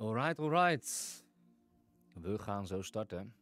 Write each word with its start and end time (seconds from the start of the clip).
Alright, 0.00 0.38
alright. 0.38 1.24
We 2.20 2.38
gaan 2.38 2.66
zo 2.66 2.82
starten. 2.82 3.34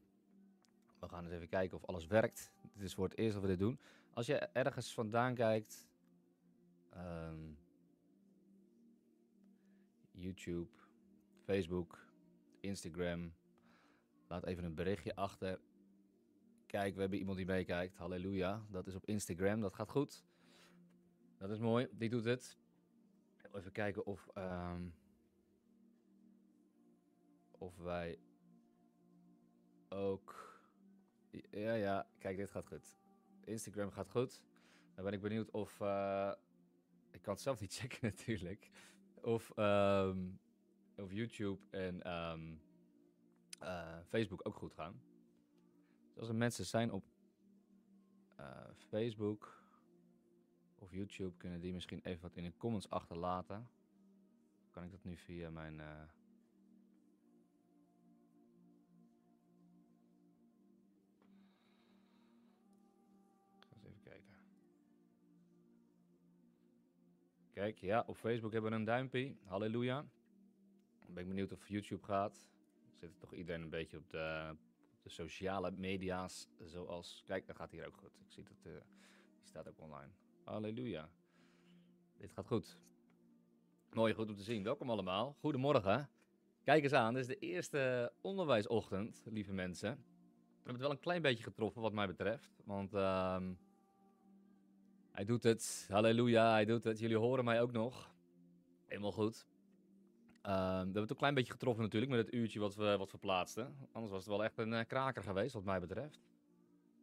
We 1.01 1.09
gaan 1.09 1.25
eens 1.25 1.33
even 1.33 1.49
kijken 1.49 1.77
of 1.77 1.85
alles 1.85 2.07
werkt. 2.07 2.53
Dit 2.73 2.83
is 2.83 2.95
voor 2.95 3.05
het 3.09 3.19
eerst 3.19 3.33
dat 3.33 3.43
we 3.43 3.49
dit 3.49 3.59
doen. 3.59 3.79
Als 4.13 4.27
je 4.27 4.37
ergens 4.37 4.95
vandaan 4.95 5.35
kijkt, 5.35 5.89
ehm, 6.91 7.53
YouTube, 10.11 10.71
Facebook, 11.45 11.99
Instagram, 12.61 13.33
laat 14.27 14.45
even 14.45 14.65
een 14.65 14.75
berichtje 14.75 15.15
achter. 15.15 15.61
Kijk, 16.67 16.95
we 16.95 17.01
hebben 17.01 17.19
iemand 17.19 17.37
die 17.37 17.47
meekijkt. 17.47 17.97
Halleluja. 17.97 18.63
Dat 18.71 18.87
is 18.87 18.95
op 18.95 19.07
Instagram. 19.07 19.61
Dat 19.61 19.75
gaat 19.75 19.91
goed. 19.91 20.25
Dat 21.39 21.51
is 21.51 21.59
mooi. 21.59 21.89
Die 21.93 22.09
doet 22.09 22.25
het. 22.25 22.59
Even 23.53 23.73
kijken 23.73 24.07
of, 24.07 24.29
ehm, 24.35 24.83
of 27.67 27.79
wij 27.79 28.19
ook. 29.89 30.61
Ja, 31.51 31.75
ja. 31.75 32.09
Kijk, 32.19 32.37
dit 32.37 32.51
gaat 32.51 32.67
goed. 32.67 32.99
Instagram 33.45 33.91
gaat 33.91 34.11
goed. 34.11 34.43
Dan 34.95 35.05
ben 35.05 35.13
ik 35.13 35.21
benieuwd 35.21 35.51
of. 35.51 35.81
eh, 35.81 36.33
ik 37.11 37.23
kan 37.23 37.33
het 37.35 37.43
zelf 37.43 37.61
niet 37.61 37.75
checken 37.79 37.99
natuurlijk. 38.03 38.71
Of, 39.15 39.51
ehm, 39.51 40.29
of 40.97 41.13
YouTube 41.13 41.67
en 41.71 42.03
ehm, 42.03 42.57
eh, 43.61 43.99
Facebook 44.05 44.47
ook 44.47 44.55
goed 44.55 44.73
gaan. 44.75 45.01
Dus 46.09 46.19
als 46.19 46.29
er 46.29 46.35
mensen 46.35 46.65
zijn 46.67 46.93
op 46.93 47.05
eh, 48.37 48.71
Facebook 48.77 49.65
of 50.75 50.93
YouTube, 50.93 51.37
kunnen 51.37 51.61
die 51.61 51.73
misschien 51.73 52.01
even 52.03 52.23
wat 52.23 52.37
in 52.37 52.45
de 52.45 52.57
comments 52.57 52.91
achterlaten. 52.91 53.71
Kan 54.71 54.85
ik 54.85 54.91
dat 54.91 55.05
nu 55.05 55.17
via 55.17 55.51
mijn. 55.51 55.81
Kijk, 67.57 67.79
ja, 67.79 68.05
op 68.07 68.17
Facebook 68.17 68.53
hebben 68.53 68.71
we 68.71 68.77
een 68.77 68.85
duimpje. 68.85 69.35
Halleluja. 69.45 70.05
Dan 71.05 71.15
ben 71.15 71.23
ik 71.23 71.29
benieuwd 71.29 71.53
of 71.53 71.69
YouTube 71.69 72.05
gaat. 72.05 72.51
Zit 72.95 73.21
toch 73.21 73.33
iedereen 73.35 73.63
een 73.63 73.71
beetje 73.71 73.97
op 73.97 74.11
de, 74.11 74.57
de 75.03 75.09
sociale 75.09 75.71
media's. 75.71 76.49
Zoals. 76.65 77.23
Kijk, 77.27 77.47
dat 77.47 77.57
gaat 77.57 77.71
hier 77.71 77.87
ook 77.87 77.97
goed. 77.97 78.19
Ik 78.21 78.31
zie 78.33 78.43
dat. 78.45 78.57
eh, 78.63 78.73
die 79.39 79.49
staat 79.49 79.69
ook 79.69 79.81
online. 79.81 80.13
Halleluja. 80.45 81.11
Dit 82.17 82.33
gaat 82.33 82.47
goed. 82.47 82.79
Mooi, 83.93 84.15
goed 84.15 84.29
om 84.29 84.37
te 84.37 84.43
zien. 84.43 84.63
Welkom 84.63 84.91
allemaal. 84.91 85.37
Goedemorgen. 85.41 86.09
Kijk 86.63 86.83
eens 86.83 86.93
aan, 86.93 87.15
dit 87.15 87.23
is 87.23 87.29
de 87.29 87.39
eerste 87.39 88.13
onderwijsochtend, 88.21 89.23
lieve 89.25 89.53
mensen. 89.53 89.91
We 89.91 90.55
hebben 90.55 90.73
het 90.73 90.83
wel 90.83 90.91
een 90.91 91.01
klein 91.01 91.23
beetje 91.23 91.45
getroffen 91.45 91.83
wat 91.83 91.93
mij 91.93 92.07
betreft. 92.07 92.61
Want 92.65 92.95
ehm, 92.95 93.55
hij 95.17 95.25
doet 95.25 95.43
het. 95.43 95.87
Halleluja, 95.91 96.51
hij 96.51 96.65
doet 96.65 96.85
het. 96.85 96.99
Jullie 96.99 97.17
horen 97.17 97.45
mij 97.45 97.61
ook 97.61 97.73
nog. 97.73 98.15
Helemaal 98.87 99.13
goed. 99.13 99.47
Ehm, 100.43 100.55
we 100.55 100.83
hebben 100.83 101.01
het 101.03 101.11
een 101.11 101.17
klein 101.17 101.35
beetje 101.35 101.53
getroffen 101.53 101.83
natuurlijk 101.83 102.13
met 102.13 102.27
het 102.27 102.35
uurtje 102.35 102.61
wat 102.61 102.75
we, 102.75 102.97
wat 102.97 103.13
we 103.13 103.19
plaatsten. 103.19 103.77
Anders 103.93 104.13
was 104.13 104.25
het 104.25 104.33
wel 104.33 104.45
echt 104.45 104.59
een 104.59 104.73
eh, 104.73 104.87
kraker 104.87 105.23
geweest 105.23 105.55
wat 105.55 105.65
mij 105.65 105.81
betreft. 105.81 106.21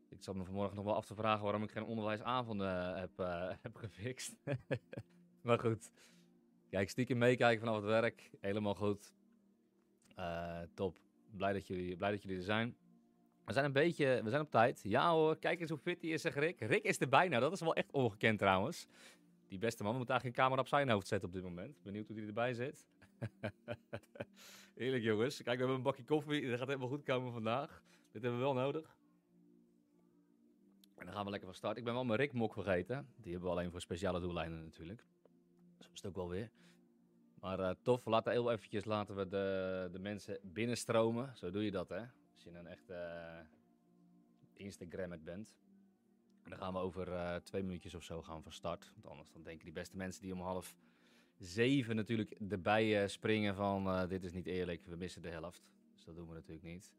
Ik 0.10 0.24
zat 0.24 0.36
me 0.36 0.44
vanmorgen 0.44 0.76
nog 0.76 0.86
wel 0.86 0.96
af 0.96 1.06
te 1.06 1.16
vragen 1.16 1.44
waarom 1.44 1.64
ik 1.64 1.72
geen 1.72 1.84
onderwijsavonden 1.84 2.96
heb, 2.96 3.20
eh, 3.20 3.50
heb 3.62 3.76
gefixt. 3.76 4.36
maar 5.42 5.60
goed. 5.60 5.92
Kijk, 6.70 6.90
stiekem 6.90 7.18
meekijken 7.18 7.60
vanaf 7.60 7.76
het 7.76 7.86
werk. 7.86 8.32
Helemaal 8.40 8.76
goed. 8.76 9.14
Eh, 10.16 10.62
top. 10.74 10.98
Blij 11.32 11.54
dat, 11.54 11.68
jullie, 11.68 11.96
blij 11.96 12.12
dat 12.12 12.22
jullie 12.22 12.38
er 12.38 12.44
zijn. 12.44 12.76
We 13.46 13.54
zijn 13.54 13.66
een 13.66 13.72
beetje, 13.72 14.22
we 14.24 14.30
zijn 14.30 14.42
op 14.42 14.52
tijd. 14.52 14.82
Ja 14.84 15.12
hoor, 15.12 15.38
kijk 15.38 15.60
eens 15.60 15.70
hoe 15.70 15.80
fit 15.80 16.02
hij 16.02 16.10
is, 16.10 16.22
zeg 16.22 16.36
Rick. 16.36 16.60
Rick 16.60 16.84
is 16.84 16.98
erbij 16.98 17.28
nou, 17.28 17.42
dat 17.42 17.52
is 17.52 17.60
wel 17.60 17.76
echt 17.76 17.92
ongekend 17.92 18.40
trouwens. 18.40 18.88
Die 19.48 19.58
beste 19.58 19.84
man 19.84 19.98
moet 19.98 20.10
eigenlijk 20.10 20.38
een 20.38 20.44
camera 20.44 20.62
op 20.62 20.68
zijn 20.68 20.90
hoofd 20.90 21.08
zetten 21.08 21.28
op 21.28 21.34
dit 21.34 21.44
moment. 21.44 21.82
Benieuwd 21.84 22.08
hoe 22.08 22.18
hij 22.18 22.28
erbij 22.28 22.54
zit. 22.54 22.88
Heerlijk 24.76 25.04
jongens. 25.04 25.36
Kijk, 25.36 25.46
we 25.46 25.58
hebben 25.58 25.76
een 25.76 25.82
bakje 25.82 26.04
koffie. 26.04 26.50
Dat 26.50 26.60
gaat 26.60 26.68
helemaal 26.68 26.88
goed 26.88 27.04
komen 27.04 27.32
vandaag. 27.32 27.84
Dit 28.12 28.22
hebben 28.22 28.40
we 28.40 28.46
wel 28.46 28.54
nodig. 28.54 28.98
En 30.96 31.06
dan 31.06 31.14
gaan 31.14 31.24
we 31.24 31.30
lekker 31.30 31.50
van 31.50 31.58
start. 31.58 31.78
Ik 31.78 31.84
ben 31.84 31.94
wel 31.94 32.06
mijn 32.06 32.20
Rick 32.20 32.34
mok 32.34 32.54
vergeten. 32.54 33.08
Die 33.16 33.32
hebben 33.32 33.50
we 33.50 33.56
alleen 33.56 33.72
voor 33.72 33.82
speciale 33.82 34.20
doeleinden 34.20 34.64
natuurlijk. 34.64 35.06
Zo 35.80 35.90
is 35.94 36.02
het 36.02 36.06
ook 36.06 36.16
wel 36.16 36.30
weer. 36.30 36.52
Maar 37.40 37.60
eh, 37.60 37.76
tof, 37.82 38.04
we 38.04 38.10
laten 38.10 38.32
heel 38.32 38.52
eventjes 38.52 38.86
laten 38.86 39.16
we 39.16 39.28
de, 39.28 39.90
de 39.92 40.00
mensen 40.00 40.40
binnenstromen. 40.44 41.38
Zo 41.38 41.52
doe 41.52 41.64
je 41.64 41.72
dat, 41.72 41.90
hè? 41.90 42.04
Als 42.44 42.54
je 42.54 42.60
een 42.60 42.68
echte 42.68 42.94
eh, 42.94 43.46
Instagrammer 44.54 45.22
bent. 45.22 45.56
En 46.44 46.50
dan 46.50 46.60
gaan 46.60 46.74
we 46.74 46.80
over 46.80 47.14
eh, 47.14 47.36
twee 47.36 47.64
minuutjes 47.64 47.96
of 47.96 48.04
zo 48.04 48.22
gaan 48.22 48.44
van 48.44 48.52
start. 48.52 48.92
Want 48.94 49.08
anders 49.08 49.32
dan 49.32 49.44
denken 49.44 49.66
die 49.66 49.74
beste 49.74 49.98
mensen 49.98 50.22
die 50.22 50.34
om 50.34 50.42
half 50.42 50.76
zeven 51.38 51.96
natuurlijk 51.96 52.32
erbij 52.50 53.02
eh, 53.02 53.08
springen 53.08 53.56
van... 53.56 53.88
eh, 53.88 54.08
dit 54.08 54.24
is 54.24 54.32
niet 54.32 54.46
eerlijk, 54.46 54.86
we 54.86 54.96
missen 54.96 55.22
de 55.22 55.30
helft. 55.30 55.64
Dus 55.94 56.04
dat 56.04 56.16
doen 56.16 56.28
we 56.28 56.34
natuurlijk 56.34 56.66
niet. 56.66 56.92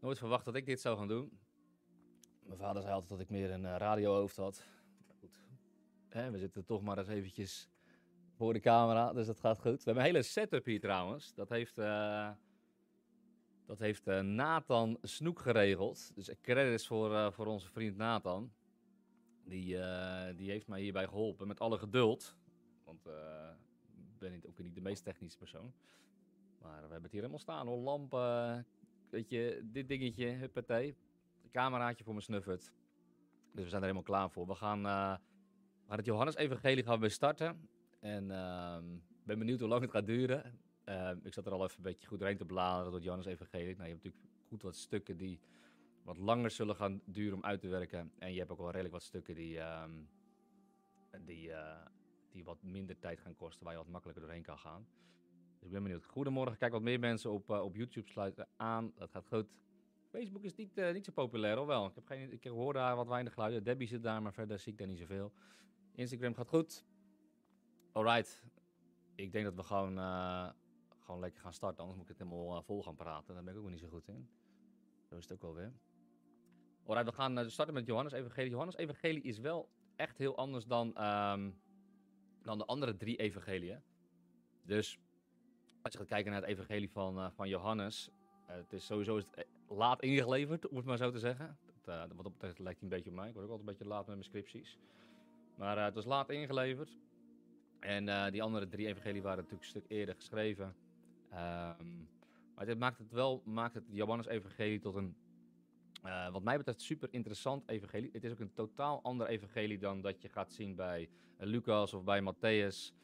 Nooit 0.00 0.18
verwacht 0.18 0.44
dat 0.44 0.54
ik 0.54 0.66
dit 0.66 0.80
zou 0.80 0.98
gaan 0.98 1.08
doen. 1.08 1.38
Mijn 2.42 2.58
vader 2.58 2.82
zei 2.82 2.94
altijd 2.94 3.10
dat 3.10 3.20
ik 3.20 3.30
meer 3.30 3.50
een 3.50 3.64
eh, 3.64 3.76
radiohoofd 3.76 4.36
had. 4.36 4.66
Goed, 5.20 5.44
we 6.08 6.38
zitten 6.38 6.64
toch 6.64 6.82
maar 6.82 6.98
eens 6.98 7.08
eventjes 7.08 7.68
voor 8.36 8.52
de 8.52 8.60
camera, 8.60 9.12
dus 9.12 9.26
dat 9.26 9.40
gaat 9.40 9.60
goed. 9.60 9.76
We 9.76 9.84
hebben 9.84 10.04
een 10.04 10.10
hele 10.10 10.22
setup 10.22 10.64
hier 10.64 10.80
trouwens. 10.80 11.34
Dat 11.34 11.48
heeft, 11.48 11.78
eh, 11.78 12.30
dat 13.66 13.78
heeft 13.78 14.06
eh, 14.06 14.20
Nathan 14.20 14.98
Snoek 15.02 15.40
geregeld. 15.40 16.12
Dus 16.14 16.30
credits 16.40 16.86
voor, 16.86 17.14
eh, 17.14 17.30
voor 17.32 17.46
onze 17.46 17.68
vriend 17.68 17.96
Nathan. 17.96 18.52
Die, 19.44 19.78
eh, 19.78 20.36
die 20.36 20.50
heeft 20.50 20.66
mij 20.66 20.80
hierbij 20.80 21.06
geholpen 21.06 21.46
met 21.46 21.60
alle 21.60 21.78
geduld. 21.78 22.36
Want 22.84 23.06
ik 23.06 24.18
ben 24.18 24.42
ook 24.46 24.58
niet 24.58 24.74
de 24.74 24.80
meest 24.80 25.04
technische 25.04 25.38
persoon. 25.38 25.72
Maar 26.60 26.74
we 26.74 26.80
hebben 26.80 27.02
het 27.02 27.12
hier 27.12 27.20
helemaal 27.20 27.38
staan 27.38 27.66
hoor. 27.66 27.78
Lampen, 27.78 28.66
weet 29.10 29.28
je, 29.28 29.60
dit 29.64 29.88
dingetje, 29.88 30.26
huppatee. 30.26 30.96
Cameraatje 31.52 32.04
voor 32.04 32.12
mijn 32.12 32.24
snuffert. 32.24 32.72
Dus 33.52 33.64
we 33.64 33.68
zijn 33.68 33.82
er 33.82 33.88
helemaal 33.88 34.02
klaar 34.02 34.30
voor. 34.30 34.46
We 34.46 34.54
gaan, 34.54 34.84
gaan 34.84 35.96
het 35.96 36.04
Johannes 36.04 36.36
Evangelie 36.36 36.84
gaan 36.84 37.00
we 37.00 37.08
starten. 37.08 37.68
En 38.00 38.30
ehm, 38.30 38.94
ik 38.94 39.24
ben 39.24 39.38
benieuwd 39.38 39.60
hoe 39.60 39.68
lang 39.68 39.82
het 39.82 39.90
gaat 39.90 40.06
duren. 40.06 40.60
Ehm, 40.84 41.18
ik 41.22 41.34
zat 41.34 41.46
er 41.46 41.52
al 41.52 41.64
even 41.64 41.76
een 41.76 41.82
beetje 41.82 42.06
goed 42.06 42.18
doorheen 42.18 42.36
te 42.36 42.44
bladeren 42.44 42.92
door 42.92 43.00
Johannes 43.00 43.26
Evangelie. 43.26 43.76
Nou, 43.76 43.88
je 43.88 43.92
hebt 43.92 44.04
natuurlijk 44.04 44.24
goed 44.48 44.62
wat 44.62 44.76
stukken 44.76 45.16
die 45.16 45.40
wat 46.02 46.18
langer 46.18 46.50
zullen 46.50 46.76
gaan 46.76 47.00
duren 47.04 47.34
om 47.34 47.44
uit 47.44 47.60
te 47.60 47.68
werken. 47.68 48.12
En 48.18 48.32
je 48.32 48.38
hebt 48.38 48.50
ook 48.50 48.58
wel 48.58 48.70
redelijk 48.70 48.94
wat 48.94 49.02
stukken 49.02 49.34
die, 49.34 49.58
ehm, 49.58 49.90
die, 51.24 51.52
eh, 51.52 51.86
die 52.30 52.44
wat 52.44 52.62
minder 52.62 52.98
tijd 52.98 53.20
gaan 53.20 53.34
kosten, 53.34 53.64
waar 53.64 53.72
je 53.72 53.78
wat 53.78 53.88
makkelijker 53.88 54.24
doorheen 54.24 54.42
kan 54.42 54.58
gaan. 54.58 54.86
Dus 55.54 55.66
ik 55.66 55.70
ben 55.70 55.82
benieuwd. 55.82 56.04
Goedemorgen, 56.04 56.58
kijk 56.58 56.72
wat 56.72 56.82
meer 56.82 56.98
mensen 57.00 57.30
op, 57.30 57.50
eh, 57.50 57.62
op 57.62 57.76
YouTube 57.76 58.08
sluiten 58.08 58.48
aan. 58.56 58.92
Dat 58.94 59.10
gaat 59.10 59.26
goed. 59.26 59.60
Facebook 60.10 60.42
is 60.42 60.54
niet, 60.54 60.78
eh, 60.78 60.92
niet 60.92 61.04
zo 61.04 61.12
populair, 61.12 61.56
hoor 61.56 61.66
wel. 61.66 61.86
Ik, 61.86 61.94
heb 61.94 62.06
geen, 62.06 62.32
ik 62.32 62.44
hoor 62.44 62.72
daar 62.72 62.96
wat 62.96 63.08
weinig 63.08 63.32
geluiden. 63.32 63.64
Debbie 63.64 63.88
zit 63.88 64.02
daar, 64.02 64.22
maar 64.22 64.32
verder 64.32 64.58
zie 64.58 64.72
ik 64.72 64.78
daar 64.78 64.86
niet 64.86 64.98
zoveel. 64.98 65.32
Instagram 65.94 66.34
gaat 66.34 66.48
goed. 66.48 66.84
Alright. 67.92 68.42
Ik 69.14 69.32
denk 69.32 69.44
dat 69.44 69.54
we 69.54 69.62
gewoon, 69.62 69.98
gewoon 71.04 71.20
lekker 71.20 71.40
gaan 71.40 71.52
starten. 71.52 71.78
Anders 71.78 71.98
moet 71.98 72.10
ik 72.10 72.18
het 72.18 72.28
helemaal 72.28 72.56
eh, 72.56 72.62
vol 72.62 72.82
gaan 72.82 72.94
praten. 72.94 73.34
Daar 73.34 73.44
ben 73.44 73.54
ik 73.54 73.60
ook 73.60 73.70
niet 73.70 73.78
zo 73.78 73.88
goed 73.88 74.08
in. 74.08 74.28
Zo 75.08 75.16
is 75.16 75.22
het 75.22 75.32
ook 75.32 75.42
wel 75.42 75.54
weer. 75.54 75.72
Alright, 76.86 77.10
we 77.10 77.16
gaan 77.16 77.38
eh, 77.38 77.46
starten 77.46 77.74
met 77.74 77.86
Johannes 77.86 78.12
Evangelie. 78.12 78.50
Johannes 78.50 78.76
Evangelie 78.76 79.22
is 79.22 79.38
wel 79.38 79.68
echt 79.96 80.18
heel 80.18 80.36
anders 80.36 80.66
dan, 80.66 80.94
ehm, 80.96 81.50
dan 82.42 82.58
de 82.58 82.64
andere 82.64 82.96
drie 82.96 83.16
evangeliën. 83.16 83.82
Dus 84.62 84.98
als 85.82 85.92
je 85.92 85.98
gaat 85.98 86.08
kijken 86.08 86.32
naar 86.32 86.40
het 86.40 86.50
evangelie 86.50 86.90
van, 86.90 87.18
eh, 87.18 87.30
van 87.30 87.48
Johannes... 87.48 88.10
het 88.46 88.72
is 88.72 88.86
sowieso 88.86 89.16
is 89.16 89.24
het 89.30 89.46
laat 89.68 90.02
ingeleverd, 90.02 90.68
om 90.68 90.76
het 90.76 90.86
maar 90.86 90.96
zo 90.96 91.10
te 91.10 91.18
zeggen. 91.18 91.58
Dat, 91.82 92.12
wat 92.12 92.24
dat 92.24 92.32
betreft 92.32 92.58
lijkt 92.58 92.82
een 92.82 92.88
beetje 92.88 93.10
op 93.10 93.16
mij. 93.16 93.28
Ik 93.28 93.34
word 93.34 93.46
ook 93.46 93.50
altijd 93.50 93.68
een 93.68 93.74
beetje 93.78 93.92
laat 93.92 94.06
met 94.06 94.16
mijn 94.16 94.28
scripties. 94.28 94.78
Maar 95.56 95.84
het 95.84 95.94
was 95.94 96.04
laat 96.04 96.30
ingeleverd. 96.30 96.98
En 97.80 98.32
die 98.32 98.42
andere 98.42 98.68
drie 98.68 98.86
evangelie 98.86 99.22
waren 99.22 99.36
natuurlijk 99.36 99.62
een 99.62 99.68
stuk 99.68 99.84
eerder 99.88 100.14
geschreven. 100.14 100.74
Ehm, 101.32 102.04
maar 102.54 102.66
dit 102.66 102.78
maakt 102.78 102.98
het 102.98 103.12
wel, 103.12 103.42
maakt 103.44 103.74
het 103.74 103.84
Johannes 103.90 104.26
evangelie 104.26 104.80
tot 104.80 104.94
een, 104.94 105.16
eh, 106.02 106.32
wat 106.32 106.42
mij 106.42 106.56
betreft, 106.56 106.80
super 106.80 107.08
interessant 107.12 107.68
evangelie. 107.68 108.10
Het 108.12 108.24
is 108.24 108.32
ook 108.32 108.38
een 108.38 108.52
totaal 108.52 109.02
ander 109.02 109.26
evangelie 109.26 109.78
dan 109.78 110.00
dat 110.00 110.22
je 110.22 110.28
gaat 110.28 110.52
zien 110.52 110.74
bij 110.74 111.08
eh, 111.36 111.46
Lucas 111.46 111.94
of 111.94 112.04
bij 112.04 112.20
Matthäus. 112.20 112.94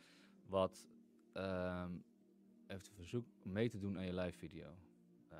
Wat 0.46 0.88
ehm, 1.32 1.92
heeft 2.66 2.88
een 2.88 2.94
verzoek 2.94 3.26
mee 3.42 3.69
te 3.69 3.78
doen 3.78 3.96
aan 3.96 4.04
je 4.04 4.14
live 4.14 4.38
video. 4.38 4.75
Eh, 5.28 5.38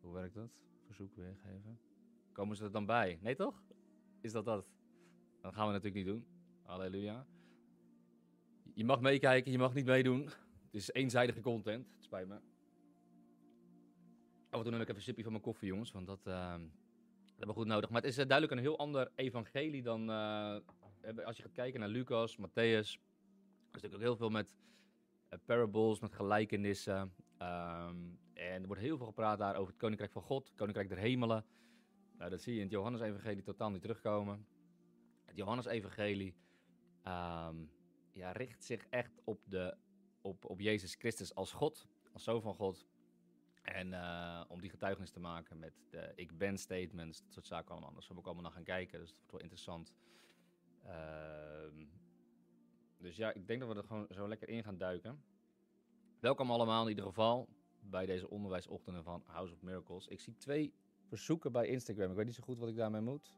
hoe 0.00 0.12
werkt 0.12 0.34
dat? 0.34 0.50
Verzoek 0.84 1.14
weergeven. 1.14 1.78
Komen 2.32 2.56
ze 2.56 2.64
er 2.64 2.72
dan 2.72 2.86
bij? 2.86 3.18
Nee 3.22 3.34
toch? 3.34 3.62
Is 4.20 4.32
dat 4.32 4.44
dat? 4.44 4.66
Dat 5.40 5.54
gaan 5.54 5.66
we 5.66 5.72
natuurlijk 5.72 6.04
niet 6.04 6.14
doen. 6.14 6.26
Halleluja. 6.62 7.26
Je 8.74 8.84
mag 8.84 9.00
meekijken, 9.00 9.52
je 9.52 9.58
mag 9.58 9.74
niet 9.74 9.86
meedoen. 9.86 10.30
Het 10.66 10.74
is 10.74 10.92
eenzijdige 10.92 11.40
content. 11.40 11.90
Het 11.94 12.04
spijt 12.04 12.28
me. 12.28 12.34
Af 14.50 14.58
en 14.58 14.62
toe 14.62 14.70
neem 14.70 14.80
ik 14.80 14.88
even 14.88 14.96
een 14.96 15.02
sipje 15.02 15.22
van 15.22 15.32
mijn 15.32 15.44
koffie, 15.44 15.68
jongens. 15.68 15.92
Want 15.92 16.06
dat, 16.06 16.26
uh, 16.26 16.50
dat 16.50 16.60
hebben 17.26 17.46
we 17.46 17.52
goed 17.52 17.66
nodig. 17.66 17.90
Maar 17.90 18.02
het 18.02 18.10
is 18.10 18.18
uh, 18.18 18.26
duidelijk 18.26 18.52
een 18.52 18.66
heel 18.66 18.78
ander 18.78 19.10
evangelie 19.14 19.82
dan... 19.82 20.10
Uh, 20.10 20.56
als 21.24 21.36
je 21.36 21.42
gaat 21.42 21.52
kijken 21.52 21.80
naar 21.80 21.88
Lucas, 21.88 22.36
Matthäus... 22.36 23.04
Er 23.70 23.82
is 23.82 23.82
natuurlijk 23.82 23.94
ook 23.94 24.00
heel 24.00 24.16
veel 24.16 24.30
met 24.30 24.54
parables, 25.44 26.00
met 26.00 26.12
gelijkenissen. 26.12 27.12
Um, 27.42 28.18
en 28.32 28.60
er 28.60 28.66
wordt 28.66 28.82
heel 28.82 28.96
veel 28.96 29.06
gepraat 29.06 29.38
daar 29.38 29.56
over 29.56 29.68
het 29.68 29.80
Koninkrijk 29.80 30.12
van 30.12 30.22
God. 30.22 30.46
Het 30.46 30.56
Koninkrijk 30.56 30.88
der 30.88 30.98
Hemelen. 30.98 31.44
Nou, 32.18 32.30
dat 32.30 32.40
zie 32.40 32.52
je 32.52 32.58
in 32.58 32.64
het 32.64 32.74
Johannes-evangelie 32.74 33.42
totaal 33.42 33.70
niet 33.70 33.80
terugkomen. 33.80 34.46
Het 35.24 35.36
Johannes-evangelie 35.36 36.34
um, 37.04 37.70
ja, 38.12 38.32
richt 38.32 38.64
zich 38.64 38.86
echt 38.90 39.20
op, 39.24 39.40
de, 39.44 39.76
op, 40.26 40.44
op 40.44 40.60
Jezus 40.60 40.94
Christus 40.94 41.34
als 41.34 41.52
God, 41.52 41.88
als 42.12 42.24
Zoon 42.24 42.42
van 42.42 42.54
God. 42.54 42.86
En 43.62 43.88
uh, 43.88 44.44
om 44.48 44.60
die 44.60 44.70
getuigenis 44.70 45.10
te 45.10 45.20
maken 45.20 45.58
met 45.58 45.72
de 45.90 46.12
ik 46.14 46.38
ben 46.38 46.58
statements, 46.58 47.22
dat 47.22 47.32
soort 47.32 47.46
zaken 47.46 47.70
allemaal. 47.70 47.90
Zullen 47.90 48.08
we 48.08 48.18
ook 48.18 48.24
allemaal 48.24 48.42
naar 48.42 48.52
gaan 48.52 48.64
kijken, 48.64 48.98
dus 48.98 49.08
dat 49.08 49.18
wordt 49.18 49.32
wel 49.32 49.40
interessant. 49.40 49.92
Uh, 50.84 51.86
dus 52.98 53.16
ja, 53.16 53.32
ik 53.32 53.46
denk 53.46 53.60
dat 53.60 53.68
we 53.68 53.74
er 53.74 53.86
gewoon 53.86 54.06
zo 54.10 54.28
lekker 54.28 54.48
in 54.48 54.62
gaan 54.62 54.78
duiken. 54.78 55.22
Welkom 56.20 56.50
allemaal 56.50 56.82
in 56.82 56.88
ieder 56.88 57.04
geval 57.04 57.48
bij 57.80 58.06
deze 58.06 58.30
onderwijsochtenden 58.30 59.04
van 59.04 59.22
House 59.26 59.52
of 59.52 59.62
Miracles. 59.62 60.06
Ik 60.06 60.20
zie 60.20 60.36
twee 60.36 60.74
verzoeken 61.04 61.52
bij 61.52 61.66
Instagram. 61.66 62.10
Ik 62.10 62.16
weet 62.16 62.26
niet 62.26 62.34
zo 62.34 62.42
goed 62.42 62.58
wat 62.58 62.68
ik 62.68 62.76
daarmee 62.76 63.00
moet. 63.00 63.34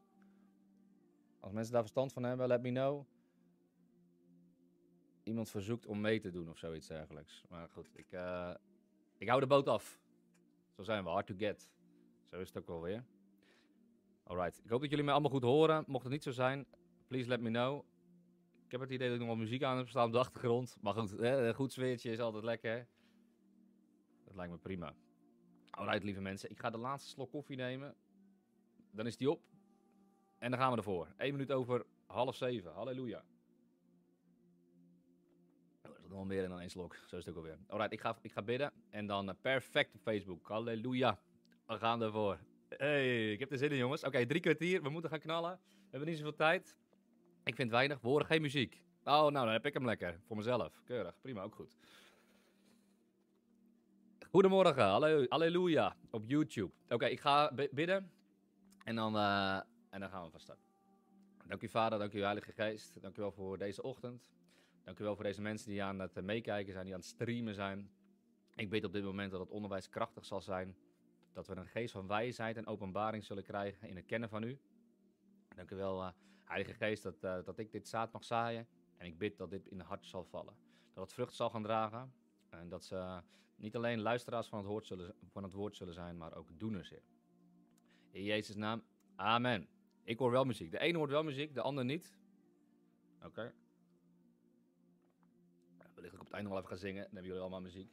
Als 1.39 1.53
mensen 1.53 1.73
daar 1.73 1.81
verstand 1.81 2.13
van 2.13 2.23
hebben, 2.23 2.47
let 2.47 2.61
me 2.61 2.69
know. 2.69 3.05
Iemand 5.29 5.49
verzoekt 5.49 5.85
om 5.85 6.01
mee 6.01 6.19
te 6.19 6.31
doen 6.31 6.49
of 6.49 6.57
zoiets 6.57 6.87
dergelijks. 6.87 7.43
Maar 7.49 7.69
goed, 7.69 7.89
ik, 7.93 8.11
uh, 8.11 8.53
ik 9.17 9.27
hou 9.27 9.39
de 9.39 9.47
boot 9.47 9.67
af. 9.67 9.99
Zo 10.75 10.83
zijn 10.83 11.03
we, 11.03 11.09
hard 11.09 11.27
to 11.27 11.33
get. 11.37 11.71
Zo 12.29 12.39
is 12.39 12.47
het 12.47 12.57
ook 12.57 12.67
wel 12.67 12.81
weer. 12.81 13.03
Alright, 14.23 14.61
ik 14.63 14.69
hoop 14.69 14.81
dat 14.81 14.89
jullie 14.89 15.05
mij 15.05 15.13
allemaal 15.13 15.31
goed 15.31 15.43
horen. 15.43 15.83
Mocht 15.87 16.03
het 16.03 16.11
niet 16.11 16.23
zo 16.23 16.31
zijn, 16.31 16.65
please 17.07 17.27
let 17.27 17.41
me 17.41 17.49
know. 17.49 17.85
Ik 18.65 18.71
heb 18.71 18.79
het 18.79 18.89
idee 18.89 19.07
dat 19.07 19.15
ik 19.15 19.21
nog 19.21 19.35
wel 19.35 19.43
muziek 19.43 19.63
aan 19.63 19.77
heb 19.77 19.89
staan 19.89 20.05
op 20.05 20.11
de 20.11 20.19
achtergrond. 20.19 20.77
Maar 20.81 20.93
goed, 20.93 21.19
een 21.19 21.53
goed 21.53 21.71
sfeertje 21.71 22.11
is 22.11 22.19
altijd 22.19 22.43
lekker. 22.43 22.87
Dat 24.25 24.35
lijkt 24.35 24.51
me 24.51 24.57
prima. 24.57 24.93
Alright, 25.69 26.03
lieve 26.03 26.21
mensen. 26.21 26.49
Ik 26.49 26.59
ga 26.59 26.69
de 26.69 26.77
laatste 26.77 27.09
slok 27.09 27.31
koffie 27.31 27.55
nemen. 27.55 27.95
Dan 28.91 29.07
is 29.07 29.17
die 29.17 29.31
op. 29.31 29.41
En 30.37 30.51
dan 30.51 30.59
gaan 30.59 30.71
we 30.71 30.77
ervoor. 30.77 31.07
1 31.17 31.31
minuut 31.31 31.51
over 31.51 31.85
half 32.05 32.35
zeven. 32.35 32.71
Halleluja. 32.71 33.23
Nog 36.09 36.25
meer 36.25 36.47
dan 36.47 36.59
één 36.59 36.69
slok. 36.69 36.95
Zo 36.95 37.17
is 37.17 37.25
het 37.25 37.29
ook 37.29 37.35
alweer. 37.35 37.57
Alright, 37.67 37.93
ik 37.93 38.01
ga, 38.01 38.17
ik 38.21 38.31
ga 38.31 38.41
bidden. 38.41 38.71
En 38.89 39.05
dan 39.05 39.29
uh, 39.29 39.35
perfect 39.41 39.95
op 39.95 40.01
Facebook. 40.01 40.47
Halleluja. 40.47 41.19
We 41.65 41.77
gaan 41.77 42.01
ervoor. 42.01 42.39
Hey, 42.69 43.31
ik 43.31 43.39
heb 43.39 43.51
er 43.51 43.57
zin 43.57 43.71
in, 43.71 43.77
jongens. 43.77 43.99
Oké, 43.99 44.09
okay, 44.09 44.25
drie 44.25 44.41
kwartier. 44.41 44.81
We 44.81 44.89
moeten 44.89 45.09
gaan 45.09 45.19
knallen. 45.19 45.59
We 45.69 45.87
hebben 45.89 46.09
niet 46.09 46.17
zoveel 46.17 46.35
tijd. 46.35 46.75
Ik 47.43 47.55
vind 47.55 47.71
weinig. 47.71 48.01
We 48.01 48.07
horen 48.07 48.25
geen 48.25 48.41
muziek. 48.41 48.83
Oh, 49.03 49.13
nou, 49.13 49.31
dan 49.31 49.49
heb 49.49 49.65
ik 49.65 49.73
hem 49.73 49.85
lekker. 49.85 50.19
Voor 50.27 50.37
mezelf. 50.37 50.81
Keurig. 50.85 51.21
Prima, 51.21 51.41
ook 51.41 51.55
goed. 51.55 51.77
Goedemorgen, 54.31 54.83
halleluja, 55.29 55.95
op 56.11 56.23
YouTube. 56.27 56.71
Oké, 56.89 57.05
ik 57.05 57.19
ga 57.19 57.51
bidden 57.71 58.11
en 58.83 58.95
dan, 58.95 59.15
uh, 59.15 59.55
en 59.89 59.99
dan 59.99 60.09
gaan 60.09 60.23
we 60.23 60.31
van 60.31 60.39
start. 60.39 60.59
Dank 61.47 61.61
u 61.61 61.69
Vader, 61.69 61.99
dank 61.99 62.13
u 62.13 62.21
Heilige 62.21 62.51
Geest, 62.51 63.01
dank 63.01 63.17
u 63.17 63.21
wel 63.21 63.31
voor 63.31 63.57
deze 63.57 63.83
ochtend. 63.83 64.29
Dank 64.83 64.99
u 64.99 65.03
wel 65.03 65.15
voor 65.15 65.23
deze 65.23 65.41
mensen 65.41 65.69
die 65.69 65.83
aan 65.83 65.99
het 65.99 66.21
meekijken 66.21 66.73
zijn, 66.73 66.85
die 66.85 66.93
aan 66.93 66.99
het 66.99 67.09
streamen 67.09 67.53
zijn. 67.53 67.91
Ik 68.55 68.69
bid 68.69 68.83
op 68.83 68.93
dit 68.93 69.03
moment 69.03 69.31
dat 69.31 69.39
het 69.39 69.49
onderwijs 69.49 69.89
krachtig 69.89 70.25
zal 70.25 70.41
zijn. 70.41 70.75
Dat 71.33 71.47
we 71.47 71.55
een 71.55 71.67
geest 71.67 71.91
van 71.91 72.07
wijsheid 72.07 72.57
en 72.57 72.67
openbaring 72.67 73.23
zullen 73.23 73.43
krijgen 73.43 73.87
in 73.87 73.95
het 73.95 74.05
kennen 74.05 74.29
van 74.29 74.43
u. 74.43 74.59
Dank 75.55 75.71
u 75.71 75.75
wel, 75.75 76.01
uh, 76.01 76.09
Heilige 76.43 76.73
Geest, 76.73 77.03
dat, 77.03 77.23
uh, 77.23 77.45
dat 77.45 77.59
ik 77.59 77.71
dit 77.71 77.87
zaad 77.87 78.11
mag 78.11 78.23
zaaien. 78.23 78.67
En 78.97 79.05
ik 79.05 79.17
bid 79.17 79.37
dat 79.37 79.49
dit 79.49 79.67
in 79.67 79.77
het 79.77 79.87
hart 79.87 80.05
zal 80.05 80.23
vallen. 80.23 80.55
Dat 80.93 81.03
het 81.03 81.13
vrucht 81.13 81.33
zal 81.33 81.49
gaan 81.49 81.63
dragen. 81.63 82.13
En 82.49 82.69
dat 82.69 82.83
ze 82.83 83.21
niet 83.55 83.75
alleen 83.75 84.01
luisteraars 84.01 84.47
van 84.47 84.57
het, 84.57 84.67
woord 84.67 84.85
zullen, 84.85 85.15
van 85.27 85.43
het 85.43 85.53
woord 85.53 85.75
zullen 85.75 85.93
zijn, 85.93 86.17
maar 86.17 86.35
ook 86.35 86.59
doeners, 86.59 86.89
Heer. 86.89 87.03
In 88.11 88.23
Jezus' 88.23 88.55
naam, 88.55 88.83
amen. 89.15 89.67
Ik 90.03 90.17
hoor 90.17 90.31
wel 90.31 90.45
muziek. 90.45 90.71
De 90.71 90.79
ene 90.79 90.97
hoort 90.97 91.09
wel 91.09 91.23
muziek, 91.23 91.53
de 91.53 91.61
ander 91.61 91.85
niet. 91.85 92.13
Oké. 93.23 93.53
Wellicht 95.99 96.15
ik 96.15 96.21
op 96.21 96.27
het 96.27 96.35
einde 96.35 96.49
wel 96.49 96.57
even 96.57 96.69
gaan 96.69 96.79
zingen. 96.79 97.03
Dan 97.03 97.11
hebben 97.13 97.23
jullie 97.23 97.41
allemaal 97.41 97.61
muziek. 97.61 97.91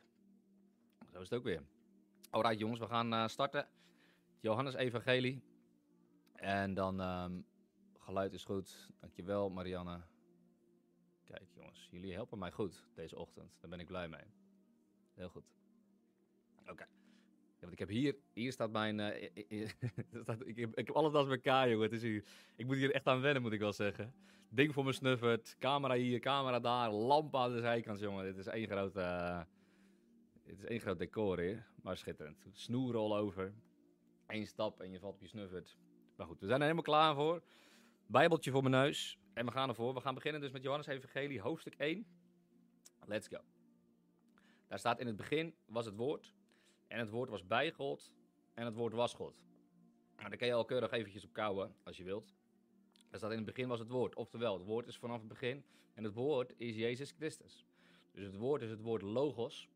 Zo 1.12 1.20
is 1.20 1.30
het 1.30 1.38
ook 1.38 1.44
weer. 1.44 1.62
Alright 2.30 2.58
jongens, 2.58 2.80
we 2.80 2.86
gaan 2.86 3.12
uh, 3.12 3.28
starten. 3.28 3.68
Johannes 4.40 4.74
Evangelie. 4.74 5.42
En 6.32 6.74
dan, 6.74 7.00
um, 7.00 7.46
geluid 7.98 8.32
is 8.32 8.44
goed. 8.44 8.90
Dankjewel 9.00 9.50
Marianne. 9.50 10.00
Kijk 11.24 11.50
jongens, 11.54 11.88
jullie 11.90 12.12
helpen 12.12 12.38
mij 12.38 12.52
goed 12.52 12.86
deze 12.94 13.16
ochtend. 13.16 13.56
Daar 13.60 13.70
ben 13.70 13.80
ik 13.80 13.86
blij 13.86 14.08
mee. 14.08 14.24
Heel 15.14 15.28
goed. 15.28 15.44
Oké. 16.66 16.86
Ja, 17.58 17.62
want 17.62 17.72
ik 17.72 17.78
heb 17.78 17.88
hier, 17.88 18.16
hier 18.32 18.52
staat 18.52 18.70
mijn, 18.70 18.98
uh, 18.98 19.22
ik, 20.50 20.56
heb, 20.56 20.76
ik 20.78 20.86
heb 20.86 20.90
alles 20.90 21.12
naast 21.12 21.28
elkaar, 21.28 21.68
jongen. 21.70 21.84
Het 21.84 21.92
is 21.92 22.02
hier, 22.02 22.24
ik 22.56 22.66
moet 22.66 22.76
hier 22.76 22.92
echt 22.92 23.06
aan 23.06 23.20
wennen, 23.20 23.42
moet 23.42 23.52
ik 23.52 23.60
wel 23.60 23.72
zeggen. 23.72 24.14
Ding 24.48 24.72
voor 24.72 24.82
mijn 24.82 24.94
snuffert, 24.94 25.56
camera 25.58 25.94
hier, 25.94 26.18
camera 26.18 26.60
daar, 26.60 26.90
lamp 26.90 27.36
aan 27.36 27.52
de 27.52 27.60
zijkant, 27.60 28.00
jongen. 28.00 28.24
Dit 28.24 28.36
is 28.36 28.46
één 28.46 28.66
groot, 28.66 28.96
uh, 28.96 29.40
dit 30.44 30.58
is 30.58 30.64
één 30.64 30.80
groot 30.80 30.98
decor 30.98 31.38
hier, 31.38 31.66
maar 31.82 31.96
schitterend. 31.96 32.46
Snoer 32.52 32.96
all 32.96 33.18
over, 33.18 33.54
Eén 34.26 34.46
stap 34.46 34.80
en 34.80 34.90
je 34.90 34.98
valt 34.98 35.14
op 35.14 35.20
je 35.20 35.28
snuffert. 35.28 35.76
Maar 36.16 36.26
goed, 36.26 36.40
we 36.40 36.46
zijn 36.46 36.58
er 36.58 36.62
helemaal 36.62 36.82
klaar 36.82 37.14
voor. 37.14 37.42
Bijbeltje 38.06 38.50
voor 38.50 38.62
mijn 38.62 38.84
neus. 38.84 39.18
En 39.34 39.46
we 39.46 39.52
gaan 39.52 39.68
ervoor. 39.68 39.94
We 39.94 40.00
gaan 40.00 40.14
beginnen 40.14 40.40
dus 40.40 40.50
met 40.50 40.62
Johannes 40.62 40.86
Evangelie, 40.86 41.40
hoofdstuk 41.40 41.74
1. 41.74 42.06
Let's 43.04 43.28
go. 43.28 43.38
Daar 44.66 44.78
staat 44.78 45.00
in 45.00 45.06
het 45.06 45.16
begin 45.16 45.54
was 45.66 45.86
het 45.86 45.96
woord. 45.96 46.34
En 46.86 46.98
het 46.98 47.10
woord 47.10 47.30
was 47.30 47.46
bij 47.46 47.72
God. 47.72 48.14
En 48.54 48.64
het 48.64 48.74
woord 48.74 48.92
was 48.92 49.14
God. 49.14 49.42
Nou, 50.16 50.28
daar 50.28 50.38
kan 50.38 50.48
je 50.48 50.54
al 50.54 50.64
keurig 50.64 50.90
eventjes 50.90 51.24
op 51.24 51.32
kouwen, 51.32 51.74
als 51.82 51.96
je 51.96 52.04
wilt. 52.04 52.34
Daar 53.10 53.18
staat 53.18 53.30
in 53.30 53.36
het 53.36 53.46
begin 53.46 53.68
was 53.68 53.78
het 53.78 53.88
woord. 53.88 54.14
Oftewel, 54.14 54.54
het 54.54 54.66
woord 54.66 54.86
is 54.86 54.96
vanaf 54.96 55.18
het 55.18 55.28
begin. 55.28 55.64
En 55.94 56.04
het 56.04 56.14
woord 56.14 56.52
is 56.56 56.76
Jezus 56.76 57.10
Christus. 57.10 57.66
Dus 58.12 58.24
het 58.24 58.36
woord 58.36 58.62
is 58.62 58.70
het 58.70 58.80
woord 58.80 59.02
logos. 59.02 59.68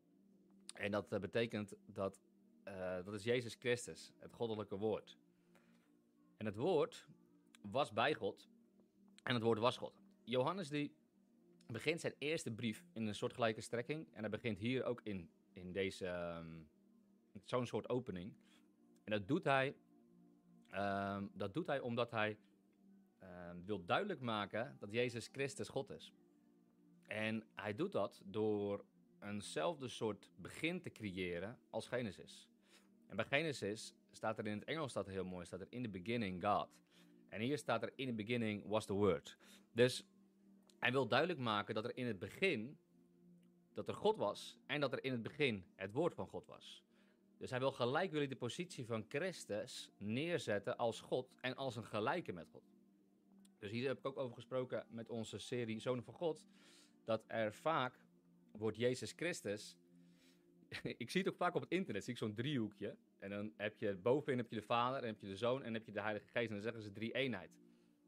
En 0.73 0.91
dat 0.91 1.13
uh, 1.13 1.19
betekent 1.19 1.73
dat, 1.85 2.21
uh, 2.67 3.03
dat 3.03 3.13
is 3.13 3.23
Jezus 3.23 3.55
Christus, 3.55 4.11
het 4.17 4.33
goddelijke 4.33 4.75
woord. 4.75 5.17
En 6.37 6.45
het 6.45 6.55
woord 6.55 7.05
was 7.61 7.93
bij 7.93 8.13
God. 8.13 8.49
En 9.23 9.33
het 9.33 9.43
woord 9.43 9.59
was 9.59 9.77
God. 9.77 10.01
Johannes 10.23 10.69
die 10.69 10.95
begint 11.67 12.01
zijn 12.01 12.13
eerste 12.17 12.51
brief 12.51 12.83
in 12.93 13.07
een 13.07 13.15
soortgelijke 13.15 13.61
strekking. 13.61 14.07
En 14.13 14.19
hij 14.19 14.29
begint 14.29 14.57
hier 14.57 14.83
ook 14.83 15.01
in, 15.03 15.29
in 15.53 15.71
deze, 15.71 16.07
um, 16.07 16.69
zo'n 17.45 17.65
soort 17.65 17.89
opening. 17.89 18.33
En 19.03 19.11
dat 19.11 19.27
doet 19.27 19.43
hij, 19.43 19.75
um, 20.73 21.31
dat 21.33 21.53
doet 21.53 21.67
hij 21.67 21.79
omdat 21.79 22.11
hij 22.11 22.37
um, 23.23 23.65
wil 23.65 23.85
duidelijk 23.85 24.19
maken 24.19 24.75
dat 24.79 24.91
Jezus 24.91 25.27
Christus 25.31 25.69
God 25.69 25.89
is. 25.89 26.13
En 27.07 27.43
hij 27.55 27.75
doet 27.75 27.91
dat 27.91 28.21
door 28.25 28.85
eenzelfde 29.19 29.87
soort 29.87 30.31
begin 30.35 30.81
te 30.81 30.89
creëren 30.89 31.59
als 31.69 31.87
Genesis. 31.87 32.49
En 33.07 33.15
bij 33.15 33.25
Genesis 33.25 33.93
staat 34.11 34.37
er 34.37 34.47
in 34.47 34.59
het 34.59 34.63
Engels 34.63 34.91
staat 34.91 35.05
er 35.05 35.11
heel 35.11 35.25
mooi, 35.25 35.45
staat 35.45 35.61
er 35.61 35.67
in 35.69 35.83
the 35.83 35.89
beginning 35.89 36.45
God. 36.45 36.67
En 37.29 37.41
hier 37.41 37.57
staat 37.57 37.83
er 37.83 37.91
in 37.95 38.07
the 38.07 38.13
beginning 38.13 38.67
was 38.67 38.85
the 38.85 38.93
word. 38.93 39.37
Dus 39.71 40.05
hij 40.79 40.91
wil 40.91 41.07
duidelijk 41.07 41.39
maken 41.39 41.75
dat 41.75 41.85
er 41.85 41.97
in 41.97 42.05
het 42.05 42.19
begin 42.19 42.77
dat 43.73 43.87
er 43.87 43.93
God 43.93 44.17
was 44.17 44.57
en 44.65 44.81
dat 44.81 44.93
er 44.93 45.03
in 45.03 45.11
het 45.11 45.21
begin 45.21 45.65
het 45.75 45.91
woord 45.91 46.13
van 46.13 46.27
God 46.27 46.45
was. 46.45 46.83
Dus 47.41 47.49
hij 47.49 47.59
wil 47.59 47.71
gelijk 47.71 48.11
willen 48.11 48.29
de 48.29 48.35
positie 48.35 48.85
van 48.85 49.05
Christus 49.07 49.91
neerzetten 49.97 50.77
als 50.77 51.01
God 51.01 51.33
en 51.39 51.55
als 51.55 51.75
een 51.75 51.85
gelijke 51.85 52.31
met 52.31 52.49
God. 52.49 52.63
Dus 53.59 53.71
hier 53.71 53.87
heb 53.87 53.97
ik 53.97 54.05
ook 54.05 54.17
over 54.17 54.35
gesproken 54.35 54.85
met 54.89 55.09
onze 55.09 55.37
serie 55.37 55.79
Zonen 55.79 56.03
van 56.03 56.13
God, 56.13 56.45
dat 57.03 57.23
er 57.27 57.53
vaak 57.53 58.05
wordt 58.51 58.77
Jezus 58.77 59.11
Christus. 59.11 59.77
ik 61.03 61.09
zie 61.09 61.21
het 61.21 61.29
ook 61.29 61.37
vaak 61.37 61.55
op 61.55 61.61
het 61.61 61.71
internet, 61.71 62.03
zie 62.03 62.13
ik 62.13 62.19
zo'n 62.19 62.33
driehoekje. 62.33 62.97
En 63.19 63.29
dan 63.29 63.53
heb 63.57 63.79
je 63.79 63.95
bovenin 63.95 64.37
heb 64.37 64.49
je 64.49 64.55
de 64.55 64.65
Vader, 64.65 65.01
en 65.01 65.07
heb 65.07 65.21
je 65.21 65.27
de 65.27 65.37
Zoon 65.37 65.63
en 65.63 65.73
heb 65.73 65.85
je 65.85 65.91
de 65.91 66.01
Heilige 66.01 66.27
Geest. 66.27 66.47
En 66.47 66.53
dan 66.53 66.63
zeggen 66.63 66.81
ze 66.81 66.91
drie 66.91 67.11
eenheid. 67.11 67.51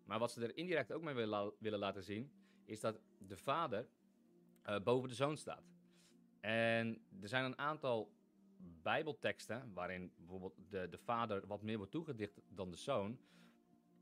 Maar 0.06 0.20
wat 0.20 0.32
ze 0.32 0.42
er 0.42 0.58
indirect 0.58 0.92
ook 0.92 1.04
mee 1.04 1.16
willen 1.60 1.80
laten 1.80 2.04
zien, 2.04 2.32
is 2.66 2.80
dat 2.80 3.00
de 3.18 3.38
vader 3.38 3.88
uh, 4.66 4.80
boven 4.80 5.10
de 5.10 5.16
zoon 5.16 5.38
staat. 5.38 5.74
En 6.40 7.02
er 7.22 7.28
zijn 7.28 7.46
een 7.46 7.58
aantal 7.58 8.12
bijbelteksten 8.82 9.74
waarin 9.74 10.12
bijvoorbeeld 10.18 10.56
de, 10.70 10.88
de 10.90 10.98
vader 10.98 11.48
wat 11.48 11.62
meer 11.62 11.78
wordt 11.78 11.92
toegedicht 11.92 12.42
dan 12.50 12.72
de 12.72 12.78
zoon. 12.78 13.20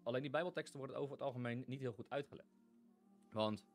Alleen 0.03 0.21
die 0.21 0.31
bijbelteksten 0.31 0.79
worden 0.79 0.97
over 0.97 1.11
het 1.11 1.21
algemeen 1.21 1.63
niet 1.67 1.79
heel 1.79 1.93
goed 1.93 2.09
uitgelegd. 2.09 2.59
Want 3.31 3.65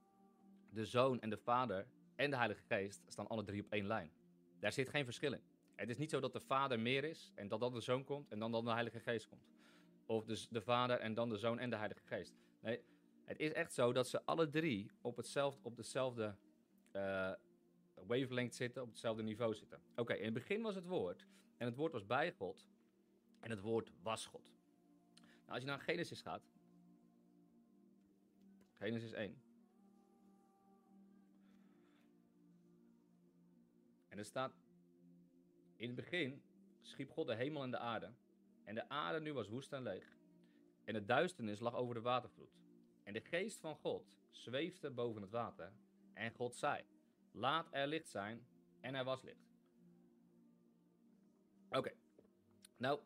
de 0.70 0.84
zoon 0.84 1.20
en 1.20 1.30
de 1.30 1.38
vader 1.38 1.86
en 2.16 2.30
de 2.30 2.36
Heilige 2.36 2.62
Geest 2.62 3.02
staan 3.06 3.26
alle 3.26 3.44
drie 3.44 3.62
op 3.62 3.72
één 3.72 3.86
lijn. 3.86 4.10
Daar 4.58 4.72
zit 4.72 4.88
geen 4.88 5.04
verschil 5.04 5.32
in. 5.32 5.42
Het 5.74 5.88
is 5.88 5.96
niet 5.96 6.10
zo 6.10 6.20
dat 6.20 6.32
de 6.32 6.40
Vader 6.40 6.80
meer 6.80 7.04
is 7.04 7.32
en 7.34 7.48
dat 7.48 7.60
dan 7.60 7.72
de 7.72 7.80
Zoon 7.80 8.04
komt 8.04 8.28
en 8.28 8.38
dan, 8.38 8.52
dan 8.52 8.64
de 8.64 8.70
Heilige 8.70 9.00
Geest 9.00 9.28
komt. 9.28 9.48
Of 10.06 10.24
dus 10.24 10.48
de 10.48 10.60
Vader 10.60 10.98
en 10.98 11.14
dan 11.14 11.28
de 11.28 11.36
Zoon 11.36 11.58
en 11.58 11.70
de 11.70 11.76
Heilige 11.76 12.04
Geest. 12.04 12.34
Nee, 12.60 12.80
het 13.24 13.38
is 13.38 13.52
echt 13.52 13.72
zo 13.72 13.92
dat 13.92 14.08
ze 14.08 14.24
alle 14.24 14.48
drie 14.48 14.90
op, 15.00 15.16
hetzelfde, 15.16 15.60
op 15.62 15.76
dezelfde 15.76 16.36
uh, 16.92 17.32
wavelength 18.06 18.54
zitten, 18.54 18.82
op 18.82 18.88
hetzelfde 18.88 19.22
niveau 19.22 19.54
zitten. 19.54 19.80
Oké, 19.96 20.12
in 20.12 20.24
het 20.24 20.34
begin 20.34 20.62
was 20.62 20.74
het 20.74 20.86
woord 20.86 21.26
en 21.56 21.66
het 21.66 21.76
woord 21.76 21.92
was 21.92 22.06
bij 22.06 22.32
God 22.32 22.68
en 23.40 23.50
het 23.50 23.60
woord 23.60 23.90
was 24.02 24.26
God. 24.26 24.54
Nou, 25.14 25.50
als 25.50 25.60
je 25.60 25.66
naar 25.66 25.80
Genesis 25.80 26.20
gaat, 26.20 26.42
Genesis 28.72 29.12
1. 29.12 29.40
En 34.08 34.18
er 34.18 34.24
staat, 34.24 34.52
in 35.76 35.86
het 35.86 35.96
begin 35.96 36.42
schiep 36.82 37.10
God 37.10 37.26
de 37.26 37.34
hemel 37.34 37.62
en 37.62 37.70
de 37.70 37.78
aarde. 37.78 38.12
En 38.64 38.74
de 38.74 38.88
aarde 38.88 39.20
nu 39.20 39.32
was 39.32 39.48
woest 39.48 39.72
en 39.72 39.82
leeg. 39.82 40.16
En 40.84 40.94
de 40.94 41.04
duisternis 41.04 41.60
lag 41.60 41.74
over 41.74 41.94
de 41.94 42.00
watervloed. 42.00 42.58
En 43.02 43.12
de 43.12 43.20
geest 43.20 43.60
van 43.60 43.76
God 43.76 44.16
zweefde 44.30 44.90
boven 44.90 45.22
het 45.22 45.30
water. 45.30 45.72
En 46.12 46.32
God 46.32 46.54
zei, 46.54 46.84
laat 47.36 47.68
er 47.70 47.86
licht 47.86 48.08
zijn. 48.08 48.46
En 48.80 48.94
er 48.94 49.04
was 49.04 49.22
licht. 49.22 49.46
Oké. 51.70 51.92
Nou, 52.76 53.00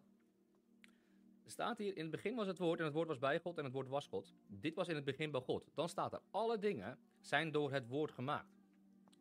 er 1.45 1.51
staat 1.51 1.79
hier, 1.79 1.97
in 1.97 2.03
het 2.03 2.11
begin 2.11 2.35
was 2.35 2.47
het 2.47 2.59
woord 2.59 2.79
en 2.79 2.85
het 2.85 2.95
woord 2.95 3.09
was 3.09 3.19
bij 3.19 3.41
God 3.41 3.59
en 3.59 3.65
het 3.65 3.73
woord 3.73 3.89
was 3.89 4.07
God. 4.07 4.35
Dit 4.47 4.75
was 4.75 4.89
in 4.89 4.95
het 4.95 5.05
begin 5.05 5.31
bij 5.31 5.41
God. 5.41 5.71
Dan 5.75 5.89
staat 5.89 6.13
er, 6.13 6.21
alle 6.31 6.59
dingen 6.59 6.99
zijn 7.21 7.51
door 7.51 7.73
het 7.73 7.89
woord 7.89 8.13
gemaakt. 8.13 8.59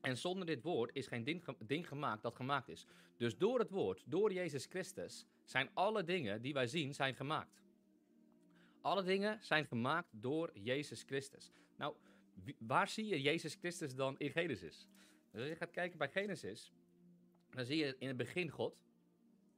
En 0.01 0.17
zonder 0.17 0.45
dit 0.45 0.61
woord 0.61 0.89
is 0.93 1.07
geen 1.07 1.23
ding, 1.23 1.57
ding 1.65 1.87
gemaakt 1.87 2.21
dat 2.21 2.35
gemaakt 2.35 2.69
is. 2.69 2.85
Dus 3.17 3.37
door 3.37 3.59
het 3.59 3.69
woord, 3.69 4.03
door 4.05 4.33
Jezus 4.33 4.65
Christus, 4.65 5.25
zijn 5.43 5.69
alle 5.73 6.03
dingen 6.03 6.41
die 6.41 6.53
wij 6.53 6.67
zien, 6.67 6.93
zijn 6.93 7.15
gemaakt. 7.15 7.61
Alle 8.81 9.03
dingen 9.03 9.37
zijn 9.41 9.65
gemaakt 9.65 10.07
door 10.11 10.49
Jezus 10.53 11.03
Christus. 11.03 11.51
Nou, 11.75 11.95
waar 12.57 12.87
zie 12.87 13.05
je 13.05 13.21
Jezus 13.21 13.55
Christus 13.55 13.95
dan 13.95 14.17
in 14.17 14.31
Genesis? 14.31 14.87
Dus 15.31 15.41
als 15.41 15.49
je 15.49 15.55
gaat 15.55 15.71
kijken 15.71 15.97
bij 15.97 16.09
Genesis, 16.09 16.73
dan 17.49 17.65
zie 17.65 17.77
je 17.77 17.95
in 17.99 18.07
het 18.07 18.17
begin 18.17 18.49
God. 18.49 18.83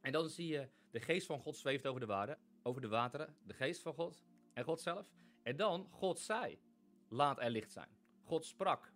En 0.02 0.12
dan 0.12 0.30
zie 0.30 0.48
je 0.48 0.68
de 0.92 1.00
geest 1.00 1.26
van 1.26 1.40
God 1.40 1.58
zweeft 1.58 1.88
over 1.88 2.08
de, 2.08 2.38
over 2.64 2.82
de 2.82 2.88
wateren. 2.88 3.36
De 3.44 3.54
geest 3.54 3.82
van 3.82 3.94
God 3.94 4.24
en 4.54 4.64
God 4.64 4.82
zelf. 4.82 5.12
En 5.44 5.56
dan 5.56 5.88
God 5.92 6.20
zei, 6.20 6.60
laat 7.08 7.40
er 7.40 7.50
licht 7.50 7.72
zijn. 7.72 7.90
God 8.24 8.46
sprak. 8.46 8.94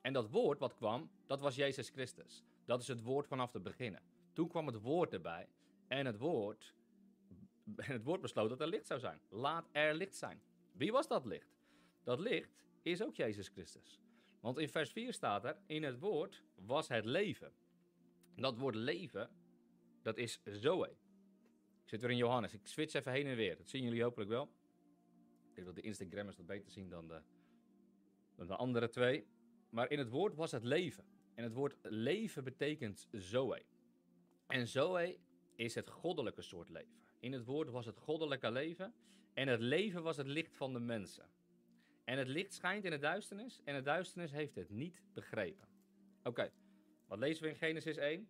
En 0.00 0.12
dat 0.12 0.30
woord 0.30 0.58
wat 0.58 0.74
kwam, 0.74 1.10
dat 1.26 1.40
was 1.40 1.54
Jezus 1.54 1.88
Christus. 1.88 2.44
Dat 2.64 2.80
is 2.80 2.88
het 2.88 3.02
woord 3.02 3.26
vanaf 3.26 3.52
het 3.52 3.62
beginnen. 3.62 4.02
Toen 4.32 4.48
kwam 4.48 4.66
het 4.66 4.80
woord 4.80 5.12
erbij. 5.12 5.48
En 5.88 6.06
het 6.06 6.18
woord, 6.18 6.74
en 7.76 7.92
het 7.92 8.04
woord 8.04 8.20
besloot 8.20 8.48
dat 8.48 8.60
er 8.60 8.66
licht 8.66 8.86
zou 8.86 9.00
zijn. 9.00 9.20
Laat 9.28 9.68
er 9.72 9.94
licht 9.94 10.16
zijn. 10.16 10.42
Wie 10.72 10.92
was 10.92 11.08
dat 11.08 11.24
licht? 11.24 11.58
Dat 12.02 12.20
licht 12.20 12.64
is 12.82 13.02
ook 13.02 13.14
Jezus 13.14 13.48
Christus. 13.48 14.00
Want 14.40 14.58
in 14.58 14.68
vers 14.68 14.92
4 14.92 15.12
staat 15.12 15.44
er, 15.44 15.56
in 15.66 15.82
het 15.82 15.98
woord 15.98 16.42
was 16.54 16.88
het 16.88 17.04
leven. 17.04 17.52
Dat 18.36 18.58
woord 18.58 18.74
leven, 18.74 19.30
dat 20.02 20.16
is 20.16 20.40
zoe. 20.44 20.86
Ik 21.82 21.88
zit 21.88 22.00
weer 22.00 22.10
in 22.10 22.16
Johannes. 22.16 22.52
Ik 22.52 22.66
switch 22.66 22.94
even 22.94 23.12
heen 23.12 23.26
en 23.26 23.36
weer. 23.36 23.56
Dat 23.56 23.68
zien 23.68 23.82
jullie 23.82 24.02
hopelijk 24.02 24.30
wel. 24.30 24.52
Ik 25.48 25.54
denk 25.54 25.66
dat 25.66 25.76
de 25.76 25.82
Instagrammers 25.82 26.36
dat 26.36 26.46
beter 26.46 26.70
zien 26.70 26.88
dan 26.88 27.08
de, 27.08 27.20
dan 28.36 28.46
de 28.46 28.56
andere 28.56 28.88
twee. 28.88 29.26
Maar 29.70 29.90
in 29.90 29.98
het 29.98 30.08
woord 30.08 30.34
was 30.34 30.50
het 30.50 30.64
leven. 30.64 31.04
En 31.34 31.44
het 31.44 31.52
woord 31.52 31.74
leven 31.82 32.44
betekent 32.44 33.08
zoe. 33.12 33.62
En 34.46 34.68
zoe 34.68 35.18
is 35.56 35.74
het 35.74 35.88
goddelijke 35.88 36.42
soort 36.42 36.68
leven. 36.68 36.98
In 37.18 37.32
het 37.32 37.44
woord 37.44 37.70
was 37.70 37.86
het 37.86 37.98
goddelijke 37.98 38.50
leven. 38.50 38.94
En 39.32 39.48
het 39.48 39.60
leven 39.60 40.02
was 40.02 40.16
het 40.16 40.26
licht 40.26 40.56
van 40.56 40.72
de 40.72 40.80
mensen. 40.80 41.28
En 42.10 42.18
het 42.18 42.28
licht 42.28 42.54
schijnt 42.54 42.84
in 42.84 42.90
de 42.90 42.98
duisternis. 42.98 43.60
En 43.64 43.74
de 43.74 43.82
duisternis 43.82 44.30
heeft 44.30 44.54
het 44.54 44.70
niet 44.70 45.02
begrepen. 45.12 45.68
Oké, 46.22 46.52
wat 47.06 47.18
lezen 47.18 47.42
we 47.42 47.48
in 47.48 47.56
Genesis 47.56 47.96
1? 47.96 48.28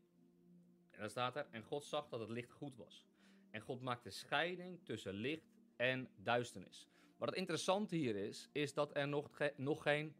En 0.91 1.01
dan 1.01 1.11
staat 1.11 1.37
er: 1.37 1.47
En 1.51 1.63
God 1.63 1.85
zag 1.85 2.09
dat 2.09 2.21
het 2.21 2.29
licht 2.29 2.53
goed 2.53 2.77
was. 2.77 3.07
En 3.51 3.61
God 3.61 3.81
maakte 3.81 4.11
scheiding 4.11 4.85
tussen 4.85 5.13
licht 5.13 5.57
en 5.77 6.09
duisternis. 6.17 6.89
Wat 7.17 7.29
het 7.29 7.39
interessante 7.39 7.97
hier 7.97 8.17
is, 8.17 8.49
is 8.53 8.75
dat 8.75 8.97
er 8.97 9.09
nog, 9.09 9.31
nog 9.57 9.83
geen 9.83 10.15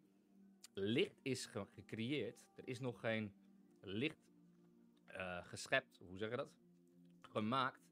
licht 0.75 1.19
is 1.23 1.47
gecreëerd. 1.47 2.47
Er 2.55 2.69
is 2.69 2.81
nog 2.81 3.01
geen 3.01 3.33
licht 3.81 4.33
uh, 5.09 5.47
geschept, 5.47 5.99
hoe 6.09 6.19
zeg 6.19 6.31
je 6.31 6.37
dat? 6.37 6.53
Gemaakt, 7.21 7.91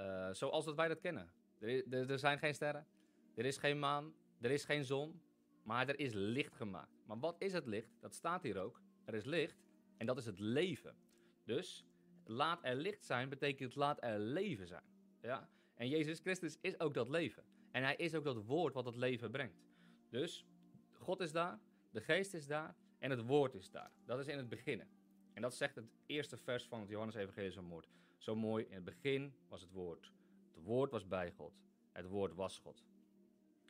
uh, 0.00 0.32
zoals 0.32 0.64
dat 0.64 0.76
wij 0.76 0.88
dat 0.88 1.00
kennen. 1.00 1.32
Er, 1.58 2.10
er, 2.10 2.18
zijn 2.18 2.38
geen 2.38 2.54
sterren, 2.54 2.86
er 3.34 3.44
is 3.44 3.56
geen 3.56 3.78
maan, 3.78 4.14
er 4.40 4.50
is 4.50 4.64
geen 4.64 4.84
zon, 4.84 5.20
maar 5.62 5.88
er 5.88 5.98
is 5.98 6.12
licht 6.12 6.54
gemaakt. 6.54 7.02
Maar 7.06 7.18
wat 7.18 7.36
is 7.38 7.52
het 7.52 7.66
licht? 7.66 7.96
Dat 8.00 8.14
staat 8.14 8.42
hier 8.42 8.58
ook. 8.58 8.80
Er 9.04 9.14
is 9.14 9.24
licht 9.24 9.62
en 9.96 10.06
dat 10.06 10.18
is 10.18 10.26
het 10.26 10.38
leven. 10.38 10.96
Dus 11.44 11.84
laat 12.24 12.60
er 12.62 12.76
licht 12.76 13.04
zijn 13.04 13.28
betekent 13.28 13.74
laat 13.74 14.02
er 14.02 14.18
leven 14.18 14.66
zijn. 14.66 14.84
Ja? 15.20 15.48
En 15.74 15.88
Jezus 15.88 16.18
Christus 16.18 16.58
is 16.60 16.80
ook 16.80 16.94
dat 16.94 17.08
leven. 17.08 17.44
En 17.70 17.82
hij 17.82 17.96
is 17.96 18.14
ook 18.14 18.24
dat 18.24 18.44
woord 18.44 18.74
wat 18.74 18.84
het 18.84 18.96
leven 18.96 19.30
brengt. 19.30 19.62
Dus 20.10 20.46
God 20.92 21.20
is 21.20 21.32
daar, 21.32 21.60
de 21.90 22.00
geest 22.00 22.34
is 22.34 22.46
daar 22.46 22.74
en 22.98 23.10
het 23.10 23.20
woord 23.20 23.54
is 23.54 23.70
daar. 23.70 23.90
Dat 24.04 24.18
is 24.18 24.26
in 24.26 24.36
het 24.36 24.48
beginnen. 24.48 24.88
En 25.32 25.42
dat 25.42 25.54
zegt 25.54 25.74
het 25.74 25.92
eerste 26.06 26.36
vers 26.36 26.66
van 26.66 26.80
het 26.80 26.88
Johannes 26.88 27.14
Evangelie 27.14 27.50
zo 27.50 27.62
mooi. 27.62 27.86
Zo 28.18 28.34
mooi, 28.34 28.64
in 28.64 28.74
het 28.74 28.84
begin 28.84 29.34
was 29.48 29.60
het 29.60 29.70
woord. 29.70 30.12
Het 30.54 30.64
woord 30.64 30.90
was 30.90 31.06
bij 31.06 31.30
God. 31.30 31.52
Het 31.92 32.06
woord 32.06 32.34
was 32.34 32.58
God. 32.58 32.84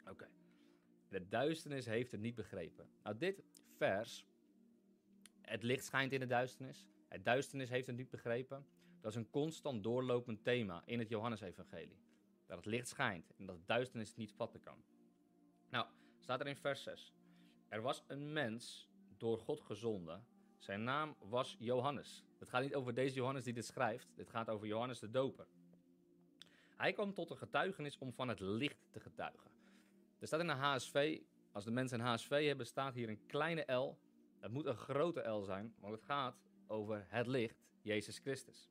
Oké. 0.09 0.28
De 1.08 1.28
duisternis 1.28 1.87
heeft 1.87 2.11
het 2.11 2.20
niet 2.20 2.34
begrepen. 2.34 2.88
Nou, 3.02 3.18
dit 3.18 3.42
vers, 3.76 4.26
het 5.40 5.62
licht 5.62 5.84
schijnt 5.84 6.12
in 6.12 6.20
de 6.20 6.26
duisternis. 6.26 6.87
Het 7.08 7.25
duisternis 7.25 7.68
heeft 7.68 7.87
het 7.87 7.96
niet 7.96 8.11
begrepen. 8.11 8.66
Dat 9.00 9.11
is 9.11 9.18
een 9.18 9.30
constant 9.30 9.82
doorlopend 9.82 10.44
thema 10.44 10.82
in 10.84 10.99
het 10.99 11.08
Johannesevangelie. 11.08 11.99
Dat 12.46 12.56
het 12.56 12.66
licht 12.66 12.88
schijnt 12.88 13.32
en 13.37 13.46
dat 13.46 13.56
het 13.56 13.66
duisternis 13.66 14.14
niet 14.14 14.32
vatten 14.32 14.61
kan. 14.61 14.84
Nou, 15.70 15.87
staat 16.20 16.40
er 16.40 16.46
in 16.46 16.56
vers 16.56 16.82
6. 16.82 17.14
Er 17.68 17.82
was 17.82 18.04
een 18.06 18.32
mens 18.32 18.88
door 19.16 19.38
God 19.38 19.61
gezonden. 19.61 20.26
Zijn 20.58 20.84
naam 20.84 21.16
was 21.18 21.56
Johannes. 21.58 22.25
Het 22.38 22.49
gaat 22.49 22.62
niet 22.62 22.75
over 22.75 22.94
deze 22.94 23.14
Johannes 23.14 23.44
die 23.44 23.52
dit 23.52 23.66
schrijft. 23.66 24.08
Dit 24.14 24.30
gaat 24.30 24.49
over 24.49 24.66
Johannes 24.66 24.99
de 24.99 25.11
Doper. 25.11 25.46
Hij 26.76 26.92
kwam 26.92 27.14
tot 27.14 27.30
een 27.30 27.37
getuigenis 27.37 27.99
om 27.99 28.12
van 28.12 28.28
het 28.28 28.40
licht 28.40 28.87
te 28.90 29.00
getuigen. 29.00 29.50
Er 30.25 30.31
staat 30.31 30.40
in 30.40 30.47
de 30.47 30.52
HSV, 30.52 31.21
als 31.52 31.64
de 31.64 31.71
mensen 31.71 32.00
een 32.00 32.07
HSV 32.07 32.47
hebben, 32.47 32.66
staat 32.66 32.95
hier 32.95 33.09
een 33.09 33.26
kleine 33.26 33.73
L. 33.73 33.99
Het 34.40 34.52
moet 34.52 34.66
een 34.66 34.76
grote 34.76 35.21
L 35.21 35.43
zijn, 35.43 35.75
want 35.78 35.95
het 35.95 36.02
gaat 36.02 36.37
over 36.66 37.07
het 37.09 37.26
licht, 37.26 37.64
Jezus 37.83 38.19
Christus. 38.19 38.71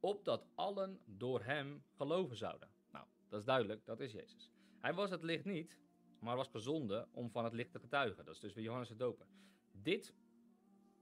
Opdat 0.00 0.46
allen 0.54 1.00
door 1.04 1.42
hem 1.42 1.82
geloven 1.96 2.36
zouden. 2.36 2.68
Nou, 2.90 3.06
dat 3.28 3.38
is 3.40 3.44
duidelijk, 3.46 3.84
dat 3.84 4.00
is 4.00 4.12
Jezus. 4.12 4.50
Hij 4.78 4.94
was 4.94 5.10
het 5.10 5.22
licht 5.22 5.44
niet, 5.44 5.78
maar 6.18 6.36
was 6.36 6.48
gezonden 6.48 7.08
om 7.12 7.30
van 7.30 7.44
het 7.44 7.52
licht 7.52 7.72
te 7.72 7.78
getuigen. 7.78 8.24
Dat 8.24 8.34
is 8.34 8.40
dus 8.40 8.52
weer 8.52 8.64
Johannes 8.64 8.88
de 8.88 8.96
Doper. 8.96 9.26
Dit, 9.72 10.14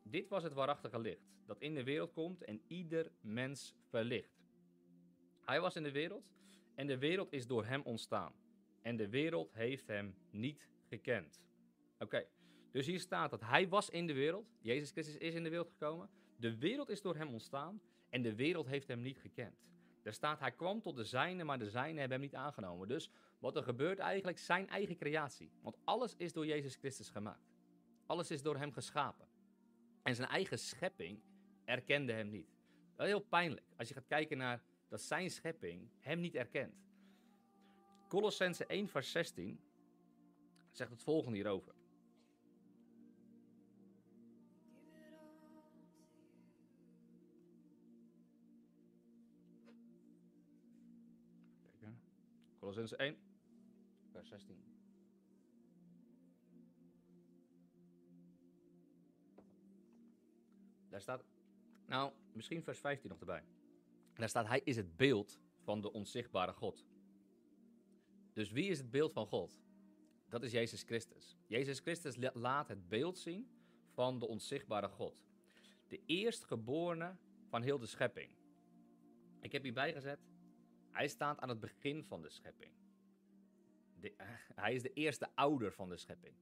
dit 0.02 0.28
was 0.28 0.42
het 0.42 0.52
waarachtige 0.52 0.98
licht, 0.98 1.32
dat 1.46 1.60
in 1.60 1.74
de 1.74 1.84
wereld 1.84 2.12
komt 2.12 2.44
en 2.44 2.62
ieder 2.66 3.12
mens 3.20 3.74
verlicht. 3.88 4.42
Hij 5.40 5.60
was 5.60 5.76
in 5.76 5.82
de 5.82 5.92
wereld 5.92 6.30
en 6.74 6.86
de 6.86 6.98
wereld 6.98 7.32
is 7.32 7.46
door 7.46 7.64
hem 7.64 7.82
ontstaan. 7.82 8.40
En 8.82 8.96
de 8.96 9.08
wereld 9.08 9.52
heeft 9.52 9.86
hem 9.86 10.14
niet 10.30 10.68
gekend. 10.88 11.42
Oké, 11.98 12.26
dus 12.70 12.86
hier 12.86 13.00
staat 13.00 13.30
dat 13.30 13.40
hij 13.40 13.68
was 13.68 13.90
in 13.90 14.06
de 14.06 14.12
wereld. 14.12 14.46
Jezus 14.60 14.90
Christus 14.90 15.16
is 15.16 15.34
in 15.34 15.42
de 15.42 15.50
wereld 15.50 15.68
gekomen. 15.68 16.10
De 16.36 16.58
wereld 16.58 16.88
is 16.88 17.02
door 17.02 17.16
hem 17.16 17.28
ontstaan 17.28 17.80
en 18.08 18.22
de 18.22 18.34
wereld 18.34 18.66
heeft 18.66 18.88
hem 18.88 19.02
niet 19.02 19.18
gekend. 19.18 19.68
Er 20.02 20.12
staat, 20.12 20.40
hij 20.40 20.52
kwam 20.52 20.80
tot 20.80 20.96
de 20.96 21.04
zijnen, 21.04 21.46
maar 21.46 21.58
de 21.58 21.70
zijnen 21.70 21.98
hebben 21.98 22.18
hem 22.18 22.26
niet 22.26 22.34
aangenomen. 22.34 22.88
Dus 22.88 23.10
wat 23.38 23.56
er 23.56 23.62
gebeurt 23.62 23.98
eigenlijk, 23.98 24.38
zijn 24.38 24.68
eigen 24.68 24.96
creatie. 24.96 25.50
Want 25.62 25.76
alles 25.84 26.16
is 26.16 26.32
door 26.32 26.46
Jezus 26.46 26.76
Christus 26.76 27.10
gemaakt. 27.10 27.50
Alles 28.06 28.30
is 28.30 28.42
door 28.42 28.56
hem 28.56 28.72
geschapen. 28.72 29.28
En 30.02 30.14
zijn 30.14 30.28
eigen 30.28 30.58
schepping 30.58 31.20
erkende 31.64 32.12
hem 32.12 32.28
niet. 32.28 32.48
Dat 32.96 33.06
is 33.06 33.12
heel 33.12 33.20
pijnlijk. 33.20 33.66
Als 33.76 33.88
je 33.88 33.94
gaat 33.94 34.06
kijken 34.06 34.38
naar 34.38 34.62
dat 34.88 35.00
zijn 35.00 35.30
schepping 35.30 35.90
hem 35.98 36.20
niet 36.20 36.34
erkent. 36.34 36.74
Colossense 38.10 38.66
1 38.66 38.88
vers 38.88 39.10
16 39.10 39.60
zegt 40.70 40.90
het 40.90 41.02
volgende 41.02 41.36
hierover. 41.36 41.74
Colossense 52.58 52.96
1, 52.96 53.16
vers 54.12 54.28
16. 54.28 54.56
Daar 60.88 61.00
staat, 61.00 61.24
nou, 61.86 62.12
misschien 62.32 62.62
vers 62.62 62.78
15 62.78 63.08
nog 63.10 63.20
erbij. 63.20 63.44
Daar 64.14 64.28
staat, 64.28 64.46
hij 64.46 64.60
is 64.64 64.76
het 64.76 64.96
beeld 64.96 65.38
van 65.58 65.80
de 65.80 65.92
onzichtbare 65.92 66.52
God. 66.52 66.89
Dus 68.32 68.50
wie 68.50 68.70
is 68.70 68.78
het 68.78 68.90
beeld 68.90 69.12
van 69.12 69.26
God? 69.26 69.60
Dat 70.28 70.42
is 70.42 70.52
Jezus 70.52 70.82
Christus. 70.82 71.36
Jezus 71.46 71.80
Christus 71.80 72.16
laat 72.32 72.68
het 72.68 72.88
beeld 72.88 73.18
zien 73.18 73.50
van 73.92 74.18
de 74.18 74.26
onzichtbare 74.26 74.88
God. 74.88 75.14
De 75.88 76.00
eerstgeborene 76.06 77.16
van 77.48 77.62
heel 77.62 77.78
de 77.78 77.86
schepping. 77.86 78.30
Ik 79.40 79.52
heb 79.52 79.62
hierbij 79.62 79.92
gezet, 79.92 80.20
hij 80.90 81.08
staat 81.08 81.40
aan 81.40 81.48
het 81.48 81.60
begin 81.60 82.04
van 82.04 82.22
de 82.22 82.30
schepping. 82.30 82.72
De, 84.00 84.14
hij 84.54 84.74
is 84.74 84.82
de 84.82 84.92
eerste 84.92 85.28
ouder 85.34 85.72
van 85.72 85.88
de 85.88 85.96
schepping. 85.96 86.34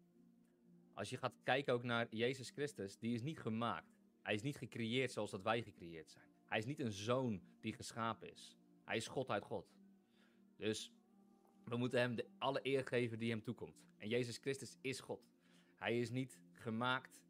Als 0.94 1.10
je 1.10 1.16
gaat 1.16 1.34
kijken 1.42 1.74
ook 1.74 1.82
naar 1.82 2.06
Jezus 2.10 2.50
Christus, 2.50 2.98
die 2.98 3.14
is 3.14 3.22
niet 3.22 3.38
gemaakt. 3.40 3.98
Hij 4.22 4.34
is 4.34 4.42
niet 4.42 4.56
gecreëerd 4.56 5.12
zoals 5.12 5.30
dat 5.30 5.42
wij 5.42 5.62
gecreëerd 5.62 6.10
zijn. 6.10 6.26
Hij 6.44 6.58
is 6.58 6.64
niet 6.64 6.80
een 6.80 6.92
zoon 6.92 7.42
die 7.60 7.72
geschapen 7.72 8.32
is. 8.32 8.56
Hij 8.84 8.96
is 8.96 9.08
God 9.08 9.30
uit 9.30 9.44
God. 9.44 9.74
Dus 10.56 10.92
we 11.68 11.76
moeten 11.76 12.00
hem 12.00 12.14
de 12.14 12.26
alle 12.38 12.60
eer 12.62 12.86
geven 12.86 13.18
die 13.18 13.30
hem 13.30 13.42
toekomt. 13.42 13.86
En 13.96 14.08
Jezus 14.08 14.36
Christus 14.36 14.76
is 14.80 15.00
God. 15.00 15.28
Hij 15.76 16.00
is 16.00 16.10
niet 16.10 16.40
gemaakt. 16.52 17.22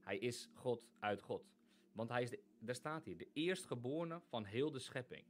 Hij 0.00 0.18
is 0.18 0.48
God 0.54 0.88
uit 0.98 1.22
God. 1.22 1.50
Want 1.92 2.08
hij 2.08 2.22
is 2.22 2.30
de, 2.30 2.42
daar 2.58 2.74
staat 2.74 3.04
hier, 3.04 3.16
de 3.16 3.28
eerstgeborene 3.32 4.20
van 4.28 4.44
heel 4.44 4.70
de 4.70 4.78
schepping. 4.78 5.24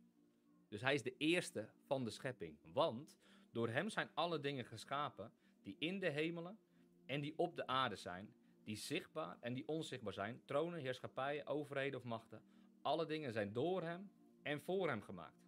Dus 0.68 0.80
hij 0.80 0.94
is 0.94 1.02
de 1.02 1.16
eerste 1.16 1.68
van 1.86 2.04
de 2.04 2.10
schepping. 2.10 2.58
Want 2.72 3.18
door 3.52 3.68
hem 3.68 3.90
zijn 3.90 4.08
alle 4.14 4.40
dingen 4.40 4.64
geschapen 4.64 5.32
die 5.62 5.76
in 5.78 5.98
de 5.98 6.08
hemelen 6.08 6.58
en 7.06 7.20
die 7.20 7.34
op 7.36 7.56
de 7.56 7.66
aarde 7.66 7.96
zijn, 7.96 8.34
die 8.64 8.76
zichtbaar 8.76 9.36
en 9.40 9.54
die 9.54 9.68
onzichtbaar 9.68 10.12
zijn, 10.12 10.42
tronen, 10.44 10.80
heerschappijen, 10.80 11.46
overheden 11.46 11.98
of 11.98 12.04
machten. 12.04 12.42
Alle 12.82 13.06
dingen 13.06 13.32
zijn 13.32 13.52
door 13.52 13.82
hem 13.82 14.10
en 14.42 14.60
voor 14.60 14.88
hem 14.88 15.02
gemaakt. 15.02 15.46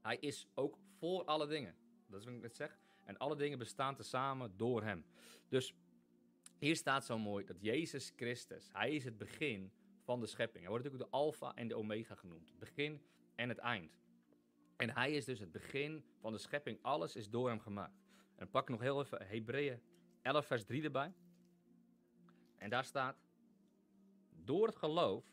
Hij 0.00 0.16
is 0.16 0.46
ook 0.54 0.78
voor 0.98 1.24
alle 1.24 1.46
dingen. 1.46 1.81
Dat 2.12 2.20
is 2.20 2.26
wat 2.26 2.34
ik 2.34 2.42
net 2.42 2.56
zeg. 2.56 2.78
En 3.04 3.16
alle 3.16 3.36
dingen 3.36 3.58
bestaan 3.58 3.94
tezamen 3.94 4.56
door 4.56 4.82
hem. 4.82 5.04
Dus 5.48 5.74
hier 6.58 6.76
staat 6.76 7.04
zo 7.04 7.18
mooi 7.18 7.44
dat 7.44 7.60
Jezus 7.60 8.12
Christus, 8.16 8.68
hij 8.72 8.94
is 8.94 9.04
het 9.04 9.18
begin 9.18 9.72
van 10.02 10.20
de 10.20 10.26
schepping. 10.26 10.60
Hij 10.60 10.68
wordt 10.68 10.84
natuurlijk 10.84 11.10
de 11.10 11.16
alfa 11.16 11.54
en 11.54 11.68
de 11.68 11.74
omega 11.74 12.14
genoemd. 12.14 12.48
Het 12.48 12.58
begin 12.58 13.02
en 13.34 13.48
het 13.48 13.58
eind. 13.58 14.00
En 14.76 14.90
hij 14.90 15.12
is 15.12 15.24
dus 15.24 15.38
het 15.38 15.52
begin 15.52 16.04
van 16.20 16.32
de 16.32 16.38
schepping. 16.38 16.78
Alles 16.82 17.16
is 17.16 17.30
door 17.30 17.48
hem 17.48 17.60
gemaakt. 17.60 18.02
En 18.36 18.50
pak 18.50 18.68
nog 18.68 18.80
heel 18.80 19.00
even 19.00 19.26
Hebreeën 19.26 19.80
11 20.22 20.46
vers 20.46 20.64
3 20.64 20.82
erbij. 20.82 21.12
En 22.56 22.70
daar 22.70 22.84
staat, 22.84 23.16
door 24.30 24.66
het 24.66 24.76
geloof 24.76 25.24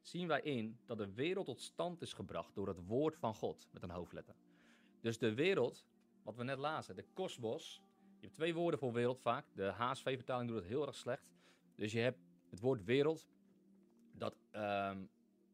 zien 0.00 0.26
wij 0.26 0.40
in 0.40 0.78
dat 0.86 0.98
de 0.98 1.12
wereld 1.12 1.46
tot 1.46 1.60
stand 1.60 2.02
is 2.02 2.12
gebracht 2.12 2.54
door 2.54 2.68
het 2.68 2.86
woord 2.86 3.16
van 3.16 3.34
God, 3.34 3.68
met 3.70 3.82
een 3.82 3.90
hoofdletter. 3.90 4.34
Dus 5.00 5.18
de 5.18 5.34
wereld, 5.34 5.86
wat 6.28 6.36
we 6.36 6.44
net 6.44 6.58
lazen, 6.58 6.96
de 6.96 7.04
kosmos, 7.14 7.82
je 8.18 8.20
hebt 8.20 8.34
twee 8.34 8.54
woorden 8.54 8.80
voor 8.80 8.92
wereld 8.92 9.20
vaak. 9.20 9.46
De 9.54 9.64
HSV-vertaling 9.64 10.48
doet 10.48 10.58
het 10.58 10.68
heel 10.68 10.86
erg 10.86 10.94
slecht. 10.94 11.30
Dus 11.74 11.92
je 11.92 11.98
hebt 11.98 12.18
het 12.50 12.60
woord 12.60 12.84
wereld, 12.84 13.28
dat 14.12 14.34
ehm, 14.50 15.04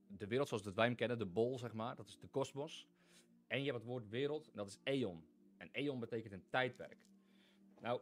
de 0.07 0.27
wereld 0.27 0.49
zoals 0.49 0.63
wij 0.63 0.87
hem 0.87 0.95
kennen, 0.95 1.19
de 1.19 1.27
bol 1.27 1.59
zeg 1.59 1.73
maar, 1.73 1.97
dat 1.97 2.09
is 2.09 2.19
de 2.19 2.27
kosmos. 2.27 2.89
En 3.47 3.59
je 3.59 3.65
hebt 3.65 3.79
het 3.79 3.87
woord 3.87 4.09
wereld, 4.09 4.51
dat 4.55 4.67
is 4.67 4.79
eon. 4.83 5.25
En 5.57 5.69
eon 5.73 6.01
betekent 6.01 6.33
een 6.33 6.45
tijdperk. 6.51 7.07
Nou, 7.81 8.01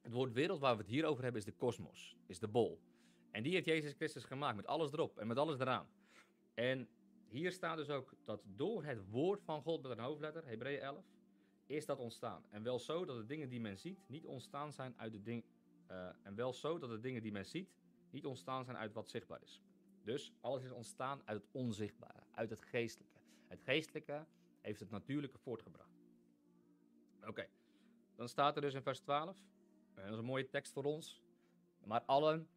het 0.00 0.12
woord 0.12 0.32
wereld 0.32 0.60
waar 0.60 0.76
we 0.76 0.82
het 0.82 0.90
hier 0.90 1.04
over 1.04 1.22
hebben 1.22 1.40
is 1.40 1.46
de 1.46 1.56
kosmos, 1.56 2.16
is 2.26 2.38
de 2.38 2.48
bol. 2.48 2.80
En 3.30 3.42
die 3.42 3.52
heeft 3.52 3.66
Jezus 3.66 3.92
Christus 3.92 4.24
gemaakt 4.24 4.56
met 4.56 4.66
alles 4.66 4.92
erop 4.92 5.18
en 5.18 5.26
met 5.26 5.38
alles 5.38 5.58
eraan. 5.58 5.88
En 6.54 6.88
hier 7.28 7.52
staat 7.52 7.76
dus 7.76 7.90
ook 7.90 8.14
dat 8.24 8.42
door 8.44 8.84
het 8.84 9.10
woord 9.10 9.42
van 9.42 9.62
God 9.62 9.82
met 9.82 9.90
een 9.90 10.04
hoofdletter, 10.04 10.46
Hebreeën 10.46 10.80
11, 10.80 11.04
is 11.70 11.86
dat 11.86 11.98
ontstaan. 11.98 12.44
En 12.50 12.62
wel 12.62 12.78
zo 12.78 13.04
dat 13.04 13.16
de 13.16 13.26
dingen 13.26 13.48
die 13.48 13.60
men 13.60 13.78
ziet 13.78 14.08
niet 14.08 14.26
ontstaan 14.26 14.72
zijn 14.72 14.94
uit 14.96 15.12
de 15.12 15.22
dingen. 15.22 15.44
Uh, 15.90 16.08
en 16.22 16.34
wel 16.34 16.52
zo 16.52 16.78
dat 16.78 16.90
de 16.90 17.00
dingen 17.00 17.22
die 17.22 17.32
men 17.32 17.46
ziet 17.46 17.74
niet 18.10 18.26
ontstaan 18.26 18.64
zijn 18.64 18.76
uit 18.76 18.92
wat 18.92 19.08
zichtbaar 19.08 19.42
is. 19.42 19.62
Dus 20.04 20.32
alles 20.40 20.62
is 20.62 20.70
ontstaan 20.70 21.22
uit 21.24 21.42
het 21.42 21.50
onzichtbare, 21.52 22.22
uit 22.34 22.50
het 22.50 22.60
geestelijke. 22.60 23.18
Het 23.46 23.60
geestelijke 23.62 24.26
heeft 24.60 24.80
het 24.80 24.90
natuurlijke 24.90 25.38
voortgebracht. 25.38 25.98
Oké, 27.26 27.48
dan 28.16 28.28
staat 28.28 28.56
er 28.56 28.62
dus 28.62 28.74
in 28.74 28.82
vers 28.82 29.00
12, 29.00 29.38
en 29.94 30.02
dat 30.02 30.12
is 30.12 30.18
een 30.18 30.24
mooie 30.24 30.48
tekst 30.48 30.72
voor 30.72 30.84
ons. 30.84 31.22
Maar 31.84 32.02
allen 32.02 32.48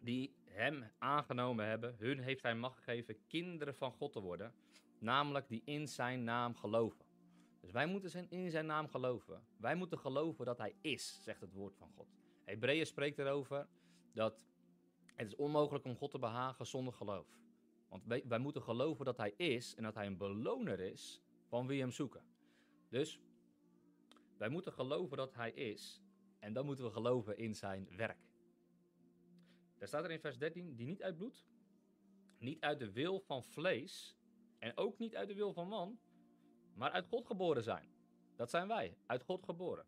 die 0.00 0.34
hem 0.44 0.84
aangenomen 0.98 1.66
hebben, 1.66 1.96
hun 1.98 2.18
heeft 2.18 2.42
hij 2.42 2.54
macht 2.54 2.76
gegeven 2.76 3.26
kinderen 3.26 3.74
van 3.74 3.92
God 3.92 4.12
te 4.12 4.20
worden, 4.20 4.54
namelijk 4.98 5.48
die 5.48 5.62
in 5.64 5.88
zijn 5.88 6.24
naam 6.24 6.56
geloven. 6.56 7.09
Dus 7.60 7.70
wij 7.70 7.86
moeten 7.86 8.30
in 8.30 8.50
zijn 8.50 8.66
naam 8.66 8.88
geloven. 8.88 9.42
Wij 9.56 9.74
moeten 9.74 9.98
geloven 9.98 10.44
dat 10.44 10.58
hij 10.58 10.74
is, 10.80 11.22
zegt 11.22 11.40
het 11.40 11.52
woord 11.52 11.76
van 11.76 11.90
God. 11.96 12.08
Hebreeën 12.44 12.86
spreekt 12.86 13.18
erover 13.18 13.68
dat 14.12 14.40
het 15.14 15.26
is 15.26 15.36
onmogelijk 15.36 15.84
om 15.84 15.96
God 15.96 16.10
te 16.10 16.18
behagen 16.18 16.66
zonder 16.66 16.92
geloof. 16.92 17.26
Want 17.88 18.04
wij, 18.04 18.24
wij 18.26 18.38
moeten 18.38 18.62
geloven 18.62 19.04
dat 19.04 19.16
hij 19.16 19.34
is 19.36 19.74
en 19.74 19.82
dat 19.82 19.94
hij 19.94 20.06
een 20.06 20.16
beloner 20.16 20.80
is 20.80 21.22
van 21.46 21.66
wie 21.66 21.80
hem 21.80 21.90
zoeken. 21.90 22.24
Dus 22.88 23.20
wij 24.36 24.48
moeten 24.48 24.72
geloven 24.72 25.16
dat 25.16 25.34
hij 25.34 25.52
is 25.52 26.02
en 26.38 26.52
dan 26.52 26.66
moeten 26.66 26.84
we 26.84 26.90
geloven 26.90 27.38
in 27.38 27.54
zijn 27.54 27.88
werk. 27.96 28.30
Daar 29.78 29.88
staat 29.88 30.04
er 30.04 30.10
in 30.10 30.20
vers 30.20 30.38
13, 30.38 30.74
die 30.76 30.86
niet 30.86 31.02
uit 31.02 31.16
bloed, 31.16 31.46
niet 32.38 32.60
uit 32.60 32.78
de 32.78 32.92
wil 32.92 33.20
van 33.20 33.44
vlees 33.44 34.16
en 34.58 34.76
ook 34.76 34.98
niet 34.98 35.16
uit 35.16 35.28
de 35.28 35.34
wil 35.34 35.52
van 35.52 35.68
man, 35.68 35.98
maar 36.74 36.90
uit 36.90 37.06
God 37.06 37.26
geboren 37.26 37.62
zijn. 37.62 37.88
Dat 38.36 38.50
zijn 38.50 38.68
wij, 38.68 38.96
uit 39.06 39.22
God 39.22 39.42
geboren. 39.42 39.84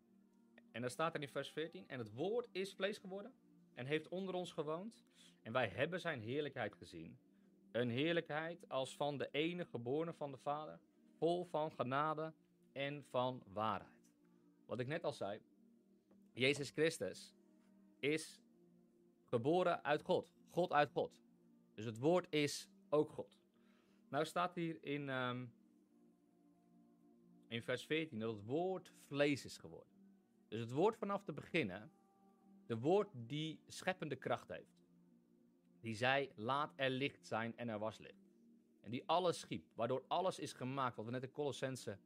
En 0.73 0.81
daar 0.81 0.91
staat 0.91 1.15
er 1.15 1.23
in 1.23 1.29
vers 1.29 1.51
14, 1.51 1.89
en 1.89 1.99
het 1.99 2.15
woord 2.15 2.49
is 2.53 2.75
vlees 2.75 2.99
geworden 2.99 3.33
en 3.75 3.87
heeft 3.87 4.09
onder 4.09 4.35
ons 4.35 4.53
gewoond. 4.53 5.05
En 5.43 5.53
wij 5.53 5.69
hebben 5.69 6.01
zijn 6.01 6.21
heerlijkheid 6.21 6.75
gezien. 6.75 7.19
Een 7.73 7.91
heerlijkheid 7.91 8.69
als 8.69 8.97
van 8.97 9.19
de 9.19 9.29
enige 9.31 9.71
geborene 9.71 10.13
van 10.13 10.31
de 10.31 10.39
Vader, 10.39 10.79
vol 11.19 11.45
van 11.45 11.73
genade 11.73 12.33
en 12.73 13.05
van 13.11 13.43
waarheid. 13.47 13.91
Wat 14.67 14.81
ik 14.81 14.87
net 14.87 15.05
al 15.05 15.13
zei, 15.13 15.41
Jezus 16.33 16.71
Christus 16.71 17.35
is 17.99 18.43
geboren 19.25 19.85
uit 19.85 20.03
God. 20.03 20.33
God 20.51 20.73
uit 20.73 20.91
God. 20.91 21.21
Dus 21.75 21.85
het 21.85 21.99
woord 21.99 22.27
is 22.31 22.69
ook 22.89 23.11
God. 23.11 23.41
Nou 24.09 24.25
staat 24.25 24.55
hier 24.55 24.79
in, 24.85 25.09
um, 25.09 25.53
in 27.53 27.63
vers 27.63 27.85
14 27.85 28.19
dat 28.19 28.35
het 28.35 28.45
woord 28.45 28.93
vlees 28.99 29.45
is 29.45 29.57
geworden. 29.57 29.93
Dus 30.49 30.61
het 30.61 30.71
woord 30.71 30.97
vanaf 30.97 31.23
te 31.23 31.33
beginnen, 31.33 31.91
de 32.67 32.79
woord 32.79 33.09
die 33.15 33.61
scheppende 33.67 34.17
kracht 34.17 34.49
heeft. 34.49 34.87
Die 35.81 35.95
zei, 35.95 36.33
laat 36.35 36.73
er 36.77 36.91
licht 36.91 37.27
zijn 37.27 37.57
en 37.57 37.69
er 37.69 37.79
was 37.79 37.99
licht. 37.99 38.37
En 38.81 38.91
die 38.91 39.03
alles 39.07 39.39
schiep, 39.39 39.67
waardoor 39.75 40.05
alles 40.09 40.39
is 40.39 40.53
gemaakt, 40.53 40.97
wat 40.97 41.05
we 41.05 41.11
net 41.11 41.23
in 41.23 41.31
Colossense 41.31 41.99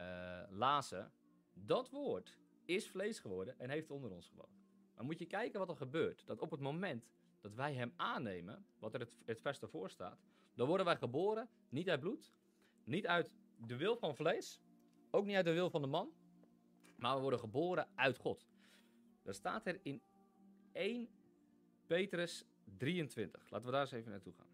uh, 0.00 0.42
lazen. 0.48 1.12
Dat 1.54 1.90
woord 1.90 2.38
is 2.64 2.88
vlees 2.88 3.18
geworden 3.18 3.58
en 3.58 3.70
heeft 3.70 3.90
onder 3.90 4.10
ons 4.10 4.28
gewoond. 4.28 4.66
Maar 4.94 5.04
moet 5.04 5.18
je 5.18 5.26
kijken 5.26 5.58
wat 5.58 5.68
er 5.68 5.76
gebeurt. 5.76 6.26
Dat 6.26 6.40
op 6.40 6.50
het 6.50 6.60
moment 6.60 7.08
dat 7.40 7.54
wij 7.54 7.74
hem 7.74 7.92
aannemen, 7.96 8.66
wat 8.78 8.94
er 8.94 9.00
het, 9.00 9.12
het 9.24 9.40
vers 9.40 9.60
ervoor 9.60 9.90
staat, 9.90 10.24
dan 10.54 10.66
worden 10.66 10.86
wij 10.86 10.96
geboren 10.96 11.48
niet 11.68 11.88
uit 11.90 12.00
bloed, 12.00 12.32
niet 12.84 13.06
uit 13.06 13.32
de 13.66 13.76
wil 13.76 13.96
van 13.96 14.16
vlees, 14.16 14.60
ook 15.10 15.24
niet 15.24 15.36
uit 15.36 15.44
de 15.44 15.52
wil 15.52 15.70
van 15.70 15.82
de 15.82 15.88
man, 15.88 16.12
maar 16.96 17.14
we 17.14 17.20
worden 17.20 17.40
geboren 17.40 17.88
uit 17.94 18.16
God. 18.16 18.46
Dat 19.22 19.34
staat 19.34 19.66
er 19.66 19.80
in 19.82 20.02
1 20.72 21.08
Petrus 21.86 22.44
23. 22.76 23.50
Laten 23.50 23.66
we 23.66 23.72
daar 23.72 23.80
eens 23.80 23.92
even 23.92 24.10
naartoe 24.10 24.32
gaan. 24.32 24.46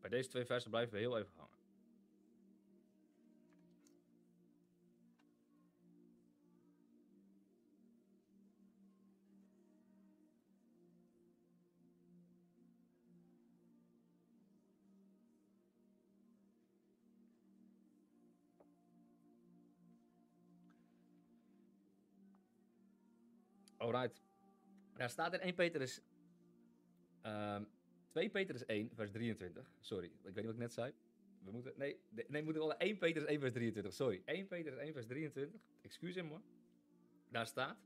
Bij 0.00 0.10
deze 0.10 0.28
twee 0.28 0.44
versen 0.44 0.70
blijven 0.70 0.92
we 0.92 0.98
heel 0.98 1.18
even 1.18 1.32
hangen. 1.36 1.57
Alright. 23.88 24.22
Daar 24.96 25.10
staat 25.10 25.32
in 25.32 25.40
1 25.40 25.54
Petrus. 25.54 26.00
Um, 27.22 27.68
2 28.10 28.30
Petrus 28.30 28.66
1, 28.66 28.90
vers 28.94 29.10
23. 29.10 29.70
Sorry, 29.80 30.06
ik 30.06 30.12
weet 30.22 30.34
niet 30.34 30.44
wat 30.44 30.54
ik 30.54 30.60
net 30.60 30.72
zei. 30.72 30.92
We 31.44 31.50
moeten, 31.50 31.72
nee, 31.76 32.00
nee, 32.10 32.26
we 32.28 32.42
moeten 32.42 32.62
wel 32.62 32.76
1 32.76 32.98
Petrus 32.98 33.24
1, 33.24 33.40
vers 33.40 33.52
23. 33.52 33.92
Sorry, 33.92 34.22
1 34.24 34.46
Petrus 34.46 34.76
1, 34.76 34.92
vers 34.92 35.06
23. 35.06 35.60
Excuus 35.80 36.14
hem 36.14 36.28
hoor. 36.28 36.42
Daar 37.30 37.46
staat. 37.46 37.78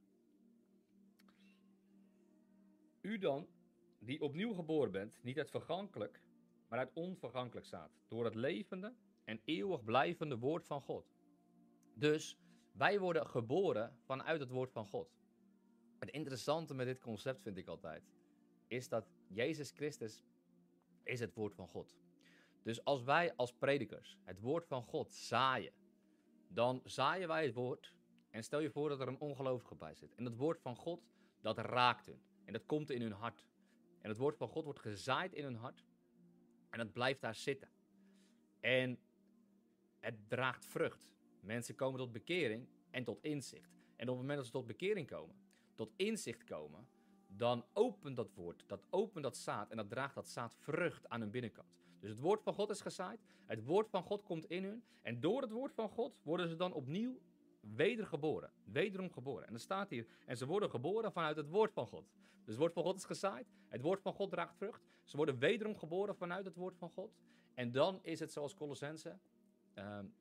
U 3.01 3.19
dan, 3.19 3.49
die 3.99 4.21
opnieuw 4.21 4.53
geboren 4.53 4.93
bent, 4.93 5.19
niet 5.23 5.39
uit 5.39 5.51
vergankelijk, 5.51 6.23
maar 6.69 6.79
uit 6.79 6.91
onvergankelijk 6.93 7.67
staat. 7.67 7.91
Door 8.09 8.25
het 8.25 8.35
levende 8.35 8.95
en 9.25 9.41
eeuwig 9.45 9.85
blijvende 9.85 10.39
woord 10.39 10.67
van 10.67 10.81
God. 10.81 11.15
Dus 11.95 12.39
wij 12.73 12.99
worden 12.99 13.27
geboren 13.27 13.97
vanuit 14.05 14.41
het 14.41 14.51
woord 14.51 14.73
van 14.73 14.87
God. 14.87 15.22
Het 16.03 16.11
interessante 16.11 16.75
met 16.75 16.87
dit 16.87 17.01
concept 17.01 17.43
vind 17.43 17.57
ik 17.57 17.67
altijd, 17.67 18.03
is 18.67 18.89
dat 18.89 19.13
Jezus 19.27 19.71
Christus 19.71 20.25
is 21.03 21.21
het 21.21 21.35
woord 21.35 21.55
van 21.55 21.69
God. 21.69 21.97
Dus 22.63 22.85
als 22.85 23.03
wij 23.03 23.37
als 23.37 23.53
predikers 23.53 24.19
het 24.25 24.41
woord 24.41 24.67
van 24.67 24.83
God 24.83 25.13
zaaien, 25.13 25.73
dan 26.49 26.81
zaaien 26.85 27.29
wij 27.29 27.45
het 27.45 27.55
woord 27.55 27.95
en 28.31 28.45
stel 28.45 28.61
je 28.61 28.71
voor 28.71 28.89
dat 28.89 29.01
er 29.01 29.09
een 29.09 29.21
ongelovige 29.21 29.75
bij 29.75 29.95
zit. 29.95 30.15
En 30.15 30.25
het 30.25 30.37
woord 30.37 30.61
van 30.61 30.77
God, 30.77 31.07
dat 31.41 31.59
raakt 31.59 32.07
hun. 32.07 32.23
En 32.45 32.53
dat 32.53 32.67
komt 32.67 32.91
in 32.91 33.01
hun 33.01 33.13
hart. 33.13 33.47
En 34.01 34.09
het 34.09 34.19
woord 34.19 34.37
van 34.37 34.49
God 34.49 34.65
wordt 34.65 34.81
gezaaid 34.81 35.33
in 35.33 35.45
hun 35.45 35.57
hart. 35.57 35.85
En 36.71 36.79
dat 36.79 36.93
blijft 36.93 37.21
daar 37.21 37.35
zitten. 37.35 37.69
En 38.61 38.99
het 40.01 40.29
draagt 40.29 40.67
vrucht. 40.67 41.15
Mensen 41.41 41.75
komen 41.75 41.99
tot 41.99 42.13
bekering 42.13 42.69
en 42.91 43.05
tot 43.05 43.23
inzicht. 43.23 43.71
En 43.97 44.09
op 44.09 44.15
het 44.15 44.21
moment 44.21 44.37
dat 44.37 44.47
ze 44.47 44.53
tot 44.53 44.67
bekering 44.67 45.07
komen, 45.07 45.42
tot 45.75 45.93
inzicht 45.97 46.45
komen, 46.45 46.89
dan 47.27 47.65
opent 47.73 48.17
dat 48.17 48.33
woord, 48.35 48.65
dat 48.67 48.87
opent 48.91 49.25
dat 49.25 49.37
zaad 49.37 49.71
en 49.71 49.77
dat 49.77 49.89
draagt 49.89 50.15
dat 50.15 50.29
zaad 50.29 50.55
vrucht 50.55 51.09
aan 51.09 51.21
hun 51.21 51.31
binnenkant. 51.31 51.69
Dus 52.01 52.11
het 52.11 52.21
woord 52.21 52.43
van 52.43 52.55
God 52.55 52.71
is 52.71 52.81
gezaaid, 52.81 53.21
het 53.47 53.65
woord 53.65 53.91
van 53.91 54.03
God 54.03 54.23
komt 54.23 54.45
in 54.45 54.65
hun 54.65 54.85
en 55.03 55.21
door 55.21 55.43
het 55.43 55.51
woord 55.51 55.75
van 55.75 55.89
God 55.89 56.19
worden 56.23 56.49
ze 56.49 56.57
dan 56.57 56.73
opnieuw 56.73 57.21
wedergeboren, 57.61 58.53
wederom 58.65 59.11
geboren. 59.11 59.47
En 59.47 59.55
er 59.55 59.61
staat 59.61 59.91
hier, 59.91 60.07
en 60.27 60.37
ze 60.37 60.47
worden 60.47 60.71
geboren 60.71 61.13
vanuit 61.13 61.37
het 61.37 61.49
woord 61.49 61.73
van 61.73 61.87
God. 61.87 62.05
Dus 62.23 62.47
het 62.47 62.57
woord 62.57 62.73
van 62.73 62.83
God 62.83 62.97
is 62.97 63.05
gezaaid, 63.05 63.47
het 63.69 63.81
woord 63.81 64.03
van 64.03 64.13
God 64.13 64.31
draagt 64.31 64.57
vrucht, 64.57 64.83
ze 65.05 65.17
worden 65.17 65.39
wederom 65.39 65.77
geboren 65.77 66.17
vanuit 66.17 66.45
het 66.45 66.57
woord 66.57 66.77
van 66.77 66.91
God. 66.91 67.15
En 67.55 67.73
dan 67.73 67.99
is 68.03 68.21
het 68.21 68.33
zoals 68.33 68.55
Colossense 68.55 69.19
um, 69.75 70.15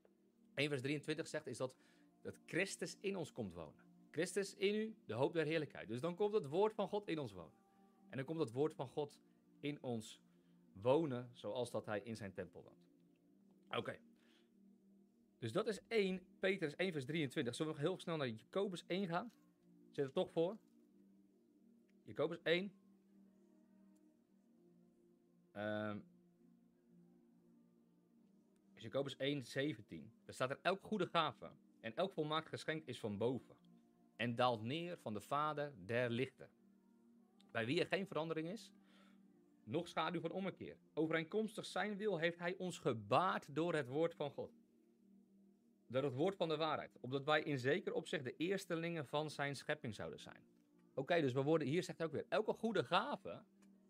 1 0.53 0.69
vers 0.69 0.81
23 0.81 1.27
zegt, 1.27 1.47
is 1.47 1.57
dat, 1.57 1.75
dat 2.21 2.35
Christus 2.45 2.97
in 2.99 3.15
ons 3.15 3.31
komt 3.31 3.53
wonen. 3.53 3.90
Christus 4.11 4.55
in 4.55 4.75
u, 4.75 4.95
de 5.05 5.13
hoop 5.13 5.33
der 5.33 5.45
heerlijkheid. 5.45 5.87
Dus 5.87 6.01
dan 6.01 6.15
komt 6.15 6.33
het 6.33 6.45
woord 6.45 6.73
van 6.73 6.87
God 6.87 7.07
in 7.07 7.19
ons 7.19 7.33
wonen. 7.33 7.59
En 8.09 8.17
dan 8.17 8.25
komt 8.25 8.39
het 8.39 8.51
woord 8.51 8.73
van 8.73 8.87
God 8.87 9.19
in 9.59 9.81
ons 9.81 10.21
wonen, 10.73 11.29
zoals 11.33 11.71
dat 11.71 11.85
hij 11.85 12.01
in 12.01 12.15
zijn 12.15 12.33
tempel 12.33 12.63
woont. 12.63 12.89
Oké. 13.79 13.99
Dus 15.37 15.51
dat 15.51 15.67
is 15.67 15.79
1 15.87 16.21
Petrus 16.39 16.75
1 16.75 16.91
vers 16.91 17.05
23. 17.05 17.55
Zullen 17.55 17.71
we 17.71 17.77
nog 17.77 17.87
heel 17.87 17.99
snel 17.99 18.17
naar 18.17 18.27
Jacobus 18.27 18.83
1 18.87 19.07
gaan? 19.07 19.31
Zet 19.91 20.05
het 20.05 20.13
toch 20.13 20.31
voor. 20.31 20.57
Jacobus 22.03 22.41
1. 22.43 22.71
Um, 25.55 26.03
Jacobus 28.75 29.15
1 29.15 29.43
17. 29.43 30.11
Daar 30.25 30.33
staat 30.33 30.49
er 30.49 30.59
elk 30.61 30.83
goede 30.83 31.05
gave 31.05 31.51
en 31.79 31.95
elk 31.95 32.13
volmaakt 32.13 32.47
geschenk 32.47 32.85
is 32.85 32.99
van 32.99 33.17
boven 33.17 33.55
en 34.21 34.35
daalt 34.35 34.61
neer 34.61 34.97
van 34.97 35.13
de 35.13 35.21
Vader 35.21 35.73
der 35.85 36.09
lichten. 36.09 36.49
Bij 37.51 37.65
wie 37.65 37.79
er 37.79 37.85
geen 37.85 38.07
verandering 38.07 38.49
is, 38.49 38.71
nog 39.63 39.87
schaduw 39.87 40.19
van 40.19 40.31
ommekeer. 40.31 40.77
Overeenkomstig 40.93 41.65
zijn 41.65 41.97
wil 41.97 42.17
heeft 42.17 42.39
hij 42.39 42.55
ons 42.57 42.77
gebaard 42.77 43.55
door 43.55 43.73
het 43.73 43.87
woord 43.87 44.15
van 44.15 44.31
God. 44.31 44.51
Door 45.87 46.03
het 46.03 46.13
woord 46.13 46.35
van 46.35 46.49
de 46.49 46.57
waarheid. 46.57 46.97
Opdat 46.99 47.25
wij 47.25 47.41
in 47.41 47.59
zeker 47.59 47.93
opzicht 47.93 48.23
de 48.23 48.35
eerstelingen 48.35 49.05
van 49.05 49.29
zijn 49.29 49.55
schepping 49.55 49.95
zouden 49.95 50.19
zijn. 50.19 50.43
Oké, 50.93 51.21
dus 51.21 51.33
we 51.33 51.41
worden, 51.41 51.67
hier 51.67 51.83
zegt 51.83 51.97
hij 51.97 52.07
ook 52.07 52.13
weer, 52.13 52.25
elke 52.29 52.53
goede 52.53 52.83
gave, 52.83 53.43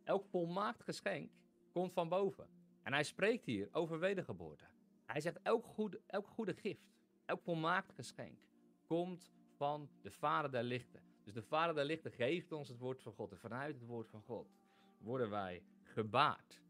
elk 0.04 0.26
volmaakt 0.26 0.84
geschenk, 0.84 1.32
komt 1.72 1.94
van 1.94 2.10
boven. 2.10 2.48
En 2.84 2.94
hij 2.94 3.04
spreekt 3.04 3.46
hier 3.46 3.68
over 3.72 4.00
wedergeboorte. 4.00 4.66
Hij 5.06 5.22
zegt, 5.22 5.40
elk 5.42 5.66
goede, 5.66 6.02
elk 6.08 6.28
goede 6.28 6.54
gift, 6.54 6.94
elk 7.26 7.42
volmaakt 7.42 7.92
geschenk, 7.92 8.40
komt 8.88 9.32
van 9.62 9.90
de 10.02 10.12
Vader 10.12 10.52
der 10.52 10.64
lichten. 10.64 11.02
Dus 11.24 11.34
de 11.34 11.42
Vader 11.42 11.76
der 11.76 11.86
lichten 11.86 12.12
geeft 12.12 12.52
ons 12.52 12.68
het 12.68 12.78
woord 12.78 13.02
van 13.02 13.14
God. 13.14 13.32
En 13.32 13.38
vanuit 13.38 13.76
het 13.76 13.86
woord 13.86 14.10
van 14.10 14.22
God 14.22 14.56
worden 14.98 15.30
wij 15.30 15.64
gebaard 15.84 16.62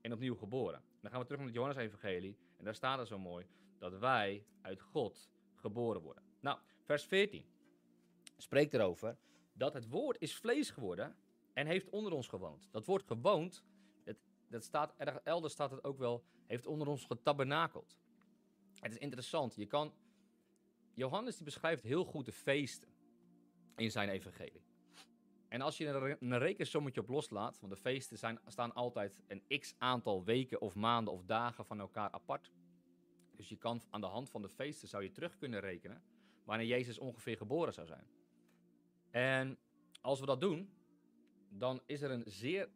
en 0.00 0.12
opnieuw 0.12 0.34
geboren. 0.34 0.82
Dan 1.00 1.10
gaan 1.10 1.20
we 1.20 1.26
terug 1.26 1.38
naar 1.40 1.48
het 1.48 1.56
Johannes-evangelie. 1.56 2.36
En 2.56 2.64
daar 2.64 2.74
staat 2.74 2.98
er 2.98 3.06
zo 3.06 3.18
mooi 3.18 3.46
dat 3.78 3.98
wij 3.98 4.46
uit 4.60 4.80
God 4.80 5.30
geboren 5.54 6.02
worden. 6.02 6.22
Nou, 6.40 6.58
vers 6.82 7.04
14 7.04 7.44
spreekt 8.36 8.74
erover 8.74 9.16
dat 9.52 9.74
het 9.74 9.88
woord 9.88 10.20
is 10.20 10.36
vlees 10.36 10.70
geworden 10.70 11.16
en 11.52 11.66
heeft 11.66 11.88
onder 11.88 12.12
ons 12.12 12.28
gewoond. 12.28 12.68
Dat 12.70 12.86
woord 12.86 13.02
gewoond, 13.02 13.64
dat, 14.48 14.64
staat, 14.64 14.94
elders 15.24 15.52
staat 15.52 15.70
het 15.70 15.84
ook 15.84 15.98
wel, 15.98 16.24
heeft 16.46 16.66
onder 16.66 16.88
ons 16.88 17.04
getabernakeld. 17.04 17.96
Het 18.80 18.92
is 18.92 18.98
interessant, 18.98 19.54
je 19.54 19.66
kan 19.66 19.92
Johannes 21.00 21.36
die 21.36 21.44
beschrijft 21.44 21.82
heel 21.82 22.04
goed 22.04 22.24
de 22.24 22.32
feesten 22.32 22.88
in 23.76 23.90
zijn 23.90 24.08
evangelie. 24.08 24.62
En 25.48 25.60
als 25.60 25.76
je 25.76 25.86
er 25.86 26.16
een 26.20 26.38
rekensommetje 26.38 27.00
op 27.00 27.08
loslaat, 27.08 27.60
want 27.60 27.72
de 27.72 27.78
feesten 27.78 28.18
zijn, 28.18 28.38
staan 28.46 28.74
altijd 28.74 29.20
een 29.26 29.60
x 29.60 29.74
aantal 29.78 30.24
weken 30.24 30.60
of 30.60 30.74
maanden 30.74 31.12
of 31.12 31.24
dagen 31.24 31.64
van 31.64 31.80
elkaar 31.80 32.10
apart. 32.10 32.52
Dus 33.36 33.48
je 33.48 33.56
kan 33.56 33.82
aan 33.90 34.00
de 34.00 34.06
hand 34.06 34.30
van 34.30 34.42
de 34.42 34.48
feesten 34.48 34.88
zou 34.88 35.02
je 35.02 35.10
terug 35.10 35.36
kunnen 35.36 35.60
rekenen 35.60 36.02
wanneer 36.44 36.66
Jezus 36.66 36.98
ongeveer 36.98 37.36
geboren 37.36 37.72
zou 37.72 37.86
zijn. 37.86 38.06
En 39.10 39.58
als 40.00 40.20
we 40.20 40.26
dat 40.26 40.40
doen, 40.40 40.70
dan 41.48 41.82
is 41.86 42.02
er 42.02 42.10
een 42.10 42.24
zeer, 42.26 42.68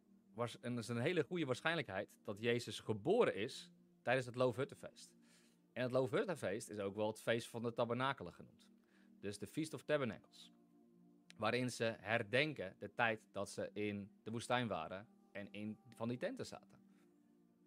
en 0.61 0.77
is 0.77 0.87
een 0.87 0.97
hele 0.97 1.23
goede 1.23 1.45
waarschijnlijkheid 1.45 2.09
dat 2.23 2.39
Jezus 2.39 2.79
geboren 2.79 3.35
is 3.35 3.71
tijdens 4.01 4.25
het 4.25 4.35
Loofhuttenfeest. 4.35 5.15
En 5.75 5.83
het 5.83 5.91
Loofhuttenfeest 5.91 6.69
is 6.69 6.79
ook 6.79 6.95
wel 6.95 7.07
het 7.07 7.21
feest 7.21 7.47
van 7.47 7.63
de 7.63 7.73
tabernakelen 7.73 8.33
genoemd. 8.33 8.67
Dus 9.19 9.37
de 9.37 9.47
Feast 9.47 9.73
of 9.73 9.83
Tabernacles. 9.83 10.53
Waarin 11.37 11.71
ze 11.71 11.95
herdenken 11.99 12.75
de 12.79 12.93
tijd 12.93 13.21
dat 13.31 13.49
ze 13.49 13.69
in 13.73 14.09
de 14.23 14.31
woestijn 14.31 14.67
waren 14.67 15.07
en 15.31 15.51
in 15.51 15.77
van 15.89 16.07
die 16.07 16.17
tenten 16.17 16.45
zaten. 16.45 16.79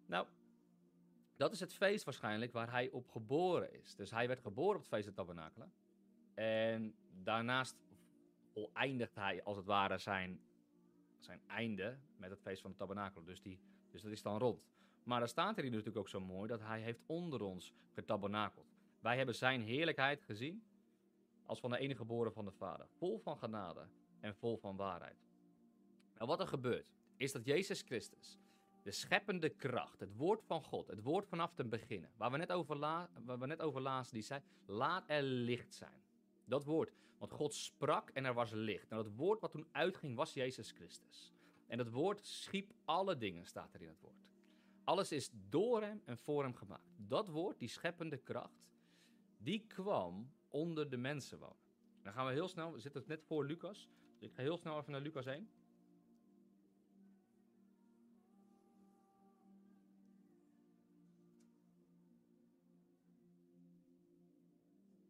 Nou, 0.05 0.27
dat 1.35 1.51
is 1.51 1.59
het 1.59 1.73
feest 1.73 2.03
waarschijnlijk 2.03 2.51
waar 2.51 2.71
hij 2.71 2.89
op 2.89 3.09
geboren 3.09 3.73
is. 3.73 3.95
Dus 3.95 4.11
hij 4.11 4.27
werd 4.27 4.39
geboren 4.39 4.75
op 4.75 4.81
het 4.81 4.89
feest 4.89 5.05
de 5.05 5.13
tabernakelen. 5.13 5.73
En 6.33 6.95
daarnaast 7.23 7.75
eindigt 8.73 9.15
hij 9.15 9.43
als 9.43 9.57
het 9.57 9.65
ware 9.65 9.97
zijn, 9.97 10.41
zijn 11.19 11.41
einde 11.47 11.97
met 12.17 12.29
het 12.29 12.41
feest 12.41 12.61
van 12.61 12.71
de 12.71 12.77
tabernakelen. 12.77 13.25
Dus, 13.25 13.41
die, 13.41 13.59
dus 13.91 14.01
dat 14.01 14.11
is 14.11 14.21
dan 14.21 14.37
rond. 14.37 14.69
Maar 15.03 15.19
dan 15.19 15.27
staat 15.27 15.57
er 15.57 15.61
hier 15.63 15.71
natuurlijk 15.71 15.97
ook 15.97 16.09
zo 16.09 16.19
mooi 16.19 16.47
dat 16.47 16.59
hij 16.59 16.81
heeft 16.81 17.01
onder 17.05 17.41
ons 17.41 17.73
getabernakeld. 17.93 18.77
Wij 18.99 19.17
hebben 19.17 19.35
zijn 19.35 19.61
heerlijkheid 19.61 20.23
gezien 20.23 20.63
als 21.45 21.59
van 21.59 21.69
de 21.69 21.77
enige 21.77 21.99
geboren 21.99 22.33
van 22.33 22.45
de 22.45 22.51
Vader. 22.51 22.87
Vol 22.97 23.19
van 23.19 23.37
genade 23.37 23.87
en 24.19 24.35
vol 24.35 24.57
van 24.57 24.75
waarheid. 24.75 25.27
Nou, 26.15 26.27
wat 26.27 26.39
er 26.39 26.47
gebeurt, 26.47 26.91
is 27.17 27.31
dat 27.31 27.45
Jezus 27.45 27.81
Christus, 27.81 28.39
de 28.83 28.91
scheppende 28.91 29.49
kracht, 29.49 29.99
het 29.99 30.15
woord 30.15 30.43
van 30.43 30.63
God, 30.63 30.87
het 30.87 31.01
woord 31.01 31.27
vanaf 31.27 31.53
te 31.53 31.65
beginnen, 31.65 32.11
waar 32.17 32.31
we 32.31 32.37
net 32.37 32.51
over, 32.51 32.75
la 32.75 33.09
waar 33.25 33.39
we 33.39 33.45
net 33.45 33.61
over 33.61 33.81
lazen, 33.81 34.13
die 34.13 34.23
zei, 34.23 34.41
laat 34.65 35.03
er 35.07 35.21
licht 35.21 35.73
zijn. 35.73 36.01
Dat 36.45 36.63
woord, 36.63 36.91
want 37.17 37.31
God 37.31 37.53
sprak 37.53 38.09
en 38.09 38.25
er 38.25 38.33
was 38.33 38.51
licht. 38.51 38.89
Nou, 38.89 39.03
dat 39.03 39.11
woord 39.15 39.39
wat 39.39 39.51
toen 39.51 39.67
uitging 39.71 40.15
was 40.15 40.33
Jezus 40.33 40.71
Christus. 40.71 41.33
En 41.67 41.77
dat 41.77 41.89
woord 41.89 42.25
schiep 42.25 42.71
alle 42.85 43.17
dingen, 43.17 43.45
staat 43.45 43.73
er 43.73 43.81
in 43.81 43.87
het 43.87 43.99
woord. 44.01 44.29
Alles 44.89 45.11
is 45.11 45.29
door 45.49 45.81
hem 45.81 46.01
en 46.05 46.17
voor 46.17 46.43
hem 46.43 46.55
gemaakt. 46.55 46.89
Dat 46.97 47.27
woord, 47.27 47.59
die 47.59 47.67
scheppende 47.67 48.17
kracht, 48.17 48.69
die 49.37 49.67
kwam 49.67 50.31
onder 50.47 50.89
de 50.89 50.97
mensen 50.97 51.39
wonen. 51.39 51.55
Dan 52.03 52.13
gaan 52.13 52.25
we 52.25 52.31
heel 52.31 52.47
snel, 52.47 52.73
we 52.73 52.79
zitten 52.79 53.03
net 53.07 53.23
voor 53.23 53.45
Lucas. 53.45 53.89
Dus 54.17 54.29
ik 54.29 54.35
ga 54.35 54.41
heel 54.41 54.57
snel 54.57 54.77
even 54.79 54.91
naar 54.91 55.01
Lucas 55.01 55.25
1. 55.25 55.49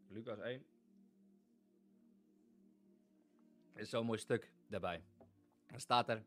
Lucas 0.08 0.40
1. 0.40 0.66
Er 3.74 3.82
is 3.82 3.90
zo'n 3.90 4.06
mooi 4.06 4.20
stuk 4.20 4.52
daarbij. 4.68 5.04
Dan 5.68 5.80
staat 5.80 6.10
er, 6.10 6.24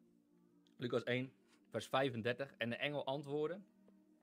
Lucas 0.77 1.03
1, 1.03 1.33
vers 1.73 1.87
35. 1.87 2.55
En 2.59 2.71
de 2.71 2.77
engel 2.77 3.07
antwoordde 3.07 3.61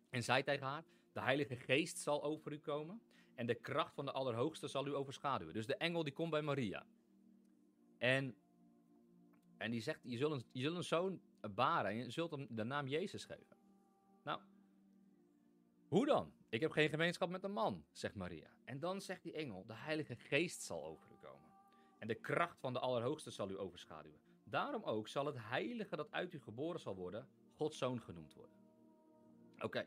en 0.10 0.24
zei 0.24 0.44
tegen 0.44 0.66
haar: 0.66 0.84
De 1.12 1.22
Heilige 1.22 1.56
Geest 1.56 1.98
zal 1.98 2.24
over 2.24 2.52
u 2.52 2.60
komen 2.60 3.02
en 3.36 3.46
de 3.46 3.56
kracht 3.56 3.94
van 3.94 4.06
de 4.06 4.12
Allerhoogste 4.12 4.68
zal 4.68 4.88
u 4.88 4.96
overschaduwen. 4.96 5.54
Dus 5.54 5.66
de 5.66 5.76
engel 5.76 6.04
die 6.04 6.14
komt 6.14 6.32
bij 6.32 6.42
Maria. 6.42 6.86
En, 7.98 8.36
en 9.58 9.72
die 9.72 9.82
zegt: 9.82 10.00
Je 10.04 10.18
zult 10.18 10.32
een, 10.32 10.46
je 10.52 10.62
zult 10.62 10.76
een 10.76 10.84
zoon 10.84 11.22
baren 11.56 11.92
en 11.92 11.98
je 11.98 12.10
zult 12.10 12.32
hem 12.32 12.48
de 12.50 12.64
naam 12.64 12.88
Jezus 12.88 13.26
geven. 13.26 13.58
Nou, 14.24 14.42
hoe 15.88 16.06
dan? 16.06 16.34
Ik 16.50 16.62
heb 16.62 16.72
geen 16.72 16.90
gemeenschap 16.90 17.30
met 17.30 17.44
een 17.44 17.52
man, 17.52 17.86
zegt 17.92 18.16
Maria. 18.16 18.50
En 18.66 18.80
dan 18.80 19.02
zegt 19.02 19.24
die 19.24 19.34
engel: 19.34 19.66
De 19.66 19.76
Heilige 19.76 20.16
Geest 20.16 20.62
zal 20.62 20.86
over 20.86 21.12
u 21.12 21.16
komen. 21.22 21.50
En 22.00 22.08
de 22.08 22.16
kracht 22.16 22.60
van 22.60 22.74
de 22.74 22.80
Allerhoogste 22.80 23.32
zal 23.32 23.50
u 23.50 23.60
overschaduwen. 23.60 24.20
Daarom 24.44 24.84
ook 24.84 25.08
zal 25.08 25.26
het 25.26 25.36
heilige 25.38 25.96
dat 25.96 26.12
uit 26.12 26.34
u 26.34 26.40
geboren 26.40 26.80
zal 26.80 26.96
worden, 26.96 27.28
Gods 27.60 27.78
zoon 27.78 28.02
genoemd 28.02 28.34
worden. 28.34 28.56
Oké, 29.60 29.86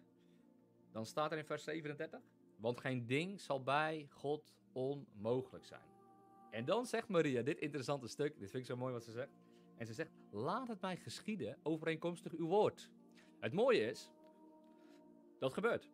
dan 0.90 1.06
staat 1.06 1.32
er 1.32 1.38
in 1.38 1.44
vers 1.44 1.64
37, 1.64 2.20
want 2.56 2.80
geen 2.80 3.06
ding 3.06 3.40
zal 3.40 3.62
bij 3.62 4.08
God 4.10 4.54
onmogelijk 4.72 5.64
zijn. 5.64 5.86
En 6.50 6.64
dan 6.64 6.86
zegt 6.86 7.08
Maria 7.08 7.42
dit 7.42 7.58
interessante 7.58 8.08
stuk, 8.08 8.38
dit 8.38 8.50
vind 8.50 8.62
ik 8.62 8.68
zo 8.68 8.76
mooi 8.76 8.92
wat 8.92 9.04
ze 9.04 9.10
zegt. 9.10 9.38
En 9.76 9.86
ze 9.86 9.92
zegt, 9.92 10.10
laat 10.30 10.68
het 10.68 10.80
mij 10.80 10.96
geschieden 10.96 11.58
overeenkomstig 11.62 12.32
uw 12.32 12.46
woord. 12.46 12.90
Het 13.40 13.52
mooie 13.52 13.90
is, 13.90 14.10
dat 15.38 15.52
gebeurt. 15.52 15.90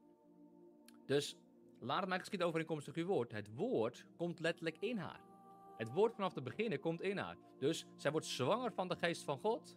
Dus 1.07 1.37
laat 1.79 2.01
het 2.01 2.09
mij 2.09 2.19
geschieden 2.19 2.47
overeenkomstig 2.47 2.95
uw 2.95 3.07
woord. 3.07 3.33
Het 3.33 3.55
woord 3.55 4.05
komt 4.17 4.41
letterlijk 4.41 4.77
in 4.79 4.97
haar. 4.97 5.21
Het 5.77 5.93
woord 5.93 6.15
vanaf 6.15 6.35
het 6.35 6.45
begin 6.45 6.81
komt 6.81 7.01
in 7.01 7.17
haar. 7.17 7.37
Dus 7.59 7.87
zij 7.97 8.11
wordt 8.11 8.27
zwanger 8.27 8.73
van 8.73 8.89
de 8.89 8.97
geest 8.97 9.23
van 9.23 9.39
God. 9.39 9.77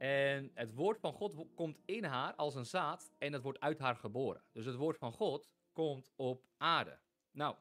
En 0.00 0.50
het 0.54 0.74
woord 0.74 1.00
van 1.00 1.12
God 1.12 1.54
komt 1.54 1.78
in 1.84 2.04
haar 2.04 2.34
als 2.34 2.54
een 2.54 2.66
zaad 2.66 3.12
en 3.18 3.32
het 3.32 3.42
wordt 3.42 3.60
uit 3.60 3.78
haar 3.78 3.96
geboren. 3.96 4.42
Dus 4.52 4.64
het 4.64 4.74
woord 4.74 4.98
van 4.98 5.12
God 5.12 5.52
komt 5.72 6.10
op 6.16 6.44
aarde. 6.56 6.98
Nou, 7.30 7.56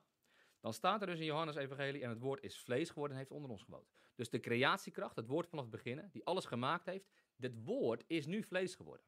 dan 0.60 0.74
staat 0.74 1.02
er 1.02 1.08
dus 1.08 1.20
in 1.20 1.26
Johannes 1.26 1.56
Evangelie 1.56 2.04
en 2.04 2.10
het 2.10 2.20
woord 2.20 2.44
is 2.44 2.60
vlees 2.60 2.90
geworden 2.90 3.12
en 3.12 3.24
heeft 3.24 3.34
onder 3.34 3.52
ons 3.52 3.64
gewoond. 3.64 3.92
Dus 4.16 4.30
de 4.30 4.40
creatiekracht, 4.40 5.16
het 5.16 5.28
woord 5.28 5.48
vanaf 5.48 5.64
het 5.64 5.74
begin, 5.74 6.10
die 6.12 6.26
alles 6.26 6.46
gemaakt 6.46 6.86
heeft, 6.86 7.10
dit 7.36 7.64
woord 7.64 8.04
is 8.08 8.26
nu 8.26 8.44
vlees 8.44 8.76
geworden. 8.76 9.06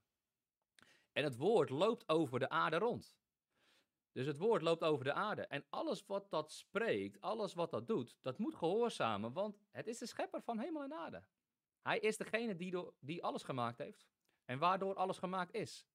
En 1.12 1.24
het 1.24 1.38
woord 1.38 1.70
loopt 1.70 2.10
over 2.10 2.40
de 2.40 2.50
aarde 2.50 2.78
rond. 2.78 3.18
Dus 4.12 4.26
het 4.26 4.38
woord 4.38 4.62
loopt 4.62 4.84
over 4.84 5.06
de 5.06 5.14
aarde. 5.14 5.42
En 5.42 5.66
alles 5.70 6.06
wat 6.06 6.30
dat 6.30 6.52
spreekt, 6.52 7.22
alles 7.22 7.54
wat 7.54 7.72
dat 7.72 7.88
doet, 7.88 8.18
dat 8.22 8.38
moet 8.38 8.56
gehoorzamen, 8.56 9.34
want 9.34 9.58
het 9.72 9.88
is 9.88 9.98
de 9.98 10.06
schepper 10.06 10.42
van 10.42 10.60
hemel 10.60 10.84
en 10.84 10.94
aarde. 10.94 11.24
Hij 11.82 12.00
is 12.00 12.18
degene 12.18 12.56
die, 12.56 12.92
die 13.00 13.24
alles 13.24 13.44
gemaakt 13.44 13.78
heeft 13.78 14.08
en 14.46 14.60
waardoor 14.60 14.96
alles 14.96 15.18
gemaakt 15.18 15.54
is. 15.54 15.88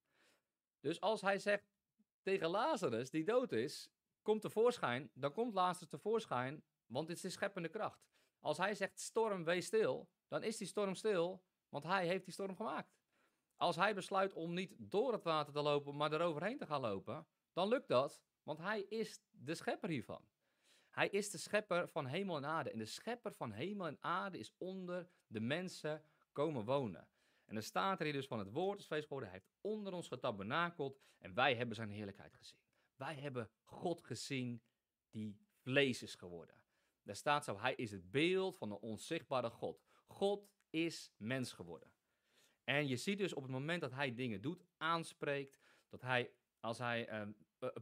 Dus 0.81 1.01
als 1.01 1.21
hij 1.21 1.39
zegt 1.39 1.75
tegen 2.23 2.49
Lazarus, 2.49 3.11
die 3.11 3.25
dood 3.25 3.53
is, 3.53 3.91
komt 4.23 4.41
tevoorschijn, 4.41 5.11
dan 5.15 5.33
komt 5.33 5.55
Lazarus 5.55 5.89
tevoorschijn, 5.89 6.65
want 6.87 7.09
het 7.09 7.17
is 7.17 7.23
de 7.23 7.31
scheppende 7.31 7.69
kracht. 7.69 8.07
Als 8.41 8.59
hij 8.59 8.75
zegt 8.75 9.01
storm, 9.01 9.45
wees 9.45 9.67
stil, 9.67 10.09
dan 10.29 10.43
is 10.43 10.57
die 10.57 10.67
storm 10.67 10.95
stil, 10.95 11.43
want 11.69 11.85
hij 11.85 12.07
heeft 12.07 12.25
die 12.25 12.33
storm 12.33 12.57
gemaakt. 12.57 12.97
Als 13.57 13.77
hij 13.77 13.95
besluit 13.95 14.33
om 14.33 14.55
niet 14.55 14.75
door 14.79 15.13
het 15.13 15.23
water 15.23 15.53
te 15.53 15.63
lopen, 15.63 15.97
maar 15.97 16.13
eroverheen 16.13 16.59
te 16.59 16.67
gaan 16.67 16.81
lopen, 16.81 17.27
dan 17.53 17.69
lukt 17.69 17.89
dat, 17.89 18.23
want 18.43 18.59
hij 18.59 18.81
is 18.81 19.21
de 19.31 19.55
schepper 19.55 19.89
hiervan. 19.89 20.29
Hij 20.91 21.09
is 21.09 21.31
de 21.31 21.39
schepper 21.39 21.89
van 21.89 22.07
hemel 22.07 22.37
en 22.37 22.47
aarde. 22.47 22.71
En 22.71 22.79
de 22.79 22.87
schepper 22.87 23.33
van 23.33 23.53
hemel 23.53 23.87
en 23.87 23.99
aarde 24.01 24.39
is 24.39 24.53
onder 24.59 25.09
de 25.27 25.41
mensen 25.41 26.05
komen 26.33 26.65
wonen. 26.65 27.09
En 27.45 27.55
dan 27.55 27.63
staat 27.63 27.99
er 27.99 28.05
hier 28.05 28.15
dus 28.15 28.27
van 28.27 28.39
het 28.39 28.53
woord 28.53 28.79
is 28.79 28.87
vlees 28.87 29.03
geworden. 29.03 29.29
Hij 29.29 29.39
heeft 29.39 29.53
onder 29.61 29.93
ons 29.93 30.09
getabernakeld 30.09 30.99
en 31.19 31.35
wij 31.35 31.55
hebben 31.55 31.77
zijn 31.77 31.91
heerlijkheid 31.91 32.35
gezien. 32.35 32.59
Wij 32.97 33.15
hebben 33.15 33.51
God 33.63 34.05
gezien 34.05 34.63
die 35.11 35.39
vlees 35.63 36.03
is 36.03 36.15
geworden. 36.15 36.55
Daar 37.03 37.17
staat 37.17 37.45
zo, 37.45 37.59
hij 37.59 37.75
is 37.75 37.91
het 37.91 38.11
beeld 38.11 38.57
van 38.57 38.69
de 38.69 38.81
onzichtbare 38.81 39.51
God. 39.51 39.83
God 40.07 40.49
is 40.71 41.13
mens 41.17 41.53
geworden. 41.53 41.93
En 42.65 42.89
je 42.89 42.97
ziet 42.97 43.19
dus 43.19 43.35
op 43.35 43.43
het 43.43 43.53
moment 43.53 43.81
dat 43.81 43.93
hij 43.93 44.15
dingen 44.15 44.41
doet, 44.41 44.65
aanspreekt, 44.77 45.61
dat 45.89 46.01
hij, 46.01 46.31
als 46.61 46.79
hij 46.79 47.35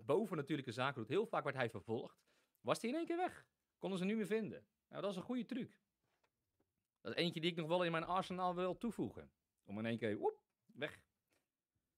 boven 0.05 0.37
natuurlijke 0.37 0.73
zaken 0.73 1.01
doet, 1.01 1.09
heel 1.09 1.27
vaak 1.27 1.45
werd 1.45 1.57
hij 1.57 1.71
vervolgd, 1.71 2.23
was 2.61 2.81
hij 2.81 2.91
in 2.91 2.97
één 2.97 3.07
keer 3.07 3.17
weg. 3.17 3.47
Konden 3.79 3.99
ze 3.99 4.05
niet 4.05 4.17
meer 4.17 4.27
vinden. 4.27 4.67
Nou, 4.89 5.03
dat 5.03 5.11
is 5.11 5.17
een 5.17 5.23
goede 5.23 5.45
truc. 5.45 5.79
Dat 7.05 7.17
is 7.17 7.23
eentje 7.23 7.41
die 7.41 7.51
ik 7.51 7.57
nog 7.57 7.69
wel 7.69 7.85
in 7.85 7.91
mijn 7.91 8.05
arsenaal 8.05 8.55
wil 8.55 8.79
toevoegen. 8.79 9.33
Om 9.65 9.79
in 9.79 9.87
één 9.87 9.99
keer, 9.99 10.17
woep, 10.17 10.41
weg. 10.67 11.01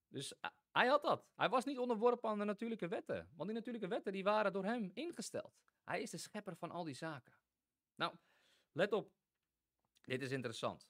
Dus 0.08 0.32
uh, 0.32 0.50
hij 0.70 0.86
had 0.86 1.02
dat. 1.02 1.26
Hij 1.34 1.48
was 1.48 1.64
niet 1.64 1.78
onderworpen 1.78 2.30
aan 2.30 2.38
de 2.38 2.44
natuurlijke 2.44 2.88
wetten. 2.88 3.28
Want 3.34 3.48
die 3.48 3.58
natuurlijke 3.58 3.88
wetten 3.88 4.12
die 4.12 4.24
waren 4.24 4.52
door 4.52 4.64
hem 4.64 4.90
ingesteld. 4.94 5.58
Hij 5.84 6.02
is 6.02 6.10
de 6.10 6.18
schepper 6.18 6.56
van 6.56 6.70
al 6.70 6.84
die 6.84 6.94
zaken. 6.94 7.38
Nou, 7.94 8.16
let 8.72 8.92
op. 8.92 9.12
Dit 10.00 10.22
is 10.22 10.30
interessant. 10.30 10.88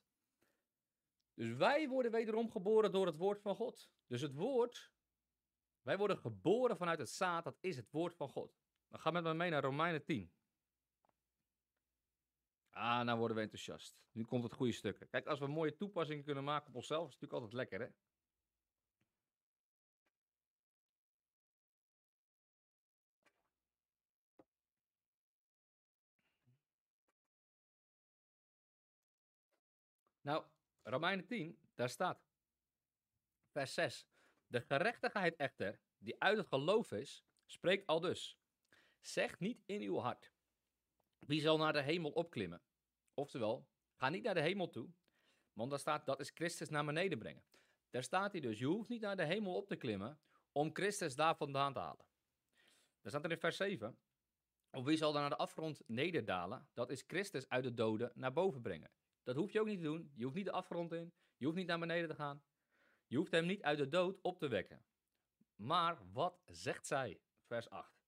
Dus 1.34 1.56
wij 1.56 1.88
worden 1.88 2.12
wederom 2.12 2.50
geboren 2.50 2.92
door 2.92 3.06
het 3.06 3.16
woord 3.16 3.40
van 3.40 3.54
God. 3.54 3.90
Dus 4.06 4.20
het 4.20 4.34
woord, 4.34 4.92
wij 5.82 5.98
worden 5.98 6.18
geboren 6.18 6.76
vanuit 6.76 6.98
het 6.98 7.10
zaad, 7.10 7.44
dat 7.44 7.56
is 7.60 7.76
het 7.76 7.90
woord 7.90 8.14
van 8.14 8.28
God. 8.28 8.58
Dan 8.88 9.00
ga 9.00 9.10
met 9.10 9.22
me 9.22 9.34
mee 9.34 9.50
naar 9.50 9.62
Romeinen 9.62 10.04
10. 10.04 10.32
Ah, 12.76 13.04
nou 13.04 13.18
worden 13.18 13.36
we 13.36 13.42
enthousiast. 13.42 13.96
Nu 14.12 14.24
komt 14.24 14.42
het 14.42 14.52
goede 14.52 14.72
stukken. 14.72 15.08
Kijk, 15.08 15.26
als 15.26 15.38
we 15.38 15.46
mooie 15.46 15.76
toepassingen 15.76 16.24
kunnen 16.24 16.44
maken 16.44 16.68
op 16.68 16.74
onszelf, 16.74 17.08
is 17.08 17.12
het 17.12 17.20
natuurlijk 17.20 17.42
altijd 17.42 17.70
lekker, 17.70 17.80
hè? 17.80 17.92
Nou, 30.20 30.44
Romeinen 30.82 31.26
10, 31.26 31.58
daar 31.74 31.90
staat, 31.90 32.26
vers 33.50 33.74
6. 33.74 34.08
De 34.46 34.60
gerechtigheid 34.60 35.36
echter, 35.36 35.80
die 35.98 36.22
uit 36.22 36.38
het 36.38 36.46
geloof 36.46 36.92
is, 36.92 37.24
spreekt 37.46 37.86
al 37.86 38.00
dus. 38.00 38.38
Zeg 39.00 39.38
niet 39.38 39.62
in 39.66 39.80
uw 39.80 39.98
hart, 39.98 40.32
wie 41.18 41.40
zal 41.40 41.56
naar 41.56 41.72
de 41.72 41.82
hemel 41.82 42.10
opklimmen? 42.10 42.62
Oftewel, 43.14 43.68
ga 43.94 44.08
niet 44.08 44.22
naar 44.22 44.34
de 44.34 44.40
hemel 44.40 44.70
toe, 44.70 44.90
want 45.52 45.70
daar 45.70 45.78
staat, 45.78 46.06
dat 46.06 46.20
is 46.20 46.30
Christus 46.34 46.68
naar 46.68 46.84
beneden 46.84 47.18
brengen. 47.18 47.44
Daar 47.90 48.02
staat 48.02 48.32
hij 48.32 48.40
dus, 48.40 48.58
je 48.58 48.66
hoeft 48.66 48.88
niet 48.88 49.00
naar 49.00 49.16
de 49.16 49.24
hemel 49.24 49.54
op 49.54 49.68
te 49.68 49.76
klimmen 49.76 50.20
om 50.52 50.70
Christus 50.74 51.14
daar 51.14 51.36
vandaan 51.36 51.72
te 51.72 51.78
halen. 51.78 52.04
Daar 53.00 53.10
staat 53.10 53.24
er 53.24 53.30
in 53.30 53.38
vers 53.38 53.56
7, 53.56 53.98
of 54.70 54.84
wie 54.84 54.96
zal 54.96 55.12
dan 55.12 55.20
naar 55.20 55.30
de 55.30 55.36
afgrond 55.36 55.82
nederdalen? 55.86 56.68
Dat 56.72 56.90
is 56.90 57.04
Christus 57.06 57.48
uit 57.48 57.64
de 57.64 57.74
doden 57.74 58.12
naar 58.14 58.32
boven 58.32 58.62
brengen. 58.62 58.90
Dat 59.22 59.36
hoef 59.36 59.52
je 59.52 59.60
ook 59.60 59.66
niet 59.66 59.78
te 59.78 59.84
doen. 59.84 60.12
Je 60.14 60.24
hoeft 60.24 60.36
niet 60.36 60.44
de 60.44 60.52
afgrond 60.52 60.92
in. 60.92 61.12
Je 61.36 61.44
hoeft 61.44 61.56
niet 61.56 61.66
naar 61.66 61.78
beneden 61.78 62.08
te 62.08 62.14
gaan. 62.14 62.42
Je 63.06 63.16
hoeft 63.16 63.32
hem 63.32 63.46
niet 63.46 63.62
uit 63.62 63.78
de 63.78 63.88
dood 63.88 64.20
op 64.22 64.38
te 64.38 64.48
wekken. 64.48 64.84
Maar 65.54 65.98
wat 66.12 66.42
zegt 66.44 66.86
zij? 66.86 67.20
Vers 67.44 67.70
8. 67.70 68.04